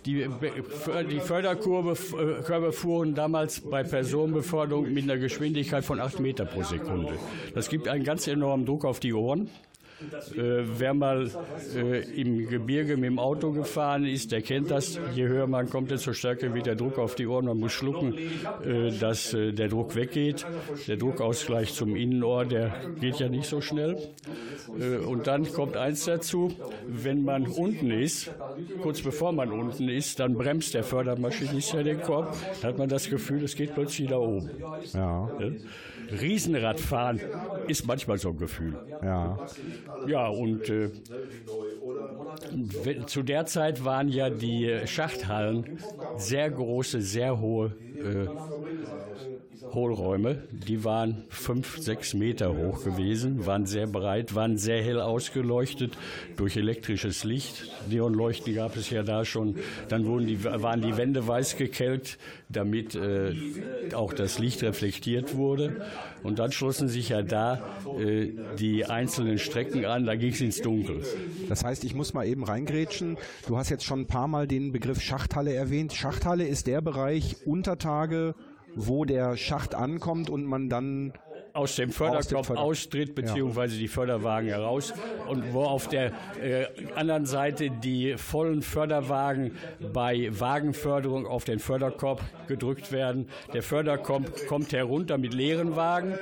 die, 0.05 0.29
die 1.11 1.21
Förderkurve 1.21 1.93
äh, 1.93 2.73
fuhren 2.73 3.15
damals 3.15 3.63
bei 3.63 3.85
Personenbeförderung 3.85 4.93
mit 4.93 5.05
einer 5.05 5.17
Geschwindigkeit 5.17 5.83
von 5.83 5.99
8 5.99 6.21
Meter 6.21 6.45
pro 6.45 6.63
Sekunde. 6.63 7.15
Das 7.55 7.71
gibt 7.71 7.89
einen 7.89 8.05
ganz 8.05 8.27
enormen 8.27 8.67
Druck 8.67 8.85
auf 8.85 9.01
die 9.01 9.15
Ohren. 9.15 9.49
Äh, 10.01 10.65
wer 10.79 10.95
mal 10.95 11.29
äh, 11.75 12.21
im 12.21 12.49
Gebirge 12.49 12.97
mit 12.97 13.07
dem 13.07 13.19
Auto 13.19 13.51
gefahren 13.51 14.05
ist, 14.05 14.31
der 14.31 14.43
kennt 14.43 14.71
das. 14.71 14.99
Je 15.15 15.27
höher 15.27 15.47
man 15.49 15.69
kommt, 15.69 15.91
desto 15.91 16.13
stärker 16.13 16.55
wird 16.55 16.67
der 16.67 16.77
Druck 16.77 16.99
auf 16.99 17.17
die 17.17 17.27
Ohren. 17.27 17.47
Man 17.47 17.59
muss 17.59 17.73
schlucken, 17.73 18.15
äh, 18.65 18.93
dass 18.99 19.35
äh, 19.35 19.53
der 19.53 19.69
Druck 19.69 19.97
weggeht. 19.97 20.47
Der 20.87 20.97
Druckausgleich 20.97 21.75
zum 21.75 21.97
Innenohr, 21.97 22.45
der 22.45 22.75
geht 23.01 23.19
ja 23.19 23.29
nicht 23.29 23.47
so 23.47 23.61
schnell. 23.61 23.99
Äh, 24.79 24.99
und 24.99 25.27
dann 25.27 25.53
kommt 25.53 25.77
eins 25.77 26.05
dazu, 26.05 26.53
wenn 26.87 27.25
man 27.25 27.47
unten 27.47 27.91
ist, 27.91 28.31
kurz 28.83 29.03
bevor 29.03 29.33
man 29.33 29.51
unten 29.51 29.89
ist, 29.89 30.21
dann 30.21 30.35
bremst 30.35 30.75
der 30.75 30.85
Fördermaschinist 30.85 31.73
ja 31.73 31.83
den 31.83 32.01
Korb. 32.03 32.37
Da 32.63 32.69
hat 32.69 32.79
man 32.79 32.89
das 32.89 33.11
Gefühl, 33.11 33.43
es 33.43 33.57
geht 33.57 33.75
plötzlich 33.75 34.09
da 34.09 34.19
oben. 34.19 34.49
Ja. 34.93 35.29
Riesenradfahren 36.11 37.21
ist 37.67 37.87
manchmal 37.87 38.19
so 38.19 38.31
ein 38.31 38.39
Gefühl. 38.39 38.81
Ja. 39.03 39.41
Ja, 40.07 40.27
und 40.29 40.69
äh, 40.69 40.91
zu 43.07 43.23
der 43.23 43.47
Zeit 43.47 43.85
waren 43.85 44.09
ja 44.09 44.31
die 44.31 44.81
Schachthallen 44.87 45.79
sehr 46.15 46.51
große, 46.51 47.01
sehr 47.03 47.39
hohe 47.41 47.77
äh, 48.03 48.29
Hohlräume. 49.75 50.43
Die 50.51 50.85
waren 50.85 51.25
fünf, 51.29 51.79
sechs 51.79 52.15
Meter 52.15 52.57
hoch 52.57 52.85
gewesen, 52.85 53.47
waren 53.47 53.67
sehr 53.67 53.87
breit, 53.87 54.35
waren 54.35 54.57
sehr 54.57 54.83
hell 54.83 55.01
ausgeleuchtet 55.01 55.97
durch 56.37 56.57
elektrisches 56.57 57.25
Licht. 57.25 57.71
Neonleuchten 57.89 58.55
gab 58.55 58.77
es 58.77 58.91
ja 58.91 59.03
da 59.03 59.25
schon. 59.25 59.57
Dann 59.89 60.07
wurden 60.07 60.27
die, 60.27 60.45
waren 60.45 60.83
die 60.83 60.97
Wände 60.97 61.27
weiß 61.27 61.57
gekelkt, 61.57 62.19
damit 62.49 62.95
äh, 62.95 63.35
auch 63.95 64.13
das 64.13 64.39
Licht 64.39 64.63
reflektiert 64.63 65.35
wurde. 65.37 65.83
Und 66.23 66.39
dann 66.39 66.53
schlossen 66.53 66.89
sich 66.89 67.11
ja 67.11 67.23
da 67.23 67.63
äh, 67.99 68.31
die 68.59 68.87
einzelnen 68.87 69.39
Strecken 69.39 69.85
an, 69.85 70.07
da 70.07 70.17
ging 70.17 70.33
es 70.33 70.41
ins 70.41 70.61
Dunkel. 70.61 71.03
Das 71.49 71.65
heißt, 71.65 71.85
ich 71.85 71.95
muss 71.95 72.15
mal 72.15 72.27
eben 72.27 72.45
reingrätschen. 72.45 73.17
Du 73.47 73.57
hast 73.57 73.71
jetzt 73.71 73.85
schon 73.85 74.01
ein 74.01 74.07
paar 74.07 74.29
Mal 74.29 74.47
den 74.47 74.73
Begriff 74.73 75.01
Schachthalle 75.01 75.55
erwähnt. 75.55 75.93
Schachthalle 75.93 76.47
ist 76.47 76.67
der 76.67 76.81
Bereich 76.81 77.37
unter 77.45 77.79
Tage, 77.79 78.35
wo 78.75 79.05
der 79.05 79.37
Schacht 79.37 79.75
ankommt 79.75 80.31
und 80.31 80.45
man 80.45 80.69
dann 80.69 81.13
aus 81.59 81.75
dem 81.75 81.91
Förderkorb 81.91 82.47
Förder 82.47 82.61
austritt, 82.61 83.15
beziehungsweise 83.15 83.75
ja. 83.75 83.81
die 83.81 83.89
Förderwagen 83.89 84.49
heraus 84.49 84.95
und 85.29 85.53
wo 85.53 85.65
auf 85.65 85.89
der 85.89 86.13
äh, 86.41 86.67
anderen 86.95 87.27
Seite 87.27 87.71
die 87.71 88.15
vollen 88.17 88.63
Förderwagen 88.63 89.57
bei 89.93 90.29
Wagenförderung 90.31 91.27
auf 91.27 91.45
den 91.45 91.59
Förderkorb 91.59 92.23
gedrückt 92.47 92.93
werden. 92.93 93.29
Der 93.53 93.63
Förderkorb 93.63 94.47
kommt 94.47 94.73
herunter 94.73 95.19
mit 95.19 95.35
leeren 95.35 95.75
Wagen 95.75 96.15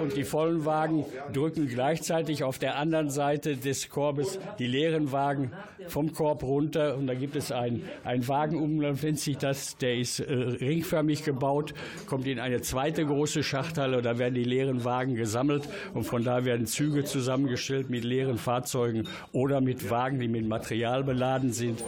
und 0.00 0.16
die 0.16 0.24
vollen 0.24 0.64
Wagen 0.66 1.06
drücken 1.32 1.66
gleichzeitig 1.66 2.44
auf 2.44 2.58
der 2.58 2.76
anderen 2.76 3.08
Seite 3.08 3.56
des 3.56 3.88
Korbes 3.88 4.38
die 4.58 4.66
leeren 4.66 5.12
Wagen 5.12 5.52
vom 5.88 6.12
Korb 6.12 6.42
runter 6.42 6.96
und 6.96 7.06
da 7.06 7.14
gibt 7.14 7.36
es 7.36 7.52
einen, 7.52 7.82
einen 8.04 8.26
Wagenumlauf, 8.26 9.02
nennt 9.02 9.18
sich 9.18 9.36
das, 9.36 9.76
der 9.76 9.96
ist 9.96 10.20
äh, 10.20 10.32
ringförmig 10.32 11.24
gebaut, 11.24 11.74
kommt 12.06 12.26
in 12.26 12.38
eine 12.38 12.60
zweite 12.62 13.04
große 13.04 13.42
Schachthalle 13.42 13.98
und 13.98 14.04
da 14.04 14.18
werden 14.18 14.34
die 14.34 14.44
leeren 14.44 14.73
leeren 14.74 14.84
Wagen 14.84 15.14
gesammelt 15.14 15.68
und 15.94 16.04
von 16.04 16.24
da 16.24 16.44
werden 16.44 16.66
Züge 16.66 17.04
zusammengestellt 17.04 17.90
mit 17.90 18.04
leeren 18.04 18.38
Fahrzeugen 18.38 19.08
oder 19.32 19.60
mit 19.60 19.90
Wagen, 19.90 20.18
die 20.18 20.28
mit 20.28 20.46
Material 20.46 21.04
beladen 21.04 21.52
sind. 21.52 21.84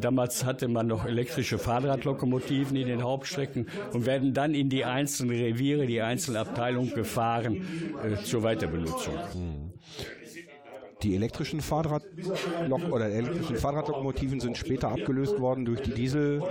Damals 0.00 0.44
hatte 0.44 0.68
man 0.68 0.86
noch 0.86 1.04
elektrische 1.04 1.58
Fahrradlokomotiven 1.58 2.76
in 2.76 2.86
den 2.86 3.02
Hauptstrecken 3.02 3.66
und 3.92 4.06
werden 4.06 4.34
dann 4.34 4.54
in 4.54 4.68
die 4.68 4.84
einzelnen 4.84 5.36
Reviere, 5.36 5.86
die 5.86 6.00
einzelnen 6.00 6.38
Abteilungen 6.38 6.94
gefahren 6.94 7.94
äh, 8.04 8.22
zur 8.22 8.42
Weiterbenutzung. 8.42 9.14
Mhm. 9.34 9.72
Die 11.02 11.14
elektrischen 11.14 11.60
Fahrrad 11.60 12.02
oder 12.90 13.06
elektrischen 13.06 13.56
Fahrradlokomotiven 13.56 14.40
sind 14.40 14.56
später 14.56 14.88
abgelöst 14.88 15.38
worden 15.38 15.64
durch 15.64 15.82
die 15.82 15.92
Diesel. 15.92 16.42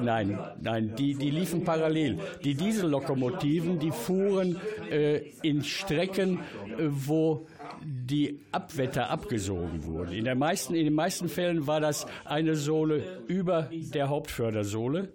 Nein, 0.00 0.38
nein, 0.60 0.94
die, 0.96 1.14
die 1.14 1.30
liefen 1.30 1.64
parallel. 1.64 2.18
Die 2.42 2.54
Diesellokomotiven, 2.54 3.78
die 3.78 3.92
fuhren 3.92 4.60
äh, 4.90 5.18
in 5.42 5.62
Strecken, 5.62 6.38
äh, 6.38 6.88
wo 6.88 7.46
die 7.82 8.40
Abwetter 8.52 9.08
abgesogen 9.08 9.84
wurden. 9.84 10.12
In, 10.12 10.24
der 10.24 10.34
meisten, 10.34 10.74
in 10.74 10.84
den 10.84 10.94
meisten 10.94 11.28
Fällen 11.28 11.66
war 11.66 11.80
das 11.80 12.06
eine 12.24 12.56
Sohle 12.56 13.20
über 13.26 13.70
der 13.70 14.08
Hauptfördersohle. 14.08 15.12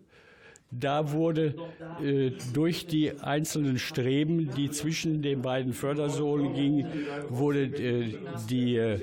Da 0.79 1.11
wurde 1.11 1.55
äh, 2.03 2.31
durch 2.53 2.87
die 2.87 3.11
einzelnen 3.21 3.79
Streben, 3.79 4.49
die 4.55 4.69
zwischen 4.71 5.21
den 5.21 5.41
beiden 5.41 5.73
Fördersohlen 5.73 6.53
gingen, 6.53 6.87
wurde 7.29 7.63
äh, 7.65 8.17
die 8.49 8.75
äh, 8.75 8.99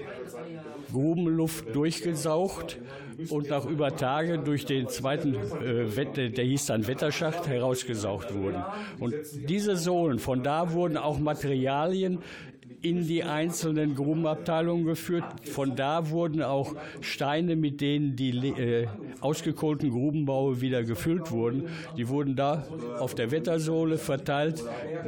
Grubenluft 0.92 1.74
durchgesaugt 1.74 2.78
und 3.30 3.48
nach 3.48 3.64
über 3.64 3.96
Tage 3.96 4.38
durch 4.38 4.66
den 4.66 4.88
zweiten 4.88 5.34
äh, 5.34 5.96
Wette, 5.96 6.30
der 6.30 6.44
hieß 6.44 6.66
dann 6.66 6.86
Wetterschacht, 6.86 7.46
herausgesaugt 7.46 8.34
wurden. 8.34 8.62
Und 8.98 9.14
diese 9.48 9.76
Sohlen, 9.76 10.18
von 10.18 10.42
da 10.42 10.72
wurden 10.72 10.96
auch 10.96 11.18
Materialien 11.18 12.18
in 12.82 13.06
die 13.06 13.22
einzelnen 13.22 13.94
Grubenabteilungen 13.94 14.84
geführt. 14.84 15.24
Von 15.44 15.76
da 15.76 16.10
wurden 16.10 16.42
auch 16.42 16.74
Steine, 17.00 17.56
mit 17.56 17.80
denen 17.80 18.16
die 18.16 18.48
äh, 18.48 18.86
ausgekohlten 19.20 19.90
Grubenbaue 19.90 20.60
wieder 20.60 20.82
gefüllt 20.82 21.30
wurden, 21.30 21.68
die 21.96 22.08
wurden 22.08 22.36
da 22.36 22.66
auf 22.98 23.14
der 23.14 23.30
Wettersohle 23.30 23.98
verteilt 23.98 24.62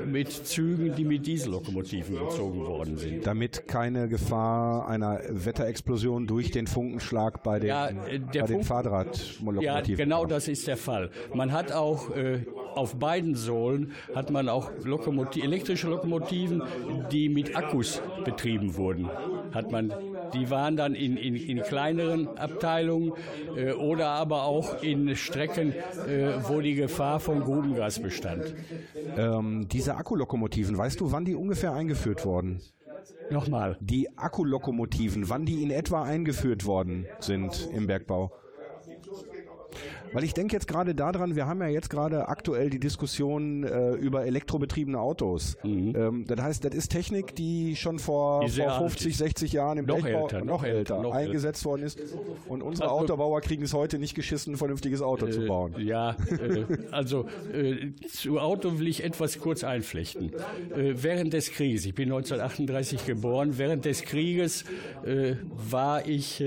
mit 0.06 0.30
Zügen, 0.30 0.94
die 0.94 1.04
mit 1.04 1.26
Diesellokomotiven 1.26 2.18
gezogen 2.18 2.60
worden 2.60 2.96
sind. 2.96 3.26
Damit 3.26 3.66
keine 3.66 4.08
Gefahr 4.08 4.88
einer 4.88 5.20
Wetterexplosion 5.28 6.26
durch 6.26 6.50
den 6.50 6.66
Funkenschlag 6.66 7.42
bei 7.42 7.58
den, 7.58 7.68
ja, 7.68 7.88
äh, 7.88 8.18
den 8.18 8.62
Fahrradlokomotiven. 8.62 9.62
Ja, 9.62 9.80
genau 9.80 10.26
das 10.26 10.48
ist 10.48 10.66
der 10.66 10.76
Fall. 10.76 11.10
Man 11.34 11.52
hat 11.52 11.72
auch 11.72 12.14
äh, 12.14 12.40
auf 12.76 12.98
beiden 12.98 13.34
Sohlen 13.34 13.92
hat 14.14 14.30
man 14.30 14.48
auch 14.48 14.70
Lokomotiv 14.84 15.42
elektrische 15.44 15.88
Lokomotiven, 15.88 16.62
die 17.10 17.28
mit 17.28 17.56
Akkus 17.56 18.02
betrieben 18.24 18.76
wurden. 18.76 19.08
hat 19.52 19.70
man, 19.70 19.92
die 20.32 20.50
waren 20.50 20.76
dann 20.76 20.94
in, 20.94 21.16
in, 21.16 21.36
in 21.36 21.62
kleineren 21.62 22.36
Abteilungen 22.36 23.12
äh, 23.56 23.72
oder 23.72 24.08
aber 24.08 24.44
auch 24.44 24.82
in 24.82 25.14
Strecken, 25.16 25.72
äh, 25.72 26.34
wo 26.48 26.60
die 26.60 26.74
Gefahr 26.74 27.20
von 27.20 27.40
Grubengas 27.40 28.00
bestand. 28.00 28.54
Ähm, 29.16 29.68
diese 29.70 29.96
Akkulokomotiven, 29.96 30.76
weißt 30.76 31.00
du, 31.00 31.12
wann 31.12 31.24
die 31.24 31.34
ungefähr 31.34 31.72
eingeführt 31.72 32.24
wurden? 32.24 32.60
Nochmal. 33.30 33.76
Die 33.80 34.16
Akkulokomotiven, 34.16 35.28
wann 35.28 35.46
die 35.46 35.62
in 35.62 35.70
etwa 35.70 36.02
eingeführt 36.02 36.66
worden 36.66 37.06
sind 37.20 37.68
im 37.72 37.86
Bergbau? 37.86 38.32
Weil 40.14 40.22
ich 40.22 40.32
denke 40.32 40.54
jetzt 40.54 40.68
gerade 40.68 40.94
daran, 40.94 41.34
wir 41.34 41.46
haben 41.46 41.60
ja 41.60 41.66
jetzt 41.66 41.90
gerade 41.90 42.28
aktuell 42.28 42.70
die 42.70 42.78
Diskussion 42.78 43.64
äh, 43.64 43.94
über 43.94 44.24
elektrobetriebene 44.24 44.96
Autos. 44.98 45.56
Mhm. 45.64 45.92
Ähm, 45.96 46.24
das 46.26 46.40
heißt, 46.40 46.64
das 46.64 46.72
ist 46.72 46.92
Technik, 46.92 47.34
die 47.34 47.74
schon 47.74 47.98
vor, 47.98 48.48
vor 48.48 48.78
50, 48.78 49.16
60 49.16 49.52
Jahren 49.52 49.78
im 49.78 49.86
noch 49.86 50.00
Bergbau 50.00 50.28
älter, 50.28 50.44
noch 50.44 50.62
älter 50.62 51.02
noch 51.02 51.12
eingesetzt 51.12 51.62
älter. 51.62 51.70
worden 51.70 51.82
ist. 51.82 51.98
Und 52.48 52.62
unsere 52.62 52.90
also, 52.90 53.02
Autobauer 53.02 53.40
kriegen 53.40 53.64
es 53.64 53.74
heute 53.74 53.98
nicht 53.98 54.14
geschissen, 54.14 54.54
ein 54.54 54.56
vernünftiges 54.56 55.02
Auto 55.02 55.26
äh, 55.26 55.32
zu 55.32 55.46
bauen. 55.46 55.74
Ja, 55.78 56.16
äh, 56.30 56.64
also 56.92 57.26
äh, 57.52 57.90
zu 58.08 58.38
Auto 58.38 58.78
will 58.78 58.86
ich 58.86 59.02
etwas 59.02 59.40
kurz 59.40 59.64
einflechten. 59.64 60.32
Äh, 60.32 60.94
während 60.94 61.32
des 61.32 61.50
Krieges, 61.50 61.86
ich 61.86 61.94
bin 61.96 62.12
1938 62.12 63.04
geboren, 63.04 63.58
während 63.58 63.84
des 63.84 64.02
Krieges 64.02 64.64
äh, 65.04 65.34
war 65.50 66.06
ich 66.06 66.40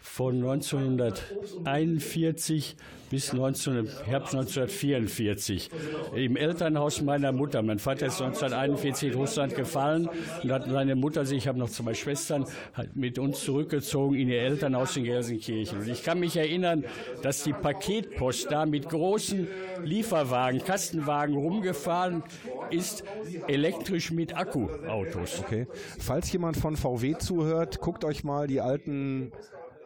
von 0.00 0.36
1941 0.36 2.76
bis 3.10 3.32
19, 3.32 3.88
Herbst 4.04 4.34
1944 4.34 5.70
im 6.14 6.36
Elternhaus 6.36 7.00
meiner 7.02 7.32
Mutter. 7.32 7.62
Mein 7.62 7.78
Vater 7.78 8.06
ist 8.06 8.20
1941 8.20 9.10
in 9.10 9.18
Russland 9.18 9.54
gefallen 9.54 10.08
und 10.42 10.52
hat 10.52 10.66
seine 10.68 10.94
Mutter, 10.94 11.22
ich 11.30 11.48
habe 11.48 11.58
noch 11.58 11.70
zwei 11.70 11.94
Schwestern, 11.94 12.46
mit 12.94 13.18
uns 13.18 13.44
zurückgezogen 13.44 14.16
in 14.16 14.28
ihr 14.28 14.42
Elternhaus 14.42 14.96
in 14.96 15.04
Gelsenkirchen. 15.04 15.80
Und 15.80 15.88
ich 15.88 16.02
kann 16.02 16.20
mich 16.20 16.36
erinnern, 16.36 16.84
dass 17.22 17.44
die 17.44 17.52
Paketpost 17.52 18.50
da 18.50 18.66
mit 18.66 18.88
großen 18.88 19.48
Lieferwagen, 19.82 20.62
Kastenwagen 20.64 21.36
rumgefahren 21.36 22.22
ist, 22.70 23.04
elektrisch 23.46 24.10
mit 24.10 24.36
Akkuautos. 24.36 25.40
Okay. 25.40 25.66
Falls 25.98 26.32
jemand 26.32 26.56
von 26.56 26.76
VW 26.76 27.16
zuhört, 27.18 27.80
guckt 27.80 28.04
euch 28.04 28.24
mal 28.24 28.46
die 28.46 28.60
alten 28.60 29.32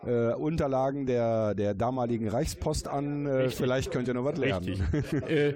äh, 0.07 0.33
Unterlagen 0.35 1.07
der, 1.07 1.55
der 1.55 1.75
damaligen 1.75 2.29
Reichspost 2.29 2.89
an. 2.89 3.27
Äh, 3.27 3.51
vielleicht 3.51 3.91
könnt 3.91 4.09
ihr 4.09 4.15
noch 4.15 4.25
was 4.25 4.39
lernen. 4.39 4.85
äh, 5.29 5.55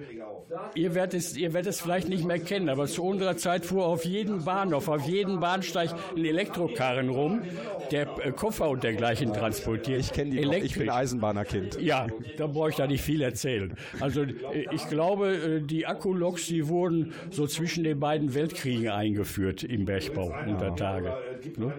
ihr, 0.75 0.95
werdet 0.95 1.15
es, 1.15 1.37
ihr 1.37 1.53
werdet 1.53 1.71
es 1.71 1.81
vielleicht 1.81 2.09
nicht 2.09 2.25
mehr 2.25 2.39
kennen, 2.39 2.69
aber 2.69 2.87
zu 2.87 3.05
unserer 3.05 3.37
Zeit 3.37 3.65
fuhr 3.65 3.87
auf 3.87 4.05
jedem 4.05 4.45
Bahnhof, 4.45 4.89
auf 4.89 5.07
jedem 5.07 5.41
Bahnsteig 5.41 5.91
ein 6.17 6.25
Elektrokarren 6.25 7.09
rum, 7.09 7.43
der 7.91 8.09
äh, 8.25 8.33
Koffer 8.33 8.69
und 8.69 8.83
dergleichen 8.83 9.33
transportiert. 9.33 10.01
Ich 10.01 10.13
kenne 10.13 10.31
die 10.31 10.39
Elektrisch. 10.39 10.73
ich 10.73 10.79
bin 10.79 10.91
Eisenbahnerkind. 10.91 11.81
Ja, 11.81 12.07
da 12.37 12.47
brauche 12.47 12.71
ich 12.71 12.77
da 12.77 12.87
nicht 12.87 13.03
viel 13.03 13.23
erzählen. 13.23 13.75
Also 14.01 14.23
äh, 14.23 14.67
ich 14.73 14.89
glaube, 14.89 15.35
äh, 15.35 15.61
die 15.61 15.87
Akkuloks, 15.87 16.47
die 16.47 16.69
wurden 16.69 17.13
so 17.31 17.47
zwischen 17.47 17.85
den 17.85 18.01
beiden 18.01 18.35
Weltkriegen 18.35 18.89
eingeführt 18.89 19.63
im 19.63 19.85
Bergbau 19.85 20.35
unter 20.47 20.75
Tage. 20.75 21.15
Ne? 21.57 21.73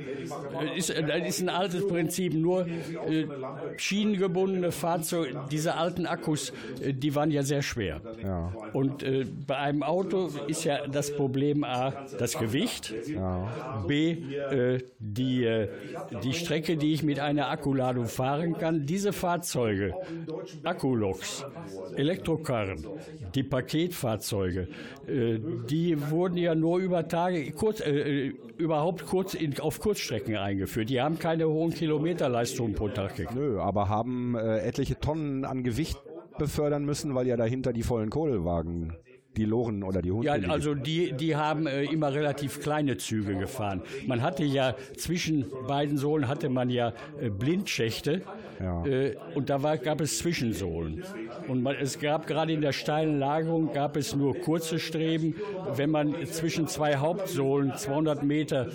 Ist, 0.76 0.89
das 0.89 1.28
ist 1.28 1.41
ein 1.41 1.49
altes 1.49 1.88
Prinzip, 1.88 2.34
nur 2.34 2.53
äh, 2.62 3.28
schienengebundene 3.78 4.72
Fahrzeuge, 4.72 5.39
diese 5.51 5.76
alten 5.76 6.06
Akkus, 6.06 6.54
äh, 6.82 6.93
die 6.93 7.16
waren 7.16 7.32
ja 7.32 7.43
sehr 7.43 7.62
schwer. 7.62 8.01
Ja. 8.24 8.54
Und 8.74 9.04
äh, 9.04 9.26
bei 9.47 9.58
einem 9.58 9.84
Auto 9.84 10.30
ist 10.47 10.64
ja 10.64 10.88
das 10.88 11.16
Problem 11.16 11.64
A, 11.64 11.93
das 12.18 12.38
Gewicht, 12.38 12.93
ja. 13.08 13.84
B, 13.88 14.12
äh, 14.12 14.80
die, 14.99 15.43
äh, 15.43 15.68
die 16.24 16.34
Strecke, 16.34 16.78
die 16.78 16.93
ich 16.93 17.04
mit 17.04 17.20
einer 17.20 17.49
Akkuladung 17.49 18.06
fahren 18.06 18.58
kann. 18.58 18.86
Diese 18.86 19.14
Fahrzeuge, 19.14 19.93
Akkuloks, 20.64 21.45
Elektrokarren, 21.95 22.86
die 23.36 23.43
Paketfahrzeuge, 23.43 24.68
äh, 25.08 25.39
die 25.70 26.10
wurden 26.10 26.38
ja 26.38 26.56
nur 26.56 26.80
über 26.80 27.08
Tage, 27.08 27.51
kurz, 27.51 27.82
überhaupt 28.58 29.06
kurz 29.06 29.34
in, 29.34 29.60
auf 29.60 29.80
Kurzstrecken 29.80 30.36
eingeführt. 30.36 30.89
Die 30.89 31.01
haben 31.01 31.20
keine 31.20 31.47
hohen 31.47 31.74
Kilometerleistungen 31.74 32.43
pro 32.74 32.89
Tag 32.89 33.16
gekriegt. 33.16 33.36
Nö, 33.36 33.60
aber 33.60 33.89
haben 33.89 34.36
äh, 34.36 34.60
etliche 34.60 35.00
Tonnen 35.00 35.46
an 35.46 35.64
Gewicht 35.64 35.98
befördern 36.38 36.86
müssen, 36.86 37.16
weil 37.16 37.28
ja 37.28 37.38
dahinter 37.38 37.74
die 37.74 37.84
vollen 37.84 38.10
Kohlewagen 38.10 38.96
die 39.38 39.45
Loren 39.45 39.84
oder 39.84 40.01
die 40.01 40.11
Hunde. 40.11 40.27
Ja, 40.27 40.49
also 40.49 40.73
die, 40.75 41.13
die 41.13 41.36
haben 41.36 41.67
äh, 41.67 41.84
immer 41.84 42.13
relativ 42.13 42.61
kleine 42.61 42.97
Züge 42.97 43.36
gefahren. 43.36 43.81
Man 44.07 44.21
hatte 44.21 44.43
ja 44.43 44.75
zwischen 44.97 45.45
beiden 45.67 45.97
Sohlen 45.97 46.27
hatte 46.27 46.49
man 46.49 46.69
ja 46.69 46.93
äh, 47.19 47.29
Blindschächte 47.29 48.21
ja. 48.59 48.86
äh, 48.86 49.15
und 49.36 49.49
da 49.49 49.63
war, 49.63 49.77
gab 49.77 50.01
es 50.01 50.19
Zwischensohlen. 50.19 51.03
Und 51.47 51.63
man, 51.63 51.75
es 51.75 51.99
gab 51.99 52.27
gerade 52.27 52.53
in 52.53 52.61
der 52.61 52.71
steilen 52.73 53.19
Lagerung 53.19 53.73
gab 53.73 53.97
es 53.97 54.15
nur 54.15 54.36
kurze 54.39 54.79
Streben. 54.79 55.36
Wenn 55.75 55.89
man 55.89 56.15
zwischen 56.27 56.67
zwei 56.67 56.97
Hauptsohlen 56.97 57.75
200 57.75 58.23
Meter 58.23 58.67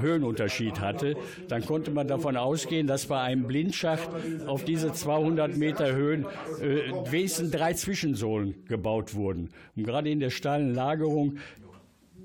Höhenunterschied 0.00 0.80
hatte, 0.80 1.16
dann 1.48 1.64
konnte 1.64 1.90
man 1.90 2.08
davon 2.08 2.36
ausgehen, 2.36 2.86
dass 2.86 3.06
bei 3.06 3.20
einem 3.20 3.46
Blindschacht 3.46 4.08
auf 4.46 4.64
diese 4.64 4.92
200 4.92 5.56
Meter 5.56 5.94
Höhen 5.94 6.26
äh, 6.60 6.92
wenigstens 7.10 7.50
drei 7.50 7.74
Zwischensohlen 7.74 8.54
gebaut 8.68 9.14
wurden. 9.14 9.50
Und 9.76 9.84
gerade 9.84 10.03
gerade 10.04 10.10
in 10.10 10.20
der 10.20 10.30
steilen 10.30 10.74
Lagerung, 10.74 11.38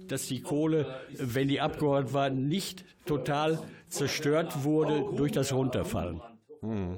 dass 0.07 0.27
die 0.27 0.41
Kohle, 0.41 0.99
wenn 1.17 1.47
die 1.47 1.61
abgeholt 1.61 2.13
war, 2.13 2.30
nicht 2.30 2.84
total 3.05 3.59
zerstört 3.88 4.63
wurde 4.63 5.05
durch 5.15 5.32
das 5.32 5.53
Runterfallen. 5.53 6.21
Hm. 6.61 6.97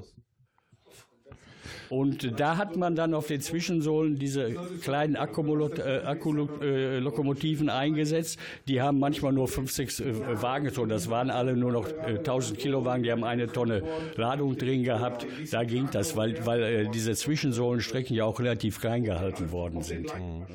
Und 1.92 2.40
da 2.40 2.56
hat 2.56 2.74
man 2.74 2.96
dann 2.96 3.12
auf 3.12 3.26
den 3.26 3.42
Zwischensohlen 3.42 4.18
diese 4.18 4.56
kleinen 4.82 5.14
Akkulokomotiven 5.14 7.68
äh, 7.68 7.70
eingesetzt. 7.70 8.38
Die 8.66 8.80
haben 8.80 8.98
manchmal 8.98 9.34
nur 9.34 9.46
fünf, 9.46 9.72
sechs 9.72 10.00
äh, 10.00 10.14
Wagen 10.40 10.64
gezogen. 10.64 10.88
Das 10.88 11.10
waren 11.10 11.28
alle 11.28 11.54
nur 11.54 11.70
noch 11.70 11.86
1000 11.86 12.58
äh, 12.58 12.62
Kilo 12.62 12.86
Wagen. 12.86 13.02
Die 13.02 13.12
haben 13.12 13.24
eine 13.24 13.46
Tonne 13.46 13.82
Ladung 14.16 14.56
drin 14.56 14.84
gehabt. 14.84 15.26
Da 15.50 15.64
ging 15.64 15.90
das, 15.92 16.16
weil, 16.16 16.46
weil 16.46 16.88
diese 16.88 17.14
Zwischensohlenstrecken 17.14 18.16
ja 18.16 18.24
auch 18.24 18.40
relativ 18.40 18.80
klein 18.80 19.04
gehalten 19.04 19.52
worden 19.52 19.82
sind. 19.82 20.18
Mhm. 20.18 20.46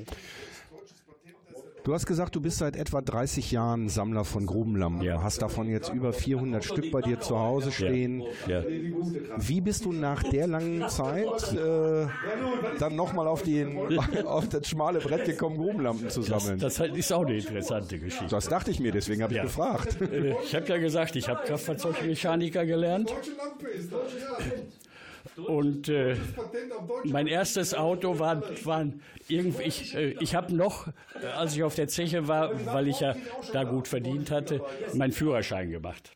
Du 1.88 1.94
hast 1.94 2.06
gesagt, 2.06 2.36
du 2.36 2.42
bist 2.42 2.58
seit 2.58 2.76
etwa 2.76 3.00
30 3.00 3.50
Jahren 3.50 3.88
Sammler 3.88 4.26
von 4.26 4.46
Grubenlampen. 4.46 5.04
Ja. 5.04 5.24
Hast 5.24 5.42
davon 5.42 5.70
jetzt 5.70 5.88
über 5.94 6.12
400 6.12 6.62
Stück 6.66 6.92
bei 6.92 7.00
dir 7.00 7.22
zu 7.22 7.40
Hause 7.40 7.72
stehen. 7.72 8.24
Ja. 8.46 8.60
Ja. 8.60 8.66
Wie 9.38 9.62
bist 9.62 9.86
du 9.86 9.94
nach 9.94 10.22
der 10.22 10.48
langen 10.48 10.90
Zeit 10.90 11.54
äh, 11.54 12.08
dann 12.78 12.98
nochmal 12.98 13.26
auf, 13.26 13.42
auf 14.26 14.50
das 14.50 14.68
schmale 14.68 15.00
Brett 15.00 15.24
gekommen, 15.28 15.56
Grubenlampen 15.56 16.10
zu 16.10 16.24
sammeln? 16.24 16.60
Das, 16.60 16.76
das, 16.76 16.90
ist 16.90 17.14
auch 17.14 17.26
eine 17.26 17.38
interessante 17.38 17.98
Geschichte. 18.00 18.28
Das 18.32 18.50
dachte 18.50 18.70
ich 18.70 18.82
mir, 18.82 18.92
deswegen 18.92 19.24
habe 19.24 19.36
ich 19.36 19.42
gefragt. 19.42 20.02
Äh, 20.02 20.36
ich 20.44 20.56
habe 20.56 20.68
ja 20.68 20.80
gesagt, 20.80 21.16
ich 21.16 21.30
habe 21.30 21.46
Kraftfahrzeugmechaniker 21.46 22.66
gelernt. 22.66 23.14
Und 25.46 25.88
äh, 25.90 26.16
mein 27.04 27.28
erstes 27.28 27.74
Auto 27.74 28.18
war, 28.20 28.42
war 28.66 28.88
irgendwie, 29.28 29.64
ich, 29.64 29.96
äh, 29.96 30.16
ich 30.20 30.34
habe 30.36 30.56
noch, 30.56 30.88
äh, 31.22 31.28
als 31.36 31.56
ich 31.56 31.64
auf 31.64 31.76
der 31.76 31.88
Zeche 31.88 32.28
war, 32.28 32.52
weil 32.66 32.88
ich 32.88 33.02
ja 33.02 33.16
da 33.54 33.64
gut 33.64 33.88
verdient 33.88 34.32
hatte, 34.32 34.62
meinen 34.94 35.12
Führerschein 35.12 35.70
gemacht. 35.70 36.12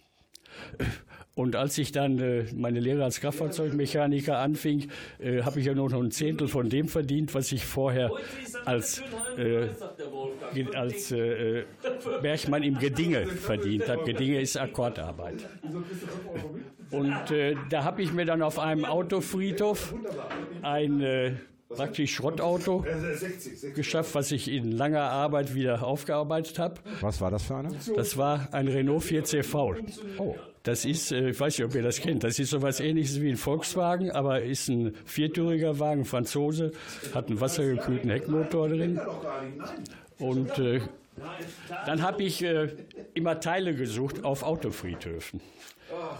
Und 1.34 1.56
als 1.56 1.78
ich 1.78 1.94
dann 1.94 2.20
äh, 2.20 2.46
meine 2.54 2.82
Lehre 2.82 3.06
als 3.06 3.22
Kraftfahrzeugmechaniker 3.22 4.38
anfing, 4.38 4.90
äh, 5.20 5.44
habe 5.44 5.62
ich 5.62 5.66
ja 5.66 5.74
nur 5.74 5.90
noch 5.90 6.02
ein 6.02 6.12
Zehntel 6.12 6.50
von 6.50 6.70
dem 6.70 6.90
verdient, 6.90 7.34
was 7.34 7.52
ich 7.54 7.66
vorher 7.66 8.12
als, 8.66 9.02
äh, 9.38 9.68
als 10.76 11.12
äh, 11.12 11.64
Bergmann 12.22 12.64
im 12.64 12.78
Gedinge 12.78 13.28
verdient 13.28 13.88
habe. 13.88 14.04
Gedinge 14.04 14.42
ist 14.42 14.58
Akkordarbeit. 14.58 15.48
Und 16.92 17.32
äh, 17.32 17.56
da 17.70 17.86
habe 17.86 18.02
ich 18.02 18.12
mir 18.12 18.26
dann 18.26 18.42
auf 18.42 18.60
einem 18.60 18.84
Autofriedhof 18.84 19.96
ein 20.62 21.00
äh, 21.00 21.32
praktisch 21.76 22.16
Schrottauto 22.16 22.86
geschafft, 23.76 24.16
was 24.16 24.32
ich 24.32 24.50
in 24.50 24.72
langer 24.72 25.04
Arbeit 25.04 25.56
wieder 25.56 25.84
aufgearbeitet 25.84 26.60
habe. 26.60 26.76
Was 27.02 27.22
war 27.22 27.32
das 27.32 27.44
für 27.44 27.56
eine? 27.56 27.70
Das 27.96 28.18
war 28.18 28.50
ein 28.52 28.68
Renault 28.68 29.04
4CV. 29.04 29.76
Oh. 30.18 30.36
Das 30.64 30.86
ist, 30.86 31.12
äh, 31.12 31.30
ich 31.32 31.40
weiß 31.40 31.58
nicht, 31.58 31.66
ob 31.66 31.74
ihr 31.74 31.82
das 31.82 32.00
kennt, 32.00 32.24
das 32.24 32.38
ist 32.38 32.52
so 32.52 32.58
etwas 32.58 32.80
ähnliches 32.80 33.20
wie 33.20 33.30
ein 33.30 33.38
Volkswagen, 33.38 34.12
aber 34.12 34.44
ist 34.44 34.68
ein 34.68 34.94
viertüriger 35.06 35.80
Wagen, 35.80 36.06
Franzose, 36.06 36.72
hat 37.16 37.30
einen 37.30 37.42
wassergekühlten 37.42 38.12
Heckmotor 38.12 38.70
drin. 38.70 39.00
Und 40.20 40.60
äh, 40.60 40.82
dann 41.88 42.04
habe 42.04 42.22
ich 42.24 42.44
äh, 42.44 42.70
immer 43.16 43.40
Teile 43.40 43.74
gesucht 43.74 44.24
auf 44.24 44.44
Autofriedhöfen. 44.44 45.42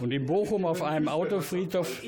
Und 0.00 0.12
in 0.12 0.26
Bochum 0.26 0.64
auf 0.64 0.82
einem 0.82 1.08
Autofriedhof 1.08 2.02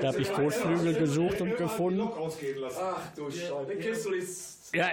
Da 0.00 0.08
habe 0.08 0.20
ich 0.20 0.32
Kotflügel 0.32 0.94
gesucht 0.94 1.40
und 1.40 1.56
gefunden. 1.56 2.08
Ach 2.10 3.00
du 3.16 3.30
Scheiße, 3.30 3.52
der 3.68 3.76
Kessel 3.76 4.14
ist. 4.14 4.54
Ja, 4.74 4.88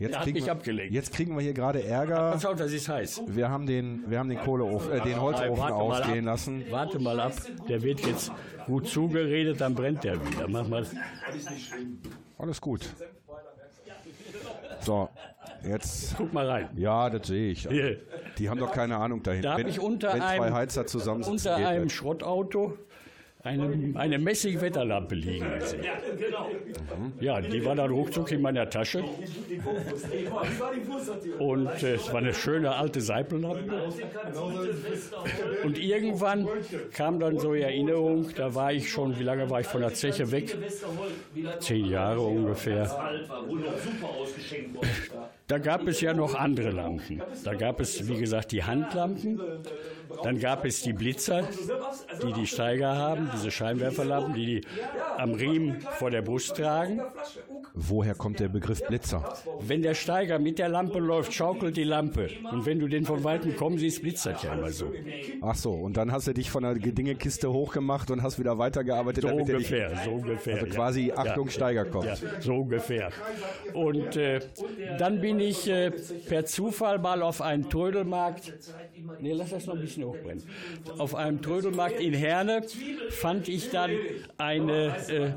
Jetzt 0.00 0.16
hat 0.16 0.24
kriegen, 0.24 0.44
wir, 0.44 0.50
abgelenkt. 0.52 0.92
jetzt 0.92 1.12
kriegen 1.12 1.36
wir 1.36 1.42
hier 1.42 1.52
gerade 1.52 1.84
Ärger. 1.84 2.32
Pass 2.32 2.44
auf, 2.44 2.56
das 2.56 2.72
ist 2.72 2.88
heiß. 2.88 3.22
Wir 3.28 3.48
haben 3.48 3.66
den, 3.66 4.02
wir 4.08 4.18
haben 4.18 4.28
den 4.28 4.40
Kohleofen, 4.40 4.90
äh, 4.90 5.00
den 5.02 5.20
Holzofen 5.20 5.56
Warte 5.58 5.74
ausgehen 5.74 6.26
ab. 6.26 6.32
lassen. 6.34 6.64
Warte 6.68 6.98
mal 6.98 7.20
ab. 7.20 7.34
Der 7.68 7.82
wird 7.82 8.00
jetzt 8.04 8.32
gut 8.66 8.88
zugeredet, 8.88 9.60
dann 9.60 9.76
brennt 9.76 10.02
der 10.02 10.14
wieder. 10.14 10.48
Mach 10.48 10.66
mal. 10.66 10.84
Alles 12.38 12.60
gut. 12.60 12.88
So, 14.80 15.08
jetzt. 15.66 16.14
Guck 16.16 16.32
mal 16.32 16.48
rein. 16.48 16.68
Ja, 16.76 17.10
das 17.10 17.26
sehe 17.26 17.50
ich. 17.52 17.68
Die 18.38 18.48
haben 18.48 18.58
doch 18.58 18.72
keine 18.72 18.96
Ahnung 18.96 19.22
dahin. 19.22 19.42
Da 19.42 19.52
habe 19.52 19.62
ich 19.62 19.80
unter 19.80 20.12
wenn 20.12 20.20
zwei 20.20 20.28
einem, 20.28 20.54
Heizer 20.54 20.86
zusammensitzen, 20.86 21.50
unter 21.50 21.56
geht 21.56 21.66
einem 21.66 21.88
das. 21.88 22.78
Eine, 23.46 23.96
eine 23.96 24.18
Messing-Wetterlampe 24.18 25.14
liegen 25.14 25.46
gesehen. 25.60 25.84
Ja, 27.20 27.40
die 27.40 27.64
war 27.64 27.76
dann 27.76 27.90
ruckzuck 27.90 28.32
in 28.32 28.42
meiner 28.42 28.68
Tasche. 28.68 29.04
Und 31.38 31.82
äh, 31.82 31.94
es 31.94 32.12
war 32.12 32.18
eine 32.18 32.34
schöne 32.34 32.74
alte 32.74 33.00
Seipellampe. 33.00 33.92
Und 35.62 35.78
irgendwann 35.78 36.48
kam 36.92 37.20
dann 37.20 37.38
so 37.38 37.54
die 37.54 37.62
Erinnerung, 37.62 38.30
da 38.34 38.52
war 38.52 38.72
ich 38.72 38.90
schon, 38.90 39.16
wie 39.16 39.22
lange 39.22 39.48
war 39.48 39.60
ich 39.60 39.66
von 39.68 39.80
der 39.80 39.94
Zeche 39.94 40.32
weg? 40.32 40.56
Zehn 41.60 41.86
Jahre 41.86 42.20
ungefähr. 42.20 42.90
Da 45.46 45.58
gab 45.58 45.86
es 45.86 46.00
ja 46.00 46.12
noch 46.12 46.34
andere 46.34 46.70
Lampen. 46.70 47.22
Da 47.44 47.54
gab 47.54 47.80
es, 47.80 48.08
wie 48.08 48.16
gesagt, 48.16 48.50
die 48.50 48.64
Handlampen. 48.64 49.40
Dann 50.22 50.40
gab 50.40 50.64
es 50.64 50.82
die 50.82 50.92
Blitzer, 50.92 51.48
die 52.22 52.32
die 52.32 52.46
Steiger 52.46 52.96
haben, 52.96 53.30
diese 53.36 53.50
Scheinwerferlampen, 53.50 54.34
die 54.34 54.46
die 54.46 54.60
am 55.16 55.34
Riemen 55.34 55.80
vor 55.98 56.10
der 56.10 56.22
Brust 56.22 56.56
tragen. 56.56 57.00
Woher 57.78 58.14
kommt 58.14 58.40
der 58.40 58.48
Begriff 58.48 58.82
Blitzer? 58.86 59.36
Wenn 59.60 59.82
der 59.82 59.92
Steiger 59.92 60.38
mit 60.38 60.58
der 60.58 60.70
Lampe 60.70 60.98
läuft, 60.98 61.34
schaukelt 61.34 61.76
die 61.76 61.84
Lampe. 61.84 62.30
Und 62.50 62.64
wenn 62.64 62.80
du 62.80 62.88
den 62.88 63.04
von 63.04 63.22
Weitem 63.22 63.54
kommen 63.54 63.76
siehst, 63.76 64.00
blitzert 64.00 64.42
ja 64.42 64.54
immer 64.54 64.70
so. 64.70 64.90
Ach 65.42 65.54
so, 65.54 65.72
und 65.72 65.98
dann 65.98 66.10
hast 66.10 66.26
du 66.26 66.32
dich 66.32 66.50
von 66.50 66.62
der 66.62 66.74
Dingekiste 66.74 67.52
hochgemacht 67.52 68.10
und 68.10 68.22
hast 68.22 68.38
wieder 68.38 68.56
weitergearbeitet, 68.56 69.24
So 69.24 69.28
er 69.28 69.34
dich, 69.36 69.42
ungefähr, 69.54 69.92
so 70.04 70.10
ungefähr. 70.12 70.54
also 70.54 70.66
ja. 70.66 70.72
quasi 70.72 71.12
Achtung 71.14 71.50
Steiger 71.50 71.84
kommt. 71.84 72.06
Ja, 72.06 72.16
so 72.40 72.54
ungefähr. 72.54 73.10
Und 73.74 74.16
äh, 74.16 74.40
dann 74.98 75.20
bin 75.20 75.38
ich 75.38 75.68
äh, 75.68 75.90
per 76.28 76.46
Zufall 76.46 76.98
mal 76.98 77.20
auf 77.20 77.42
einen 77.42 77.68
Trödelmarkt, 77.68 78.54
nee, 79.20 79.32
lass 79.32 79.50
das 79.50 79.66
noch 79.66 79.74
ein 79.74 79.82
bisschen 79.82 80.04
hochbrennen, 80.04 80.42
auf 80.96 81.14
einem 81.14 81.42
Trödelmarkt 81.42 82.00
in 82.00 82.14
Herne 82.14 82.62
fand 83.10 83.48
ich 83.48 83.70
dann 83.70 83.90
eine 84.38 84.96
äh, 85.08 85.32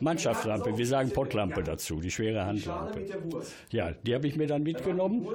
Mannschaftslampe, 0.00 0.76
wir 0.76 0.86
sagen 0.86 1.10
Pottlampe 1.10 1.62
dazu, 1.62 2.00
die 2.00 2.10
schwere 2.10 2.46
Handlampe. 2.46 3.04
Ja, 3.70 3.92
die 3.92 4.14
habe 4.14 4.26
ich 4.26 4.36
mir 4.36 4.46
dann 4.46 4.62
mitgenommen. 4.62 5.26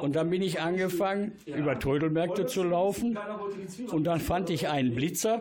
Und 0.00 0.16
dann 0.16 0.30
bin 0.30 0.42
ich 0.42 0.60
angefangen, 0.60 1.32
über 1.46 1.78
Trödelmärkte 1.78 2.46
zu 2.46 2.62
laufen. 2.62 3.18
und 3.90 4.04
dann 4.04 4.20
fand 4.20 4.50
ich 4.50 4.68
einen 4.68 4.94
Blitzer. 4.94 5.40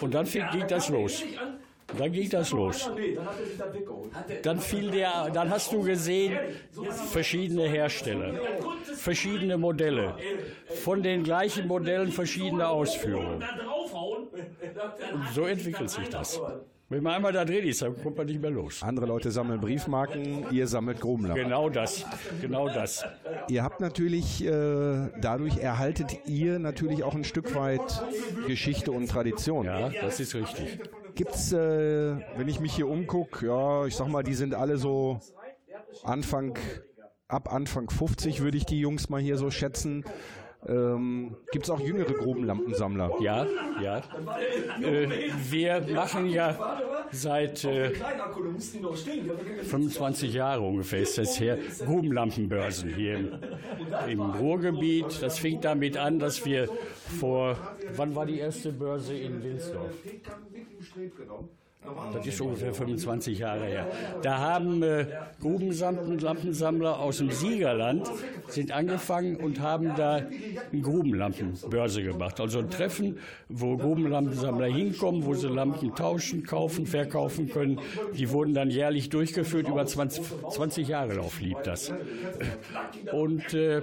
Und 0.00 0.14
dann 0.14 0.26
ging 0.26 0.66
das 0.68 0.88
los. 0.88 1.24
Dann 1.96 2.12
ging 2.12 2.28
das 2.28 2.50
los. 2.50 2.90
Dann 4.42 4.60
fiel 4.60 4.90
der, 4.90 5.30
dann 5.30 5.48
hast 5.48 5.72
du 5.72 5.82
gesehen, 5.82 6.38
verschiedene 7.10 7.66
Hersteller, 7.66 8.34
verschiedene 8.94 9.56
Modelle, 9.56 10.14
von 10.84 11.02
den 11.02 11.22
gleichen 11.22 11.66
Modellen 11.66 12.12
verschiedene 12.12 12.68
Ausführungen. 12.68 13.42
Und 15.12 15.28
so 15.34 15.46
entwickelt 15.46 15.90
sich 15.90 16.08
das. 16.08 16.40
Wenn 16.90 17.02
man 17.02 17.16
einmal 17.16 17.32
da 17.34 17.44
drin 17.44 17.66
ist, 17.66 17.82
dann 17.82 18.00
kommt 18.02 18.16
man 18.16 18.26
nicht 18.26 18.40
mehr 18.40 18.50
los. 18.50 18.82
Andere 18.82 19.04
Leute 19.04 19.30
sammeln 19.30 19.60
Briefmarken, 19.60 20.46
ihr 20.50 20.66
sammelt 20.66 21.00
Grubenlampen. 21.00 21.44
Genau 21.44 21.68
das, 21.68 22.06
genau 22.40 22.68
das. 22.68 23.04
Ihr 23.48 23.62
habt 23.62 23.80
natürlich, 23.80 24.42
äh, 24.42 25.10
dadurch 25.20 25.58
erhaltet 25.58 26.26
ihr 26.26 26.58
natürlich 26.58 27.04
auch 27.04 27.14
ein 27.14 27.24
Stück 27.24 27.54
weit 27.54 28.02
Geschichte 28.46 28.90
und 28.92 29.06
Tradition. 29.06 29.66
Ja, 29.66 29.90
das 29.90 30.18
ist 30.18 30.34
richtig. 30.34 30.80
Gibt's, 31.14 31.52
äh, 31.52 32.16
wenn 32.36 32.48
ich 32.48 32.58
mich 32.58 32.72
hier 32.72 32.88
umgucke, 32.88 33.46
ja, 33.46 33.84
ich 33.84 33.94
sag 33.94 34.08
mal, 34.08 34.22
die 34.22 34.34
sind 34.34 34.54
alle 34.54 34.78
so 34.78 35.20
Anfang, 36.04 36.56
ab 37.26 37.52
Anfang 37.52 37.90
50 37.90 38.40
würde 38.40 38.56
ich 38.56 38.64
die 38.64 38.80
Jungs 38.80 39.10
mal 39.10 39.20
hier 39.20 39.36
so 39.36 39.50
schätzen. 39.50 40.04
Ähm, 40.66 41.36
Gibt 41.52 41.64
es 41.64 41.70
auch 41.70 41.80
jüngere 41.80 42.12
Grubenlampensammler? 42.12 43.12
Ja, 43.20 43.46
ja. 43.80 43.98
Äh, 44.82 45.30
wir 45.48 45.80
machen 45.94 46.28
ja 46.28 46.58
seit 47.12 47.64
äh, 47.64 47.92
25 49.62 50.34
Jahren 50.34 50.64
ungefähr 50.64 51.00
ist 51.00 51.16
das 51.16 51.38
her, 51.38 51.58
Grubenlampenbörsen 51.84 52.92
hier 52.92 53.18
im, 53.18 53.38
im 54.08 54.20
Ruhrgebiet. 54.20 55.22
Das 55.22 55.38
fing 55.38 55.60
damit 55.60 55.96
an, 55.96 56.18
dass 56.18 56.44
wir 56.44 56.68
vor, 57.20 57.56
wann 57.94 58.14
war 58.16 58.26
die 58.26 58.40
erste 58.40 58.72
Börse 58.72 59.16
in 59.16 59.42
Wilsdorf? 59.42 59.94
Das 62.12 62.26
ist 62.26 62.40
ungefähr 62.40 62.74
25 62.74 63.38
Jahre 63.38 63.64
her. 63.66 63.86
Da 64.22 64.38
haben 64.38 64.82
äh, 64.82 65.06
Grubenlampensammler 65.40 66.98
aus 66.98 67.18
dem 67.18 67.30
Siegerland 67.30 68.10
sind 68.48 68.72
angefangen 68.72 69.36
und 69.36 69.60
haben 69.60 69.94
da 69.96 70.16
eine 70.72 70.82
Grubenlampenbörse 70.82 72.02
gemacht. 72.02 72.40
Also 72.40 72.58
ein 72.58 72.70
Treffen, 72.70 73.18
wo 73.48 73.76
Grubenlampensammler 73.76 74.66
hinkommen, 74.66 75.24
wo 75.24 75.34
sie 75.34 75.48
Lampen 75.48 75.94
tauschen, 75.94 76.44
kaufen, 76.44 76.86
verkaufen 76.86 77.48
können. 77.48 77.80
Die 78.14 78.30
wurden 78.30 78.54
dann 78.54 78.70
jährlich 78.70 79.08
durchgeführt, 79.08 79.68
über 79.68 79.86
20, 79.86 80.24
20 80.50 80.88
Jahre 80.88 81.14
Lauf 81.14 81.40
lieb 81.40 81.62
das. 81.62 81.92
Und 83.12 83.54
äh, 83.54 83.82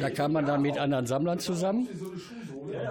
da 0.00 0.10
kam 0.10 0.32
man 0.32 0.46
dann 0.46 0.62
mit 0.62 0.76
anderen 0.78 1.06
Sammlern 1.06 1.38
zusammen. 1.38 1.88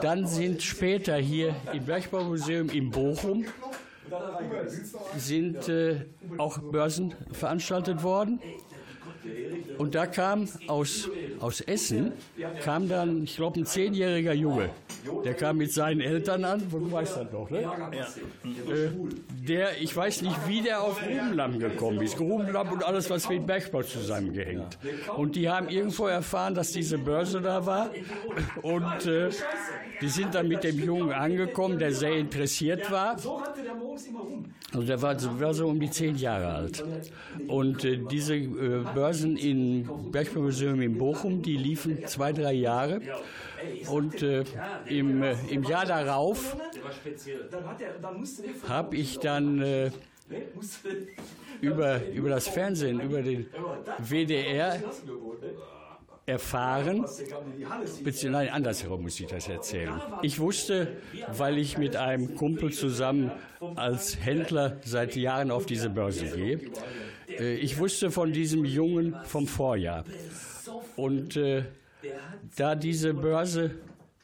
Dann 0.02 0.26
sind 0.26 0.64
später 0.64 1.18
hier 1.18 1.56
im 1.74 1.86
Bergbaumuseum 1.86 2.70
in 2.70 2.90
Bochum 2.90 3.46
sind 5.18 5.70
äh, 5.70 6.06
auch 6.38 6.60
Börsen 6.60 7.14
veranstaltet 7.32 8.04
worden. 8.04 8.40
Und 9.78 9.96
da 9.96 10.08
kam 10.08 10.48
aus, 10.68 11.10
aus 11.40 11.62
Essen, 11.62 12.14
kam 12.64 12.88
dann, 12.88 13.24
ich 13.24 13.36
glaube, 13.36 13.60
ein 13.60 13.66
zehnjähriger 13.66 14.34
Junge. 14.34 14.70
Der 15.24 15.34
kam 15.34 15.58
mit 15.58 15.72
seinen 15.72 16.02
Eltern 16.02 16.44
an, 16.44 16.64
du 16.70 16.92
weißt 16.92 17.18
das 17.18 17.32
noch, 17.32 17.50
ne? 17.50 17.60
Äh, 17.60 18.90
der, 19.48 19.82
ich 19.82 19.96
weiß 19.96 20.22
nicht, 20.22 20.36
wie 20.48 20.62
der 20.62 20.82
auf 20.82 21.00
Grubenlampen 21.00 21.60
gekommen 21.60 22.02
ist. 22.02 22.18
Grubenlampen 22.18 22.74
und 22.76 22.84
alles, 22.84 23.10
was 23.10 23.30
mit 23.30 23.46
Bergbau 23.46 23.84
zusammengehängt. 23.84 24.78
Und 25.16 25.36
die 25.36 25.50
haben 25.50 25.70
irgendwo 25.70 26.08
erfahren, 26.08 26.56
dass 26.56 26.72
diese 26.72 26.98
Börse 26.98 27.42
da 27.42 27.66
war. 27.66 27.90
Und 28.62 29.06
äh, 29.06 29.30
die 30.02 30.10
sind 30.10 30.36
dann 30.36 30.48
mit 30.48 30.64
dem 30.64 30.84
Jungen 30.84 31.12
angekommen, 31.12 31.80
der 31.80 31.92
sehr 31.92 32.18
interessiert 32.18 32.92
war. 32.92 33.18
Also 34.74 34.86
der 34.86 35.02
war 35.02 35.18
so, 35.18 35.40
war 35.40 35.54
so 35.54 35.68
um 35.68 35.80
die 35.80 35.90
zehn 35.90 36.16
Jahre 36.18 36.48
alt. 36.48 36.84
Und 37.48 37.84
äh, 37.84 37.98
diese 38.12 38.36
äh, 38.36 38.84
Börsen 38.94 39.38
im 39.38 39.90
Bergbaumuseum 40.12 40.82
in 40.82 40.98
Bochum, 40.98 41.27
die 41.30 41.58
liefen 41.58 42.06
zwei, 42.08 42.34
drei 42.34 42.54
Jahre. 42.54 43.02
Und 43.90 44.22
äh, 44.22 44.44
im, 44.86 45.24
äh, 45.24 45.36
im 45.50 45.64
Jahr 45.64 45.86
darauf 45.86 46.56
habe 48.68 48.96
ich 48.96 49.20
dann 49.20 49.62
äh, 49.62 49.92
über, 51.62 52.06
über 52.08 52.30
das 52.30 52.48
Fernsehen, 52.48 53.00
über 53.00 53.22
den 53.22 53.48
WDR 54.00 54.80
erfahren, 56.28 57.06
beziehungsweise 58.04 58.52
andersherum 58.52 59.04
muss 59.04 59.20
ich 59.20 59.28
das 59.28 59.48
erzählen. 59.48 59.94
Ich 60.22 60.40
wusste, 60.40 60.98
weil 61.32 61.58
ich 61.58 61.78
mit 61.78 61.96
einem 61.96 62.36
Kumpel 62.36 62.74
zusammen 62.74 63.32
als 63.76 64.18
Händler 64.24 64.78
seit 64.84 65.16
Jahren 65.16 65.52
auf 65.52 65.66
diese 65.66 65.90
Börse 65.90 66.26
gehe, 66.26 66.60
äh, 67.30 67.56
ich 67.56 67.78
wusste 67.78 68.12
von 68.12 68.34
diesem 68.34 68.66
Jungen 68.66 69.16
vom 69.24 69.48
Vorjahr. 69.48 70.04
Und 70.96 71.36
äh, 71.38 71.64
da 72.56 72.76
diese 72.76 73.14
Börse 73.14 73.72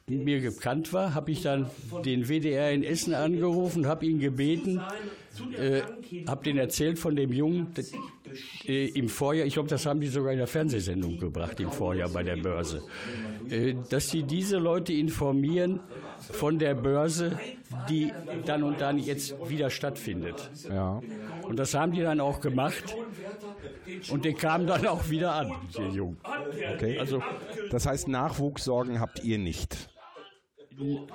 mir 0.07 0.41
bekannt 0.41 0.91
war, 0.91 1.13
habe 1.13 1.31
ich 1.31 1.41
dann 1.41 1.69
den 2.03 2.27
WDR 2.27 2.71
in 2.71 2.83
Essen 2.83 3.13
angerufen, 3.13 3.87
habe 3.87 4.05
ihn 4.05 4.19
gebeten, 4.19 4.81
äh, 5.57 5.81
habe 6.27 6.43
den 6.43 6.57
erzählt 6.57 6.99
von 6.99 7.15
dem 7.15 7.31
Jungen 7.31 7.73
äh, 8.65 8.87
im 8.89 9.07
Vorjahr, 9.07 9.47
ich 9.47 9.53
glaube, 9.53 9.69
das 9.69 9.85
haben 9.85 10.01
die 10.01 10.07
sogar 10.07 10.33
in 10.33 10.39
der 10.39 10.47
Fernsehsendung 10.47 11.17
gebracht, 11.17 11.59
im 11.59 11.71
Vorjahr 11.71 12.09
bei 12.09 12.23
der 12.23 12.35
Börse, 12.35 12.83
äh, 13.49 13.75
dass 13.89 14.09
sie 14.09 14.23
diese 14.23 14.57
Leute 14.57 14.93
informieren 14.93 15.79
von 16.19 16.59
der 16.59 16.75
Börse, 16.75 17.39
die 17.89 18.11
dann 18.45 18.63
und 18.63 18.81
dann 18.81 18.99
jetzt 18.99 19.35
wieder 19.49 19.69
stattfindet. 19.69 20.49
Ja. 20.69 21.01
Und 21.43 21.57
das 21.57 21.73
haben 21.73 21.93
die 21.93 22.01
dann 22.01 22.19
auch 22.19 22.41
gemacht. 22.41 22.95
Und 24.09 24.25
der 24.25 24.33
kam 24.33 24.67
dann 24.67 24.85
auch 24.87 25.09
wieder 25.09 25.33
an, 25.33 25.51
der 25.77 25.89
Junge. 25.89 26.17
Okay. 26.73 26.99
Also 26.99 27.21
Das 27.71 27.85
heißt, 27.85 28.07
Nachwuchssorgen 28.07 28.99
habt 28.99 29.23
ihr 29.23 29.37
nicht. 29.37 29.89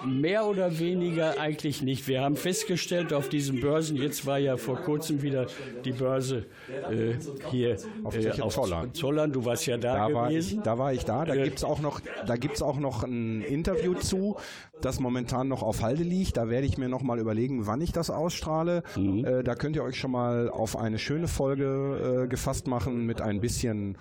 Mehr 0.07 0.47
oder 0.47 0.79
weniger 0.79 1.41
eigentlich 1.41 1.83
nicht. 1.83 2.07
Wir 2.07 2.23
haben 2.23 2.37
festgestellt 2.37 3.13
auf 3.13 3.29
diesen 3.29 3.61
Börsen, 3.61 3.97
jetzt 3.97 4.25
war 4.27 4.39
ja 4.39 4.57
vor 4.57 4.77
kurzem 4.77 5.23
wieder 5.23 5.47
die 5.85 5.93
Börse 5.93 6.47
äh, 6.91 7.15
hier 7.51 7.77
Auf 8.05 8.17
äh, 8.17 8.41
auf 8.41 8.55
Zollern. 8.55 8.95
Zollern. 8.95 9.33
Du 9.33 9.45
warst 9.45 9.67
ja 9.67 9.77
da, 9.77 10.09
Da 10.09 10.15
war, 10.15 10.31
ich, 10.31 10.37
gewesen. 10.37 10.63
da 10.63 10.79
war 10.79 10.93
ich 10.93 11.05
da. 11.05 11.25
Da 11.25 11.35
Äh, 11.35 11.45
gibt's 11.45 11.65
auch 11.65 11.81
noch, 11.81 12.01
da 12.27 12.37
gibt's 12.37 12.63
auch 12.63 12.79
noch 12.79 13.03
ein 13.03 13.43
Interview 13.43 13.95
zu, 13.95 14.37
das 14.81 15.01
momentan 15.01 15.49
noch 15.49 15.63
auf 15.63 15.83
Halde 15.83 16.05
liegt. 16.05 16.37
Da 16.37 16.49
werde 16.49 16.67
ich 16.67 16.79
mir 16.79 16.89
noch 16.89 17.03
mal 17.03 17.19
überlegen, 17.19 17.67
wann 17.67 17.81
ich 17.81 17.93
das 17.93 18.11
ausstrahle. 18.11 18.83
Mhm. 18.97 19.25
Äh, 19.25 19.43
da 19.43 19.55
könnt 19.55 19.77
ihr 19.77 19.83
euch 19.83 19.97
schon 19.97 20.13
mal 20.13 20.49
auf 20.51 20.77
eine 20.77 20.99
schöne 20.99 21.27
Folge 21.29 22.25
äh, 22.25 22.29
gefasst 22.29 22.67
machen 22.69 23.07
mit 23.07 23.21
ein 23.21 23.41
bisschen, 23.41 23.99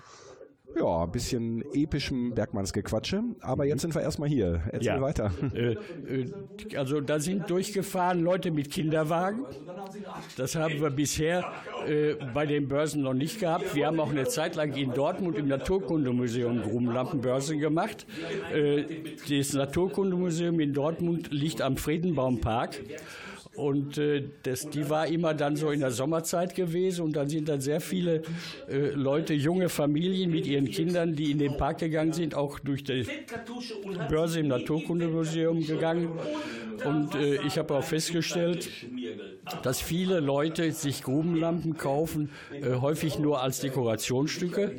ja, 0.76 1.04
ein 1.04 1.10
bisschen 1.10 1.64
epischem 1.72 2.34
Bergmannsgequatsche. 2.34 3.22
Aber 3.40 3.64
jetzt 3.64 3.82
sind 3.82 3.94
wir 3.94 4.02
erstmal 4.02 4.28
hier. 4.28 4.62
Erzähl 4.72 4.78
Mhm. 4.78 4.84
Ja. 4.96 5.00
weiter. 5.00 5.32
Äh, 5.54 5.72
äh, 5.72 5.76
also 6.76 7.00
da 7.00 7.18
sind 7.20 7.48
durchgefahren 7.50 8.20
Leute 8.22 8.50
mit 8.50 8.70
Kinderwagen. 8.70 9.44
Das 10.36 10.54
haben 10.54 10.80
wir 10.80 10.90
bisher 10.90 11.44
äh, 11.86 12.14
bei 12.34 12.46
den 12.46 12.68
Börsen 12.68 13.02
noch 13.02 13.14
nicht 13.14 13.40
gehabt. 13.40 13.74
Wir 13.74 13.86
haben 13.86 13.98
auch 14.00 14.10
eine 14.10 14.26
Zeit 14.28 14.54
lang 14.56 14.74
in 14.74 14.92
Dortmund 14.92 15.36
im 15.38 15.48
Naturkundemuseum 15.48 16.62
Grubenlampenbörsen 16.62 17.58
gemacht. 17.58 18.06
Äh, 18.54 18.84
das 19.28 19.52
Naturkundemuseum 19.54 20.60
in 20.60 20.72
Dortmund 20.74 21.32
liegt 21.32 21.62
am 21.62 21.76
Friedenbaumpark. 21.76 22.78
Und 23.58 23.98
äh, 23.98 24.22
das, 24.44 24.70
die 24.70 24.88
war 24.88 25.08
immer 25.08 25.34
dann 25.34 25.56
so 25.56 25.70
in 25.70 25.80
der 25.80 25.90
Sommerzeit 25.90 26.54
gewesen 26.54 27.02
und 27.02 27.16
dann 27.16 27.28
sind 27.28 27.48
dann 27.48 27.60
sehr 27.60 27.80
viele 27.80 28.22
äh, 28.68 28.90
Leute, 28.90 29.34
junge 29.34 29.68
Familien 29.68 30.30
mit 30.30 30.46
ihren 30.46 30.70
Kindern, 30.70 31.16
die 31.16 31.32
in 31.32 31.38
den 31.38 31.56
Park 31.56 31.78
gegangen 31.78 32.12
sind, 32.12 32.36
auch 32.36 32.60
durch 32.60 32.84
die 32.84 33.04
Börse 34.08 34.40
im 34.40 34.48
Naturkundemuseum 34.48 35.66
gegangen. 35.66 36.08
Und 36.84 37.14
äh, 37.14 37.42
ich 37.46 37.58
habe 37.58 37.74
auch 37.74 37.82
festgestellt, 37.82 38.70
dass 39.62 39.80
viele 39.80 40.20
Leute 40.20 40.72
sich 40.72 41.02
Grubenlampen 41.02 41.76
kaufen, 41.76 42.30
äh, 42.52 42.74
häufig 42.74 43.18
nur 43.18 43.42
als 43.42 43.60
Dekorationsstücke, 43.60 44.76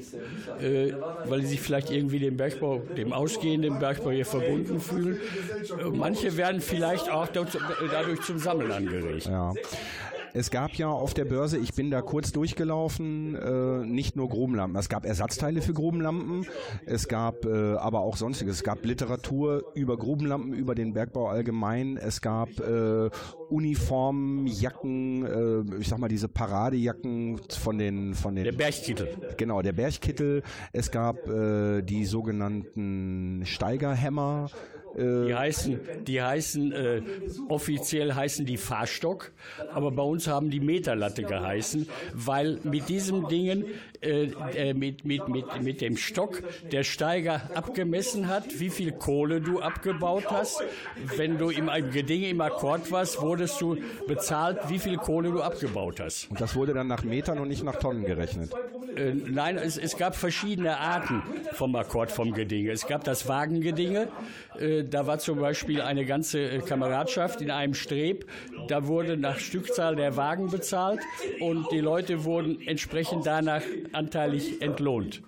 äh, 0.62 0.94
weil 1.26 1.42
sie 1.42 1.48
sich 1.48 1.62
vielleicht 1.62 1.92
irgendwie 1.92 2.20
dem 2.20 2.38
Bergbau, 2.38 2.80
dem 2.96 3.14
ausgehenden 3.14 3.80
Bergbau 3.80 4.12
hier 4.12 4.26
verbunden 4.26 4.80
fühlen. 4.80 5.18
Äh, 5.78 5.90
manche 5.92 6.38
werden 6.38 6.62
vielleicht 6.62 7.10
auch 7.10 7.28
dadurch 7.28 8.22
zum 8.22 8.40
Sammeln 8.40 8.69
angeregt. 8.72 9.26
Ja. 9.26 9.54
Es 10.34 10.52
gab 10.52 10.76
ja 10.76 10.90
auf 10.90 11.14
der 11.14 11.26
Börse, 11.26 11.58
ich 11.58 11.74
bin 11.74 11.90
da 11.90 12.02
kurz 12.02 12.32
durchgelaufen, 12.32 13.36
äh, 13.36 13.86
nicht 13.86 14.16
nur 14.16 14.30
Grubenlampen. 14.30 14.78
Es 14.80 14.90
gab 14.90 15.06
Ersatzteile 15.06 15.62
für 15.62 15.74
Grubenlampen, 15.74 16.46
es 16.86 17.08
gab 17.08 17.46
äh, 17.46 17.76
aber 17.76 18.02
auch 18.02 18.18
sonstiges. 18.18 18.58
Es 18.58 18.64
gab 18.64 18.86
Literatur 18.86 19.72
über 19.74 19.98
Grubenlampen, 19.98 20.54
über 20.54 20.76
den 20.76 20.94
Bergbau 20.94 21.28
allgemein. 21.28 21.98
Es 21.98 22.22
gab 22.22 22.50
äh, 22.60 23.10
Uniformen, 23.50 24.46
Jacken, 24.48 25.26
äh, 25.26 25.82
ich 25.82 25.88
sag 25.88 26.00
mal 26.00 26.10
diese 26.10 26.28
Paradejacken 26.28 27.40
von 27.50 27.78
den 27.78 28.14
von 28.14 28.36
den 28.36 28.44
Der 28.44 28.52
Bergkittel. 28.52 29.08
Genau, 29.38 29.62
der 29.62 29.74
Bergkittel. 29.74 30.44
Es 30.74 30.92
gab 30.92 31.28
äh, 31.28 31.82
die 31.82 32.06
sogenannten 32.06 33.44
Steigerhämmer. 33.46 34.50
Äh, 35.00 35.28
Die 35.28 35.36
heißen, 35.36 35.80
die 36.06 36.22
heißen 36.22 36.72
äh, 36.72 37.02
offiziell 37.48 38.14
heißen 38.14 38.46
die 38.46 38.58
Fahrstock, 38.58 39.32
aber 39.74 39.92
bei 39.92 40.04
uns 40.04 40.28
haben 40.28 40.50
die 40.50 40.60
Meterlatte 40.60 41.24
geheißen, 41.24 41.88
weil 42.14 42.60
mit 42.64 42.90
diesem 42.90 43.28
Dingen, 43.28 43.66
äh, 44.02 44.32
äh, 44.56 44.74
mit, 44.74 45.06
mit, 45.06 45.28
mit, 45.28 45.62
mit 45.62 45.82
dem 45.82 45.98
Stock, 45.98 46.42
der 46.72 46.84
Steiger 46.84 47.50
abgemessen 47.56 48.28
hat, 48.28 48.60
wie 48.60 48.70
viel 48.70 48.92
Kohle 48.92 49.42
du 49.42 49.60
abgebaut 49.60 50.26
hast. 50.30 50.62
Wenn 51.16 51.38
du 51.38 51.50
im 51.50 51.70
einem 51.70 51.92
Gedinge 51.92 52.30
im 52.30 52.42
Akkord 52.42 52.92
warst, 52.92 53.22
wurdest 53.22 53.60
du 53.62 53.78
bezahlt, 54.08 54.58
wie 54.68 54.80
viel 54.80 54.98
Kohle 54.98 55.32
du 55.32 55.42
abgebaut 55.42 56.00
hast. 56.00 56.30
und 56.30 56.40
das 56.42 56.56
wurde 56.56 56.74
dann 56.74 56.88
nach 56.88 57.04
Metern 57.04 57.40
und 57.40 57.48
nicht 57.48 57.64
nach 57.64 57.78
Tonnen 57.78 58.04
gerechnet. 58.06 58.52
Äh, 59.00 59.14
nein, 59.14 59.58
es, 59.58 59.78
es 59.78 59.96
gab 59.96 60.16
verschiedene 60.16 60.78
Arten 60.78 61.24
vom 61.54 61.76
Akkord 61.76 62.12
vom 62.12 62.34
Gedinge. 62.34 62.72
Es 62.72 62.86
gab 62.86 63.04
das 63.04 63.28
Wagengedinge. 63.28 64.10
Äh, 64.60 64.84
da 64.84 65.08
war 65.08 65.20
zum 65.20 65.40
Beispiel 65.40 65.82
eine 65.82 66.06
ganze 66.06 66.40
äh, 66.40 66.60
Kameradschaft 66.60 67.42
in 67.42 67.50
einem 67.50 67.74
Streb. 67.74 68.26
Da 68.68 68.88
wurde 68.88 69.16
nach 69.16 69.40
Stückzahl 69.40 69.96
der 69.96 70.18
Wagen 70.18 70.48
bezahlt 70.48 71.00
und 71.40 71.72
die 71.72 71.80
Leute 71.80 72.26
wurden 72.26 72.60
entsprechend 72.68 73.26
danach 73.26 73.64
anteilig 73.94 74.62
entlohnt. 74.62 75.22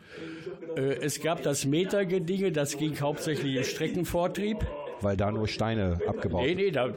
Äh, 0.76 0.98
es 1.02 1.22
gab 1.22 1.42
das 1.44 1.66
Metergedinge, 1.66 2.52
das 2.52 2.78
ging 2.78 3.00
hauptsächlich 3.00 3.56
im 3.56 3.64
Streckenvortrieb. 3.64 4.66
Weil 5.02 5.18
da 5.18 5.32
nur 5.32 5.47
Steine 5.47 5.99
abgebaut 6.08 6.43
Nee, 6.45 6.56
nee, 6.56 6.72
da, 6.72 6.89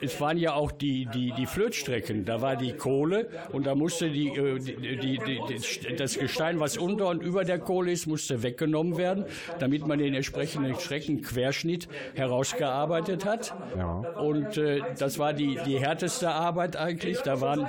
es 0.00 0.20
waren 0.20 0.38
ja 0.38 0.54
auch 0.54 0.72
die, 0.72 1.06
die, 1.12 1.32
die 1.32 1.46
Flötstrecken. 1.46 2.24
Da 2.24 2.40
war 2.40 2.56
die 2.56 2.72
Kohle 2.72 3.28
und 3.52 3.66
da 3.66 3.74
musste 3.74 4.10
die, 4.10 4.28
äh, 4.28 4.58
die, 4.58 4.76
die, 4.76 5.18
die, 5.18 5.40
die, 5.48 5.96
das 5.96 6.18
Gestein, 6.18 6.60
was 6.60 6.76
unter 6.76 7.08
und 7.08 7.22
über 7.22 7.44
der 7.44 7.58
Kohle 7.58 7.92
ist, 7.92 8.06
musste 8.06 8.42
weggenommen 8.42 8.96
werden, 8.96 9.24
damit 9.58 9.86
man 9.86 9.98
den 9.98 10.14
entsprechenden 10.14 10.74
Streckenquerschnitt 10.74 11.88
herausgearbeitet 12.14 13.24
hat. 13.24 13.54
Ja. 13.76 13.98
Und 14.18 14.56
äh, 14.56 14.80
das 14.98 15.18
war 15.18 15.32
die, 15.32 15.58
die 15.66 15.78
härteste 15.78 16.30
Arbeit 16.30 16.76
eigentlich. 16.76 17.20
Da 17.20 17.40
waren 17.40 17.68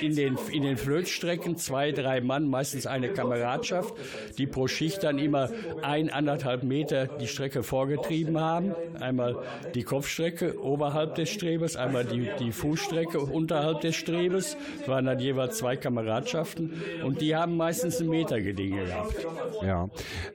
in 0.00 0.14
den, 0.14 0.38
in 0.52 0.62
den 0.62 0.76
Flötstrecken 0.76 1.56
zwei, 1.56 1.92
drei 1.92 2.20
Mann, 2.20 2.48
meistens 2.48 2.86
eine 2.86 3.08
Kameradschaft, 3.08 3.94
die 4.38 4.46
pro 4.46 4.66
Schicht 4.66 5.02
dann 5.02 5.18
immer 5.18 5.50
ein, 5.82 6.10
anderthalb 6.10 6.62
Meter 6.62 7.06
die 7.06 7.26
Strecke 7.26 7.62
vorgetrieben 7.62 8.38
haben. 8.38 8.74
Einmal 9.00 9.38
die 9.74 9.82
Kopfstrecke 9.82 10.62
oberhalb 10.62 11.14
des 11.14 11.30
Strebes, 11.30 11.76
einmal 11.76 12.04
die, 12.04 12.28
die 12.38 12.52
Fußstrecke 12.52 13.20
unterhalb 13.20 13.80
des 13.80 13.96
Strebes. 13.96 14.56
Es 14.80 14.88
waren 14.88 15.06
dann 15.06 15.18
jeweils 15.18 15.58
zwei 15.58 15.76
Kameradschaften 15.76 16.72
und 17.04 17.20
die 17.20 17.34
haben 17.34 17.56
meistens 17.56 18.00
ein 18.00 18.08
Meter 18.08 18.40
Gedinge 18.40 18.84
gehabt. 18.84 19.26
Ja. 19.62 19.88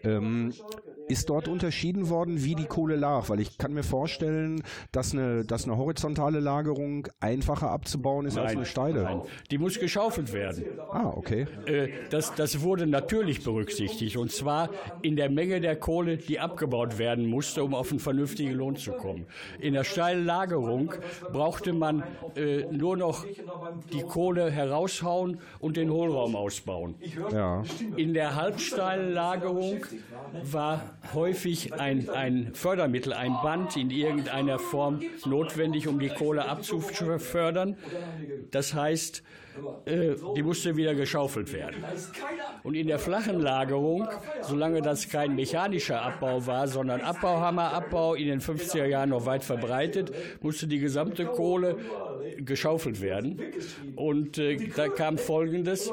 Ähm, 0.04 0.54
ist 1.08 1.30
dort 1.30 1.48
unterschieden 1.48 2.10
worden, 2.10 2.44
wie 2.44 2.56
die 2.56 2.66
Kohle 2.66 2.96
lag? 2.96 3.30
Weil 3.30 3.40
ich 3.40 3.58
kann 3.58 3.74
mir 3.74 3.84
vorstellen, 3.84 4.64
dass 4.92 5.14
eine, 5.14 5.46
dass 5.46 5.66
eine 5.66 5.78
horizontale 5.78 6.40
Lagerung 6.40 7.08
einfacher 7.20 7.70
abzubauen 7.72 8.26
ist 8.26 8.38
als 8.38 8.52
eine 8.52 8.66
steile. 8.66 9.04
Nein, 9.04 9.22
die 9.52 9.58
muss 9.58 9.80
geschaufelt 9.80 10.34
werden. 10.34 10.66
Ah, 10.92 11.12
okay. 11.16 11.48
Äh, 11.66 11.90
Das, 12.10 12.34
das 12.36 12.62
wurde 12.62 12.88
natürlich 12.88 13.44
berücksichtigt 13.44 14.18
und 14.18 14.32
zwar 14.32 14.70
in 15.02 15.16
der 15.16 15.30
Menge 15.30 15.62
der 15.62 15.76
Kohle, 15.76 16.18
die 16.18 16.40
abgebaut 16.40 16.98
werden 16.98 17.28
musste, 17.28 17.64
um 17.64 17.74
auf 17.76 17.92
einen 17.92 18.00
vernünftigen 18.00 18.54
Lohn 18.54 18.76
zu 18.76 18.92
kommen. 18.94 19.26
In 19.60 19.74
der 19.74 19.84
steilen 19.84 20.26
Lagerung 20.26 20.94
brauchte 21.32 21.74
man 21.74 22.04
äh, 22.36 22.66
nur 22.72 22.98
noch 22.98 23.26
die 23.94 24.02
Kohle 24.02 24.50
heraushauen 24.52 25.40
und 25.60 25.78
den 25.78 25.90
Hohlraum 25.90 26.36
ausbauen. 26.36 26.96
Ja. 27.32 27.64
In 27.96 28.14
der 28.14 28.36
halbsteilen 28.36 29.14
Lagerung 29.14 29.86
war 30.44 30.95
häufig 31.14 31.74
ein, 31.74 32.10
ein 32.10 32.52
Fördermittel, 32.54 33.14
ein 33.14 33.34
Band 33.44 33.78
in 33.78 33.90
irgendeiner 33.90 34.60
Form 34.60 35.02
notwendig, 35.26 35.88
um 35.88 36.00
die 36.00 36.10
Kohle 36.10 36.46
abzufördern. 36.48 37.78
Das 38.52 38.74
heißt, 38.74 39.24
äh, 39.86 40.16
die 40.36 40.44
musste 40.44 40.76
wieder 40.76 40.96
geschaufelt 40.96 41.54
werden. 41.54 41.84
Und 42.64 42.76
in 42.76 42.88
der 42.88 43.00
flachen 43.00 43.40
Lagerung, 43.40 44.08
solange 44.42 44.82
das 44.82 45.10
kein 45.10 45.36
mechanischer 45.36 46.02
Abbau 46.02 46.46
war, 46.46 46.68
sondern 46.68 47.02
Abbauhammerabbau 47.02 48.16
in 48.16 48.28
den 48.28 48.42
50er 48.42 48.86
Jahren 48.86 49.10
noch 49.10 49.26
weit 49.26 49.44
verbreitet, 49.44 50.12
musste 50.42 50.68
die 50.68 50.80
gesamte 50.80 51.26
Kohle 51.26 51.78
geschaufelt 52.38 53.02
werden. 53.02 53.42
Und 53.96 54.38
äh, 54.38 54.58
da 54.76 54.90
kam 54.90 55.18
Folgendes. 55.18 55.92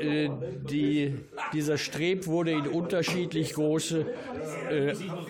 Äh, 0.00 0.30
die, 0.70 1.14
dieser 1.52 1.78
Streb 1.78 2.26
wurde 2.26 2.52
in 2.52 2.66
unterschiedlich 2.66 3.54
große 3.54 4.06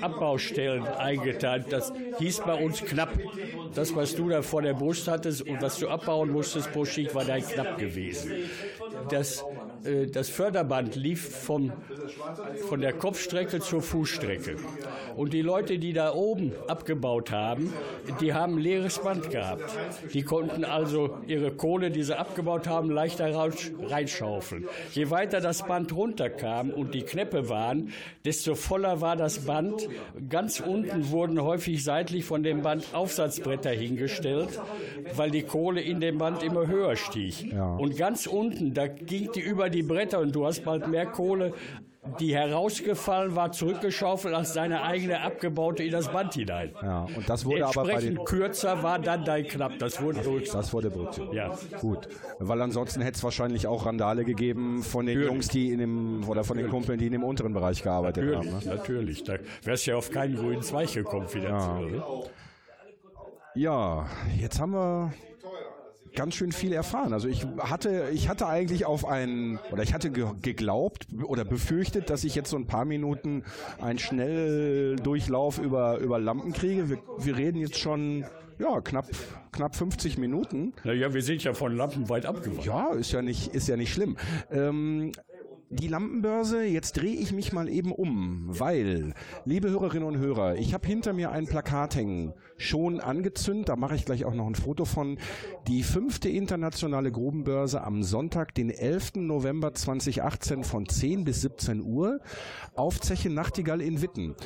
Abbaustellen 0.01 0.87
eingeteilt. 0.87 1.67
Das 1.71 1.93
hieß 2.19 2.43
bei 2.45 2.55
uns 2.55 2.83
knapp. 2.85 3.19
Das, 3.75 3.95
was 3.95 4.15
du 4.15 4.29
da 4.29 4.43
vor 4.43 4.63
der 4.63 4.75
Brust 4.75 5.09
hattest 5.09 5.43
und 5.43 5.61
was 5.63 5.79
du 5.79 5.89
abbauen 5.89 6.31
musstest 6.31 6.73
pro 6.73 6.85
war 6.85 7.25
dein 7.25 7.43
knapp 7.43 7.79
gewesen. 7.79 8.33
Das, 9.11 9.45
äh, 9.85 10.07
das 10.07 10.29
Förderband 10.29 10.97
lief 10.97 11.29
vom, 11.29 11.73
von 12.69 12.81
der 12.81 12.93
Kopfstrecke 12.93 13.61
zur 13.61 13.83
Fußstrecke. 13.83 14.57
Und 15.19 15.33
die 15.33 15.43
Leute, 15.43 15.81
die 15.81 15.93
da 15.93 16.15
oben 16.15 16.53
abgebaut 16.69 17.33
haben, 17.33 17.73
die 18.21 18.35
haben 18.35 18.55
ein 18.55 18.61
leeres 18.61 19.01
Band 19.01 19.31
gehabt. 19.31 19.65
Die 20.15 20.23
konnten 20.23 20.65
also 20.65 21.19
ihre 21.27 21.51
Kohle, 21.51 21.91
die 21.91 22.05
sie 22.05 22.17
abgebaut 22.17 22.69
haben, 22.69 22.89
leichter 22.89 23.35
reinschaufeln. 23.35 24.69
Je 24.93 25.11
weiter 25.11 25.41
das 25.41 25.67
Band 25.67 25.93
runterkam 25.93 26.71
und 26.71 26.95
die 26.95 27.03
Knäppe 27.03 27.49
waren, 27.49 27.93
desto 28.25 28.55
voller 28.55 29.01
war 29.01 29.17
das 29.17 29.41
Band. 29.41 29.89
Ganz 30.29 30.61
unten 30.61 31.11
wurden 31.11 31.43
häufig 31.43 31.83
seitlich 31.83 32.25
von 32.25 32.45
dem 32.45 32.63
Band 32.63 32.87
Aufsatzbretter 32.93 33.71
hingestellt, 33.71 34.61
weil 35.17 35.33
die 35.33 35.43
Kohle 35.43 35.81
in 35.81 35.99
dem 35.99 36.19
Band 36.19 36.45
immer 36.45 36.69
höher 36.69 36.95
stieg. 36.95 37.53
Ja. 37.53 37.75
Und 37.75 37.97
ganz 37.97 38.29
unten, 38.29 38.73
da 38.73 38.87
ging 38.87 39.33
die 39.35 39.41
über 39.41 39.69
die 39.69 39.83
Bretter 39.83 40.21
und 40.21 40.33
du 40.33 40.47
hast 40.47 40.65
bald 40.65 40.87
mehr 40.87 41.07
Kohle 41.07 41.55
die 42.21 42.35
herausgefallen 42.35 43.35
war, 43.37 43.53
zurückgeschaufelt 43.53 44.35
als 44.35 44.55
seine 44.55 44.83
eigene 44.83 45.21
abgebaute 45.21 45.83
in 45.83 45.93
das 45.93 46.11
Band 46.11 46.35
hinein. 46.35 46.73
Ja, 46.83 47.07
und 47.15 47.29
das 47.29 47.45
wurde 47.45 47.67
aber 47.67 47.85
bei 47.85 48.01
den 48.01 48.25
kürzer 48.25 48.83
war 48.83 48.99
dann 48.99 49.25
dein 49.25 49.47
knapp. 49.47 49.79
Das 49.79 50.01
wurde 50.01 50.21
das, 50.21 50.51
das 50.51 50.73
wurde 50.73 50.91
berücksichtigt. 50.91 51.35
Ja. 51.35 51.57
Gut. 51.81 52.09
Weil 52.39 52.63
ansonsten 52.63 53.03
hätte 53.03 53.17
es 53.17 53.25
wahrscheinlich 53.25 53.67
auch 53.67 53.87
Randale 53.87 54.25
gegeben 54.25 54.83
von 54.83 55.07
den 55.07 55.19
Natürlich. 55.19 55.33
Jungs, 55.33 55.49
die 55.49 55.73
in 55.73 55.79
dem, 55.79 56.29
oder 56.29 56.45
von 56.45 56.57
den 56.57 56.69
Kumpeln, 56.69 56.99
die 56.99 57.07
in 57.07 57.13
dem 57.13 57.25
unteren 57.25 57.53
Bereich 57.53 57.83
gearbeitet 57.83 58.25
natürlich, 58.25 58.53
haben. 58.53 58.65
Ne? 58.65 58.75
Natürlich. 58.77 59.25
Da 59.25 59.35
wärst 59.65 59.87
ja 59.87 59.97
auf 59.97 60.11
keinen 60.11 60.37
grünen 60.37 60.63
Zweig 60.63 60.93
gekommen 60.93 61.29
finanziell. 61.29 61.97
Ja. 63.55 64.05
ja, 64.05 64.07
jetzt 64.39 64.61
haben 64.61 64.73
wir 64.73 65.13
ganz 66.15 66.35
schön 66.35 66.53
viel 66.53 66.73
erfahren. 66.73 67.13
Also 67.13 67.29
ich 67.29 67.47
hatte, 67.59 68.09
ich 68.13 68.29
hatte 68.29 68.47
eigentlich 68.47 68.85
auf 68.85 69.05
einen, 69.05 69.59
oder 69.71 69.83
ich 69.83 69.95
hatte 69.95 70.11
geglaubt 70.11 71.07
oder 71.25 71.45
befürchtet, 71.45 72.11
dass 72.11 72.25
ich 72.25 72.35
jetzt 72.35 72.51
so 72.51 72.57
ein 72.57 72.67
paar 72.67 72.85
Minuten 72.85 73.45
einen 73.81 73.99
Schnelldurchlauf 73.99 75.59
über, 75.59 75.99
über 75.99 76.19
Lampen 76.19 76.53
kriege. 76.53 76.89
Wir, 76.89 76.99
wir 77.19 77.37
reden 77.37 77.59
jetzt 77.59 77.79
schon 77.79 78.25
ja, 78.59 78.81
knapp, 78.81 79.07
knapp 79.53 79.77
50 79.77 80.19
Minuten. 80.19 80.73
Naja, 80.85 81.15
wir 81.15 81.23
sind 81.23 81.45
ja 81.45 81.55
von 81.55 81.77
Lampen 81.77 82.09
weit 82.09 82.27
abgewandt. 82.27 82.65
Ja, 82.65 82.93
ist 82.93 83.13
ja 83.13 83.23
nicht, 83.23 83.55
ist 83.55 83.69
ja 83.69 83.77
nicht 83.77 83.93
schlimm. 83.93 84.17
Ähm, 84.51 85.13
die 85.71 85.89
Lampenbörse, 85.89 86.65
jetzt 86.65 86.97
drehe 86.97 87.15
ich 87.15 87.33
mich 87.33 87.53
mal 87.53 87.69
eben 87.69 87.93
um, 87.93 88.47
weil, 88.49 89.13
liebe 89.45 89.69
Hörerinnen 89.69 90.09
und 90.09 90.19
Hörer, 90.19 90.57
ich 90.57 90.73
habe 90.73 90.87
hinter 90.87 91.13
mir 91.13 91.31
ein 91.31 91.47
Plakat 91.47 91.95
hängen, 91.95 92.33
schon 92.57 93.01
angezündet, 93.01 93.69
da 93.69 93.77
mache 93.77 93.95
ich 93.95 94.07
gleich 94.07 94.25
auch 94.25 94.35
noch 94.35 94.47
ein 94.47 94.55
Foto 94.55 94.87
von, 94.87 95.19
die 95.67 95.83
fünfte 95.83 96.31
internationale 96.31 97.13
Grubenbörse 97.13 97.83
am 97.83 98.03
Sonntag, 98.03 98.55
den 98.55 98.71
11. 98.71 99.17
November 99.17 99.75
2018 99.75 100.65
von 100.65 100.89
10 100.89 101.25
bis 101.25 101.43
17 101.43 101.83
Uhr 101.83 102.21
auf 102.75 103.01
Zeche 103.01 103.29
Nachtigall 103.29 103.83
in 103.83 104.01
Witten. 104.01 104.37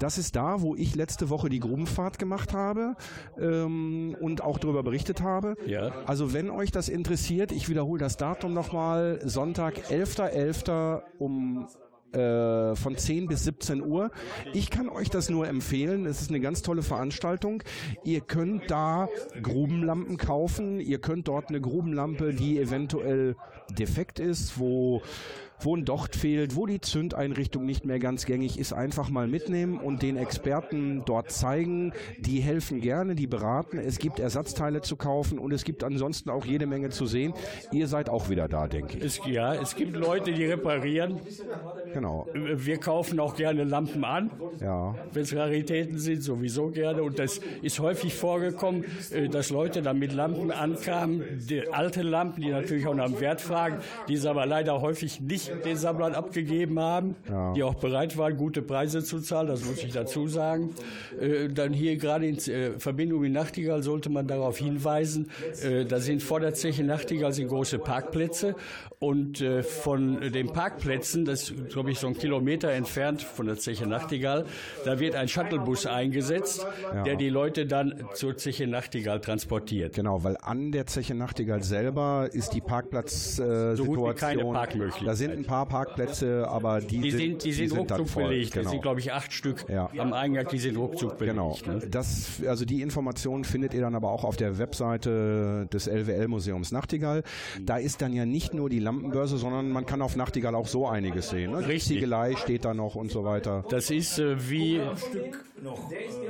Das 0.00 0.18
ist 0.18 0.34
da, 0.34 0.62
wo 0.62 0.74
ich 0.74 0.96
letzte 0.96 1.28
Woche 1.28 1.48
die 1.48 1.60
Grubenfahrt 1.60 2.18
gemacht 2.18 2.54
habe 2.54 2.96
ähm, 3.38 4.16
und 4.18 4.42
auch 4.42 4.58
darüber 4.58 4.82
berichtet 4.82 5.20
habe. 5.22 5.56
Ja. 5.66 5.92
Also 6.06 6.32
wenn 6.32 6.50
euch 6.50 6.72
das 6.72 6.88
interessiert, 6.88 7.52
ich 7.52 7.68
wiederhole 7.68 8.00
das 8.00 8.16
Datum 8.16 8.54
nochmal, 8.54 9.20
Sonntag, 9.22 9.78
11.11. 9.90 10.60
.11. 10.70 11.02
um 11.18 11.68
äh, 12.12 12.74
von 12.74 12.96
10 12.96 13.28
bis 13.28 13.44
17 13.44 13.82
Uhr. 13.82 14.10
Ich 14.52 14.70
kann 14.70 14.88
euch 14.88 15.10
das 15.10 15.30
nur 15.30 15.46
empfehlen. 15.46 16.06
Es 16.06 16.20
ist 16.20 16.30
eine 16.30 16.40
ganz 16.40 16.62
tolle 16.62 16.82
Veranstaltung. 16.82 17.62
Ihr 18.02 18.20
könnt 18.20 18.68
da 18.68 19.08
Grubenlampen 19.40 20.16
kaufen. 20.16 20.80
Ihr 20.80 21.00
könnt 21.00 21.28
dort 21.28 21.50
eine 21.50 21.60
Grubenlampe, 21.60 22.34
die 22.34 22.58
eventuell 22.58 23.36
defekt 23.78 24.18
ist, 24.18 24.58
wo 24.58 25.02
wo 25.64 25.76
ein 25.76 25.84
Docht 25.84 26.16
fehlt, 26.16 26.56
wo 26.56 26.66
die 26.66 26.80
Zündeinrichtung 26.80 27.64
nicht 27.64 27.84
mehr 27.84 27.98
ganz 27.98 28.26
gängig 28.26 28.58
ist, 28.58 28.72
einfach 28.72 29.10
mal 29.10 29.26
mitnehmen 29.26 29.78
und 29.78 30.02
den 30.02 30.16
Experten 30.16 31.02
dort 31.04 31.30
zeigen. 31.30 31.92
Die 32.18 32.40
helfen 32.40 32.80
gerne, 32.80 33.14
die 33.14 33.26
beraten. 33.26 33.78
Es 33.78 33.98
gibt 33.98 34.18
Ersatzteile 34.18 34.80
zu 34.80 34.96
kaufen 34.96 35.38
und 35.38 35.52
es 35.52 35.64
gibt 35.64 35.84
ansonsten 35.84 36.30
auch 36.30 36.44
jede 36.44 36.66
Menge 36.66 36.90
zu 36.90 37.06
sehen. 37.06 37.34
Ihr 37.72 37.86
seid 37.86 38.08
auch 38.08 38.28
wieder 38.28 38.48
da, 38.48 38.68
denke 38.68 38.98
ich. 38.98 39.04
Es, 39.04 39.20
ja, 39.26 39.54
es 39.54 39.74
gibt 39.74 39.96
Leute, 39.96 40.32
die 40.32 40.44
reparieren. 40.46 41.20
Genau. 41.92 42.26
Wir 42.34 42.78
kaufen 42.78 43.20
auch 43.20 43.36
gerne 43.36 43.64
Lampen 43.64 44.04
an. 44.04 44.30
Ja. 44.60 44.94
Wenn 45.12 45.22
es 45.22 45.34
Raritäten 45.34 45.98
sind, 45.98 46.22
sowieso 46.22 46.68
gerne. 46.68 47.02
Und 47.02 47.18
das 47.18 47.40
ist 47.62 47.80
häufig 47.80 48.14
vorgekommen, 48.14 48.84
äh, 49.10 49.28
dass 49.28 49.50
Leute 49.50 49.82
dann 49.82 49.98
mit 49.98 50.12
Lampen 50.12 50.50
ankamen, 50.50 51.22
die 51.48 51.68
alte 51.72 52.02
Lampen, 52.02 52.42
die 52.42 52.50
natürlich 52.50 52.86
auch 52.86 52.94
nach 52.94 53.06
dem 53.06 53.20
Wert 53.20 53.40
fragen, 53.40 53.78
die 54.08 54.14
es 54.14 54.26
aber 54.26 54.46
leider 54.46 54.80
häufig 54.80 55.20
nicht 55.20 55.49
den 55.64 55.76
Sammlern 55.76 56.14
abgegeben 56.14 56.78
haben, 56.78 57.16
ja. 57.28 57.52
die 57.52 57.62
auch 57.62 57.74
bereit 57.74 58.16
waren, 58.16 58.36
gute 58.36 58.62
Preise 58.62 59.02
zu 59.02 59.20
zahlen, 59.20 59.48
das 59.48 59.64
muss 59.64 59.82
ich 59.82 59.92
dazu 59.92 60.28
sagen. 60.28 60.74
Äh, 61.20 61.48
dann 61.48 61.72
hier 61.72 61.96
gerade 61.96 62.26
in 62.26 62.38
äh, 62.38 62.78
Verbindung 62.78 63.20
mit 63.20 63.32
Nachtigall 63.32 63.82
sollte 63.82 64.10
man 64.10 64.26
darauf 64.26 64.58
hinweisen, 64.58 65.30
äh, 65.62 65.84
da 65.84 66.00
sind 66.00 66.22
vor 66.22 66.40
der 66.40 66.54
Zeche 66.54 66.84
Nachtigall 66.84 67.32
sind 67.32 67.48
große 67.48 67.78
Parkplätze 67.78 68.54
und 68.98 69.40
äh, 69.40 69.62
von 69.62 70.20
den 70.32 70.52
Parkplätzen, 70.52 71.24
das 71.24 71.50
ist 71.50 71.70
glaube 71.70 71.90
ich 71.90 71.98
so 71.98 72.06
ein 72.06 72.16
Kilometer 72.16 72.70
entfernt 72.70 73.22
von 73.22 73.46
der 73.46 73.56
Zeche 73.56 73.86
Nachtigall, 73.86 74.44
da 74.84 75.00
wird 75.00 75.14
ein 75.14 75.28
Shuttlebus 75.28 75.86
eingesetzt, 75.86 76.66
ja. 76.94 77.02
der 77.02 77.16
die 77.16 77.28
Leute 77.28 77.66
dann 77.66 78.04
zur 78.14 78.36
Zeche 78.36 78.66
Nachtigall 78.66 79.20
transportiert. 79.20 79.94
Genau, 79.94 80.22
weil 80.24 80.36
an 80.40 80.72
der 80.72 80.86
Zeche 80.86 81.14
Nachtigall 81.14 81.62
selber 81.62 82.28
ist 82.32 82.50
die 82.50 82.60
Parkplatzsituation. 82.60 83.76
So 83.76 83.84
gut 83.84 84.10
wie 84.10 84.14
keine 84.14 84.44
Parkmöglichkeit. 84.44 85.08
Da 85.08 85.14
sind 85.14 85.39
ein 85.40 85.46
paar 85.46 85.66
Parkplätze, 85.66 86.46
aber 86.48 86.80
die, 86.80 86.98
die 86.98 87.10
sind, 87.10 87.20
sind, 87.20 87.44
die 87.44 87.52
sind 87.52 87.76
ruckzuck 87.76 88.08
voll. 88.08 88.28
belegt. 88.28 88.52
Genau. 88.52 88.62
Das 88.64 88.72
sind, 88.72 88.82
glaube 88.82 89.00
ich, 89.00 89.12
acht 89.12 89.32
Stück 89.32 89.64
ja. 89.68 89.90
am 89.98 90.12
Eingang, 90.12 90.46
die 90.48 90.58
sind 90.58 90.76
ruckzuck 90.76 91.18
belegt. 91.18 91.36
Genau. 91.36 91.58
Ne? 91.66 91.86
Das, 91.90 92.42
also 92.46 92.64
die 92.64 92.82
Informationen 92.82 93.44
findet 93.44 93.74
ihr 93.74 93.80
dann 93.80 93.94
aber 93.94 94.10
auch 94.10 94.24
auf 94.24 94.36
der 94.36 94.58
Webseite 94.58 95.66
des 95.72 95.86
LWL-Museums 95.86 96.72
Nachtigall. 96.72 97.22
Da 97.60 97.76
ist 97.76 98.02
dann 98.02 98.12
ja 98.12 98.26
nicht 98.26 98.54
nur 98.54 98.68
die 98.70 98.78
Lampenbörse, 98.78 99.38
sondern 99.38 99.70
man 99.70 99.86
kann 99.86 100.02
auf 100.02 100.16
Nachtigall 100.16 100.54
auch 100.54 100.66
so 100.66 100.86
einiges 100.86 101.30
sehen. 101.30 101.52
Ne? 101.52 101.66
Richtig. 101.66 101.96
Ziegelei 101.96 102.36
steht 102.36 102.64
da 102.64 102.74
noch 102.74 102.94
und 102.94 103.10
so 103.10 103.24
weiter. 103.24 103.64
Das 103.68 103.90
ist 103.90 104.18
äh, 104.18 104.50
wie 104.50 104.80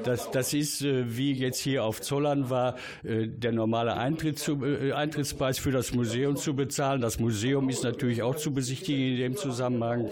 das, 0.05 0.31
das 0.31 0.55
ist 0.55 0.83
äh, 0.83 1.17
wie 1.17 1.33
jetzt 1.33 1.61
hier 1.61 1.85
auf 1.85 2.01
Zollern 2.01 2.51
war 2.51 2.77
äh, 3.05 3.27
der 3.27 3.53
normale 3.53 3.97
Eintritt 3.97 4.39
zu, 4.39 4.65
äh, 4.65 4.93
Eintrittspreis 4.93 5.59
für 5.59 5.71
das 5.71 5.95
Museum 5.95 6.37
zu 6.37 6.55
bezahlen. 6.55 7.01
Das 7.01 7.19
Museum 7.19 7.69
ist 7.69 7.85
natürlich 7.85 8.23
auch 8.23 8.37
zu 8.37 8.53
besichtigen 8.53 9.13
in 9.13 9.17
dem 9.17 9.37
Zusammenhang. 9.37 10.11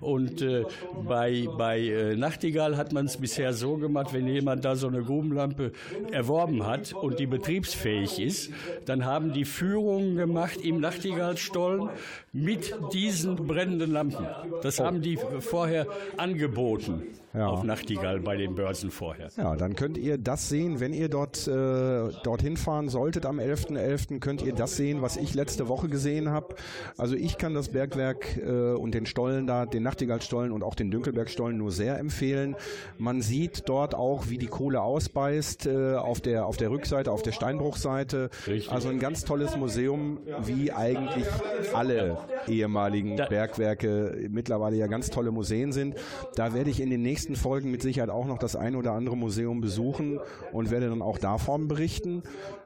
Und 0.00 0.42
äh, 0.42 0.64
bei, 1.06 1.48
bei 1.56 1.80
äh, 1.80 2.16
Nachtigall 2.16 2.76
hat 2.76 2.92
man 2.92 3.06
es 3.06 3.16
bisher 3.16 3.52
so 3.52 3.76
gemacht, 3.76 4.12
wenn 4.12 4.26
jemand 4.26 4.64
da 4.64 4.76
so 4.76 4.88
eine 4.88 5.02
Grubenlampe 5.02 5.72
erworben 6.10 6.66
hat 6.66 6.92
und 6.92 7.18
die 7.18 7.26
betriebsfähig 7.26 8.20
ist, 8.20 8.50
dann 8.86 9.04
haben 9.04 9.32
die 9.32 9.44
Führungen 9.44 10.16
gemacht 10.16 10.58
im 10.62 10.80
Nachtigallstollen 10.80 11.90
mit 12.32 12.74
diesen 12.92 13.36
brennenden 13.36 13.92
Lampen. 13.92 14.26
Das 14.62 14.80
haben 14.80 15.02
die 15.02 15.18
vorher 15.40 15.86
angeboten 16.16 17.02
ja. 17.34 17.48
auf 17.48 17.62
Nachtigall 17.64 18.20
bei 18.20 18.36
den 18.36 18.54
Börsen 18.54 18.90
vorher. 18.90 19.28
Ja, 19.36 19.56
dann 19.56 19.74
könnt 19.74 19.98
ihr 19.98 20.18
das 20.18 20.48
sehen, 20.48 20.80
wenn 20.80 20.92
ihr 20.92 21.08
dort 21.08 21.46
äh, 21.46 22.10
dorthin 22.22 22.56
fahren 22.56 22.88
solltet 22.88 23.26
am 23.26 23.38
11.11., 23.38 23.74
.11., 23.74 24.20
könnt 24.20 24.42
ihr 24.42 24.54
das 24.54 24.76
sehen, 24.76 25.02
was 25.02 25.16
ich 25.16 25.34
letzte 25.34 25.68
Woche 25.68 25.88
gesehen 25.88 26.30
habe. 26.30 26.54
Also 26.96 27.16
ich 27.16 27.38
kann 27.38 27.54
das 27.54 27.70
Bergwerk 27.70 28.36
äh, 28.36 28.72
und 28.72 28.94
den 28.94 29.06
Stollen 29.06 29.46
da, 29.46 29.66
den 29.66 29.82
Nachtigallstollen 29.82 30.52
und 30.52 30.62
auch 30.62 30.74
den 30.74 30.90
Dünkelbergstollen 30.90 31.58
nur 31.58 31.72
sehr 31.72 31.98
empfehlen. 31.98 32.56
Man 32.98 33.22
sieht 33.22 33.68
dort 33.68 33.94
auch, 33.94 34.28
wie 34.28 34.38
die 34.38 34.46
Kohle 34.46 34.82
ausbeißt 34.82 35.66
äh, 35.66 35.94
auf 35.94 36.20
der 36.20 36.46
auf 36.46 36.56
der 36.56 36.70
Rückseite, 36.70 37.10
auf 37.10 37.22
der 37.22 37.32
Steinbruchseite. 37.32 38.30
Richtig. 38.46 38.70
Also 38.70 38.88
ein 38.88 38.98
ganz 38.98 39.24
tolles 39.24 39.56
Museum, 39.56 40.18
wie 40.44 40.72
eigentlich 40.72 41.26
alle 41.72 42.18
ehemaligen 42.46 43.16
Bergwerke 43.16 44.28
mittlerweile 44.30 44.76
ja 44.76 44.86
ganz 44.86 45.10
tolle 45.10 45.30
Museen 45.30 45.72
sind. 45.72 45.96
Da 46.36 46.54
werde 46.54 46.70
ich 46.70 46.80
in 46.80 46.90
den 46.90 47.02
nächsten 47.02 47.23
nächsten 47.28 47.42
Folgen 47.42 47.70
mit 47.70 47.80
Sicherheit 47.80 48.10
auch 48.10 48.26
noch 48.26 48.36
das 48.36 48.54
ein 48.54 48.76
oder 48.76 48.92
andere 48.92 49.16
Museum 49.16 49.62
besuchen 49.62 50.20
und 50.52 50.70
werde 50.70 50.90
dann 50.90 51.00
auch 51.00 51.16
davon 51.16 51.68
berichten. 51.68 52.22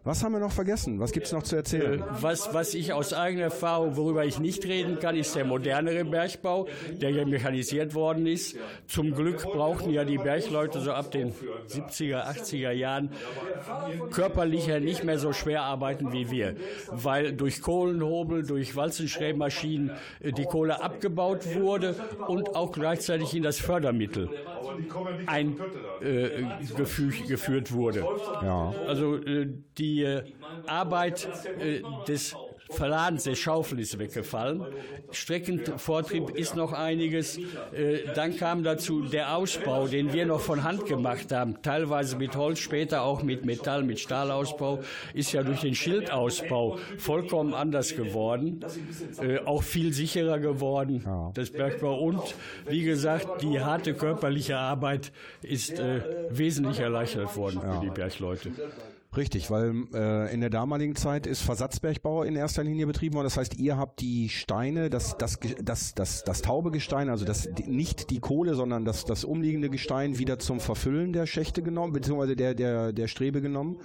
Was 0.08 0.24
haben 0.24 0.32
wir 0.32 0.40
noch 0.40 0.52
vergessen? 0.52 1.00
Was 1.00 1.12
gibt 1.12 1.26
es 1.26 1.32
noch 1.32 1.42
zu 1.42 1.54
erzählen? 1.54 2.00
Äh, 2.00 2.04
was, 2.22 2.54
was 2.54 2.72
ich 2.72 2.94
aus 2.94 3.12
eigener 3.12 3.42
Erfahrung, 3.42 3.98
worüber 3.98 4.24
ich 4.24 4.38
nicht 4.38 4.64
reden 4.64 4.98
kann, 5.00 5.14
ist 5.14 5.36
der 5.36 5.44
modernere 5.44 6.02
Bergbau, 6.06 6.66
der 6.92 7.10
ja 7.10 7.26
mechanisiert 7.26 7.94
worden 7.94 8.26
ist. 8.26 8.56
Zum 8.86 9.12
Glück 9.12 9.42
brauchten 9.42 9.90
ja 9.90 10.04
die 10.04 10.16
Bergleute 10.16 10.80
so 10.80 10.92
ab 10.92 11.10
den 11.10 11.34
70er, 11.68 12.24
80er 12.24 12.70
Jahren 12.70 13.10
körperlicher 14.10 14.80
nicht 14.80 15.04
mehr 15.04 15.18
so 15.18 15.34
schwer 15.34 15.64
arbeiten 15.64 16.10
wie 16.10 16.30
wir, 16.30 16.56
weil 16.90 17.34
durch 17.34 17.60
Kohlenhobel, 17.60 18.46
durch 18.46 18.74
Walzenschrägmaschinen 18.76 19.90
äh, 20.20 20.32
die 20.32 20.46
Kohle 20.46 20.82
abgebaut 20.82 21.54
wurde 21.54 21.94
und 22.28 22.56
auch 22.56 22.72
gleichzeitig 22.72 23.34
in 23.34 23.42
das 23.42 23.58
Fördermittel 23.58 24.30
eingeführt 25.26 26.00
äh, 27.70 27.74
wurde. 27.74 28.06
Ja. 28.42 28.72
Also 28.86 29.16
äh, 29.16 29.48
die 29.76 29.97
äh, 30.02 30.22
Arbeit 30.66 31.28
äh, 31.60 31.82
des 32.06 32.34
Verladens 32.70 33.24
der 33.24 33.34
Schaufel 33.34 33.80
ist 33.80 33.98
weggefallen. 33.98 34.62
Streckenvortrieb 35.10 36.30
ist 36.30 36.54
noch 36.54 36.72
einiges. 36.72 37.38
Äh, 37.38 38.12
dann 38.14 38.36
kam 38.36 38.62
dazu 38.62 39.02
der 39.02 39.34
Ausbau, 39.36 39.86
den 39.86 40.12
wir 40.12 40.26
noch 40.26 40.40
von 40.40 40.64
Hand 40.64 40.84
gemacht 40.86 41.32
haben, 41.32 41.62
teilweise 41.62 42.16
mit 42.16 42.36
Holz, 42.36 42.58
später 42.58 43.02
auch 43.02 43.22
mit 43.22 43.46
Metall, 43.46 43.84
mit 43.84 44.00
Stahlausbau, 44.00 44.80
ist 45.14 45.32
ja 45.32 45.42
durch 45.42 45.60
den 45.60 45.74
Schildausbau 45.74 46.78
vollkommen 46.98 47.54
anders 47.54 47.96
geworden, 47.96 48.60
äh, 49.22 49.38
auch 49.38 49.62
viel 49.62 49.92
sicherer 49.94 50.38
geworden, 50.38 51.32
das 51.34 51.50
Bergbau. 51.50 51.98
Und 51.98 52.34
wie 52.66 52.82
gesagt, 52.82 53.42
die 53.42 53.60
harte 53.60 53.94
körperliche 53.94 54.58
Arbeit 54.58 55.10
ist 55.42 55.78
äh, 55.78 56.02
wesentlich 56.30 56.80
erleichtert 56.80 57.34
worden 57.34 57.60
für 57.62 57.80
die 57.82 57.90
Bergleute. 57.90 58.52
Richtig, 59.16 59.50
weil 59.50 59.86
äh, 59.94 60.32
in 60.32 60.40
der 60.40 60.50
damaligen 60.50 60.94
Zeit 60.94 61.26
ist 61.26 61.40
Versatzbergbau 61.40 62.24
in 62.24 62.36
erster 62.36 62.62
Linie 62.62 62.86
betrieben 62.86 63.14
worden. 63.14 63.24
Das 63.24 63.38
heißt, 63.38 63.58
ihr 63.58 63.78
habt 63.78 64.00
die 64.00 64.28
Steine, 64.28 64.90
das, 64.90 65.16
das, 65.16 65.38
das, 65.62 65.94
das, 65.94 66.24
das 66.24 66.42
taube 66.42 66.70
Gestein, 66.70 67.08
also 67.08 67.24
das, 67.24 67.48
nicht 67.66 68.10
die 68.10 68.20
Kohle, 68.20 68.54
sondern 68.54 68.84
das, 68.84 69.06
das 69.06 69.24
umliegende 69.24 69.70
Gestein 69.70 70.18
wieder 70.18 70.38
zum 70.38 70.60
Verfüllen 70.60 71.14
der 71.14 71.26
Schächte 71.26 71.62
genommen, 71.62 71.94
beziehungsweise 71.94 72.36
der, 72.36 72.54
der, 72.54 72.92
der 72.92 73.08
Strebe 73.08 73.40
genommen 73.40 73.78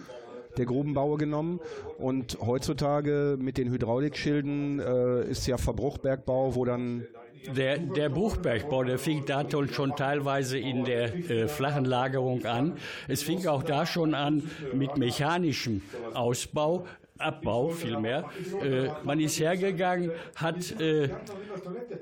der 0.57 0.65
Grubenbaue 0.65 1.17
genommen. 1.17 1.59
Und 1.97 2.38
heutzutage 2.39 3.38
mit 3.39 3.57
den 3.57 3.71
Hydraulikschilden 3.71 4.80
äh, 4.80 5.24
ist 5.28 5.47
ja 5.47 5.57
Verbruchbergbau, 5.57 6.53
wo 6.53 6.63
dann 6.63 7.07
der, 7.47 7.77
der 7.77 8.09
Buchbergbau, 8.09 8.83
der 8.83 8.97
fing 8.97 9.25
da 9.25 9.45
schon 9.71 9.95
teilweise 9.95 10.57
in 10.57 10.85
der 10.85 11.13
äh, 11.13 11.47
flachen 11.47 11.85
Lagerung 11.85 12.45
an. 12.45 12.77
Es 13.07 13.23
fing 13.23 13.45
auch 13.47 13.63
da 13.63 13.85
schon 13.85 14.13
an 14.13 14.49
mit 14.73 14.97
mechanischem 14.97 15.81
Ausbau. 16.13 16.85
Abbau 17.24 17.69
vielmehr. 17.69 18.26
Äh, 18.61 18.89
man 19.03 19.19
ist 19.19 19.39
hergegangen, 19.39 20.11
hat 20.36 20.80
äh, 20.80 21.09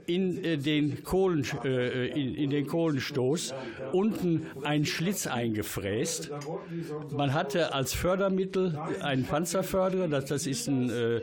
in, 0.06 0.44
äh, 0.44 0.58
den 0.58 1.04
Kohlen, 1.04 1.46
äh, 1.64 2.08
in, 2.08 2.36
in, 2.36 2.50
den 2.50 2.68
Kohlenstoß 2.68 3.54
unten 3.92 4.48
einen 4.64 4.86
Schlitz 4.86 5.28
eingefräst. 5.28 6.32
Man 7.12 7.34
hatte 7.34 7.74
als 7.74 7.94
Fördermittel 7.94 8.78
einen 9.02 9.26
Panzerförderer, 9.26 10.08
das, 10.08 10.26
das 10.26 10.48
ist 10.48 10.68
ein, 10.68 10.90
äh, 10.90 11.22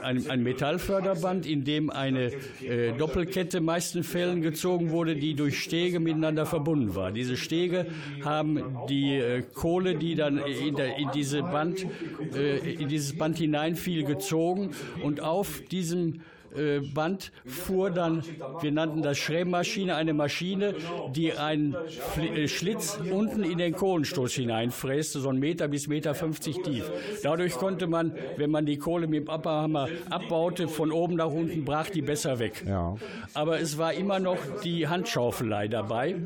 ein, 0.00 0.30
ein, 0.30 0.42
Metallförderband, 0.42 1.46
in 1.46 1.64
dem 1.64 1.90
eine 1.90 2.32
äh, 2.62 2.92
Doppelkette 2.96 3.60
meisten 3.60 4.02
Fällen 4.02 4.42
gezogen 4.42 4.90
wurde, 4.90 5.16
die 5.16 5.34
durch 5.34 5.60
Stege 5.60 6.00
miteinander 6.00 6.46
verbunden 6.46 6.94
war. 6.94 7.12
Diese 7.12 7.36
Stege 7.36 7.86
haben 8.24 8.78
die 8.88 9.42
Kohle, 9.54 9.96
die 9.96 10.14
dann 10.14 10.38
in, 10.38 10.74
der, 10.74 10.96
in 10.96 11.10
diese 11.14 11.42
Band, 11.42 11.86
in 12.34 12.88
dieses 13.02 13.18
Band 13.18 13.38
hineinfiel, 13.38 14.04
gezogen 14.04 14.70
und 15.02 15.20
auf 15.20 15.60
diesem 15.70 16.20
äh, 16.56 16.80
Band 16.80 17.32
fuhr 17.44 17.90
dann, 17.90 18.22
wir 18.60 18.72
nannten 18.72 19.02
das 19.02 19.18
Schrämmaschine, 19.18 19.94
eine 19.94 20.12
Maschine, 20.12 20.74
die 21.14 21.32
einen 21.32 21.74
äh, 22.16 22.48
Schlitz 22.48 22.98
unten 23.10 23.44
in 23.44 23.58
den 23.58 23.72
Kohlenstoß 23.72 24.32
hineinfräste, 24.34 25.20
so 25.20 25.28
ein 25.28 25.38
Meter 25.38 25.68
bis 25.68 25.88
Meter 25.88 26.14
50 26.14 26.62
tief. 26.62 26.90
Dadurch 27.22 27.54
konnte 27.54 27.86
man, 27.86 28.14
wenn 28.36 28.50
man 28.50 28.66
die 28.66 28.78
Kohle 28.78 29.06
mit 29.06 29.24
dem 29.24 29.30
Abbahammer 29.30 29.88
abbaute, 30.10 30.68
von 30.68 30.92
oben 30.92 31.16
nach 31.16 31.30
unten 31.30 31.64
brach 31.64 31.88
die 31.90 32.02
besser 32.02 32.38
weg. 32.38 32.64
Ja. 32.66 32.96
Aber 33.34 33.60
es 33.60 33.78
war 33.78 33.92
immer 33.92 34.18
noch 34.18 34.38
die 34.62 34.88
Handschaufelei 34.88 35.68
dabei. 35.68 36.16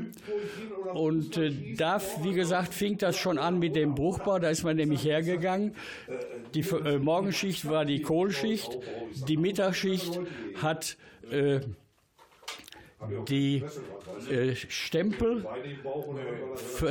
Und 0.95 1.37
äh, 1.37 1.53
da, 1.77 2.01
wie 2.22 2.33
gesagt, 2.33 2.74
fing 2.74 2.99
das 2.99 3.16
schon 3.16 3.39
an 3.39 3.59
mit 3.59 3.77
dem 3.77 3.95
Bruchbau. 3.95 4.39
Da 4.39 4.49
ist 4.49 4.64
man 4.64 4.77
nämlich 4.77 5.05
hergegangen. 5.05 5.74
Die 6.55 6.61
äh, 6.61 6.99
Morgenschicht 6.99 7.68
war 7.68 7.85
die 7.85 8.01
Kohlschicht, 8.01 8.79
die 9.29 9.37
Mittagsschicht 9.37 10.15
hat 10.60 10.96
äh, 11.30 11.60
die 13.28 13.62
äh, 14.30 14.54
Stempel 14.54 15.44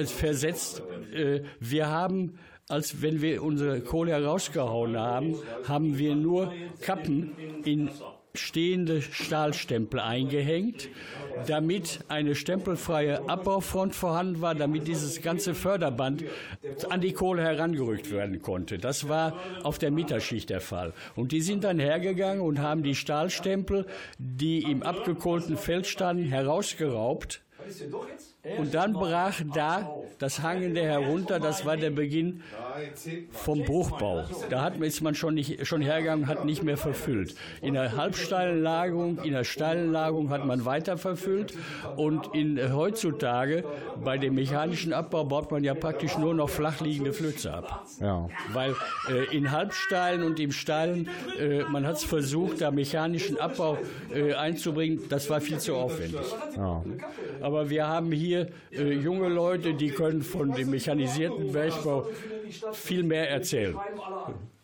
versetzt. 0.05 0.83
Äh, 1.13 1.41
wir 1.59 1.89
haben, 1.89 2.37
als 2.67 3.01
wenn 3.01 3.21
wir 3.21 3.43
unsere 3.43 3.81
Kohle 3.81 4.11
herausgehauen 4.11 4.97
haben, 4.97 5.35
haben 5.67 5.97
wir 5.97 6.15
nur 6.15 6.53
Kappen 6.81 7.31
in 7.63 7.89
stehende 8.37 9.01
Stahlstempel 9.01 9.99
eingehängt, 9.99 10.89
damit 11.47 11.99
eine 12.07 12.35
stempelfreie 12.35 13.27
Abbaufront 13.29 13.95
vorhanden 13.95 14.41
war, 14.41 14.55
damit 14.55 14.87
dieses 14.87 15.21
ganze 15.21 15.53
Förderband 15.53 16.23
an 16.89 17.01
die 17.01 17.13
Kohle 17.13 17.43
herangerückt 17.43 18.11
werden 18.11 18.41
konnte. 18.41 18.77
Das 18.77 19.09
war 19.09 19.33
auf 19.63 19.79
der 19.79 19.91
Mittagsschicht 19.91 20.49
der 20.49 20.61
Fall. 20.61 20.93
Und 21.15 21.31
die 21.31 21.41
sind 21.41 21.63
dann 21.63 21.79
hergegangen 21.79 22.41
und 22.41 22.59
haben 22.59 22.83
die 22.83 22.95
Stahlstempel, 22.95 23.85
die 24.17 24.63
im 24.63 24.83
abgekohlten 24.83 25.57
Feld 25.57 25.87
standen, 25.87 26.25
herausgeraubt 26.25 27.41
und 28.57 28.73
dann 28.73 28.93
brach 28.93 29.41
da 29.53 29.95
das 30.19 30.41
Hangende 30.41 30.81
herunter, 30.81 31.39
das 31.39 31.65
war 31.65 31.77
der 31.77 31.89
Beginn 31.89 32.41
vom 33.31 33.63
Bruchbau. 33.63 34.23
Da 34.49 34.61
hat, 34.61 34.77
ist 34.77 35.01
man 35.01 35.15
schon, 35.15 35.35
nicht, 35.35 35.65
schon 35.65 35.81
hergegangen, 35.81 36.27
hat 36.27 36.45
nicht 36.45 36.63
mehr 36.63 36.77
verfüllt. 36.77 37.35
In 37.61 37.73
der 37.73 37.95
halbsteilen 37.95 38.61
Lagerung, 38.61 39.19
in 39.23 39.33
der 39.33 39.43
steilen 39.43 39.91
Lagerung 39.91 40.29
hat 40.29 40.45
man 40.45 40.65
weiter 40.65 40.97
verfüllt 40.97 41.53
und 41.95 42.33
in, 42.33 42.57
äh, 42.57 42.69
heutzutage 42.71 43.63
bei 44.03 44.17
dem 44.17 44.35
mechanischen 44.35 44.93
Abbau 44.93 45.23
baut 45.23 45.51
man 45.51 45.63
ja 45.63 45.73
praktisch 45.73 46.17
nur 46.17 46.33
noch 46.33 46.49
flachliegende 46.49 47.13
Flöze 47.13 47.53
ab. 47.53 47.85
Ja. 47.99 48.27
Weil 48.53 48.75
äh, 49.09 49.35
in 49.35 49.51
halbsteilen 49.51 50.23
und 50.23 50.39
im 50.39 50.51
steilen, 50.51 51.09
äh, 51.39 51.63
man 51.63 51.85
hat 51.85 51.97
es 51.97 52.03
versucht, 52.03 52.61
da 52.61 52.71
mechanischen 52.71 53.39
Abbau 53.39 53.77
äh, 54.13 54.33
einzubringen, 54.33 55.01
das 55.09 55.29
war 55.29 55.41
viel 55.41 55.59
zu 55.59 55.75
aufwendig. 55.75 56.21
Ja. 56.55 56.83
Aber 57.41 57.69
wir 57.69 57.87
haben 57.87 58.11
hier 58.11 58.34
hier 58.71 58.85
äh, 58.85 58.93
junge 58.93 59.29
Leute, 59.29 59.73
die 59.73 59.89
können 59.89 60.21
von 60.21 60.51
dem 60.51 60.69
mechanisierten 60.69 61.51
Bergbau 61.51 62.07
viel 62.73 63.03
mehr 63.03 63.29
erzählen. 63.29 63.75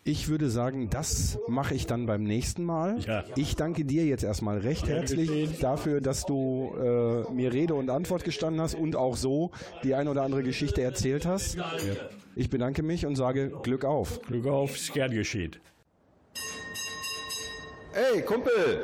Ich 0.04 0.28
würde 0.28 0.50
sagen, 0.50 0.90
das 0.90 1.38
mache 1.46 1.74
ich 1.74 1.86
dann 1.86 2.06
beim 2.06 2.24
nächsten 2.24 2.64
Mal. 2.64 2.98
Ja. 3.06 3.22
Ich 3.36 3.54
danke 3.54 3.84
dir 3.84 4.04
jetzt 4.04 4.24
erstmal 4.24 4.58
recht 4.58 4.88
herzlich 4.88 5.60
dafür, 5.60 6.00
dass 6.00 6.26
du 6.26 6.74
äh, 6.76 7.32
mir 7.32 7.52
Rede 7.52 7.74
und 7.74 7.88
Antwort 7.88 8.24
gestanden 8.24 8.60
hast 8.60 8.74
und 8.74 8.96
auch 8.96 9.16
so 9.16 9.52
die 9.84 9.94
eine 9.94 10.10
oder 10.10 10.22
andere 10.22 10.42
Geschichte 10.42 10.82
erzählt 10.82 11.24
hast. 11.24 11.54
Ja. 11.54 11.70
Ich 12.34 12.50
bedanke 12.50 12.82
mich 12.82 13.06
und 13.06 13.14
sage 13.14 13.52
Glück 13.62 13.84
auf. 13.84 14.20
Glück 14.22 14.46
auf, 14.48 14.74
ist 14.74 14.92
gern 14.92 15.12
geschieht. 15.12 15.60
Ey, 17.94 18.22
Kumpel, 18.22 18.82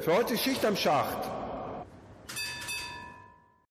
für 0.00 0.16
heute 0.16 0.38
Schicht 0.38 0.64
am 0.64 0.76
Schacht. 0.76 1.33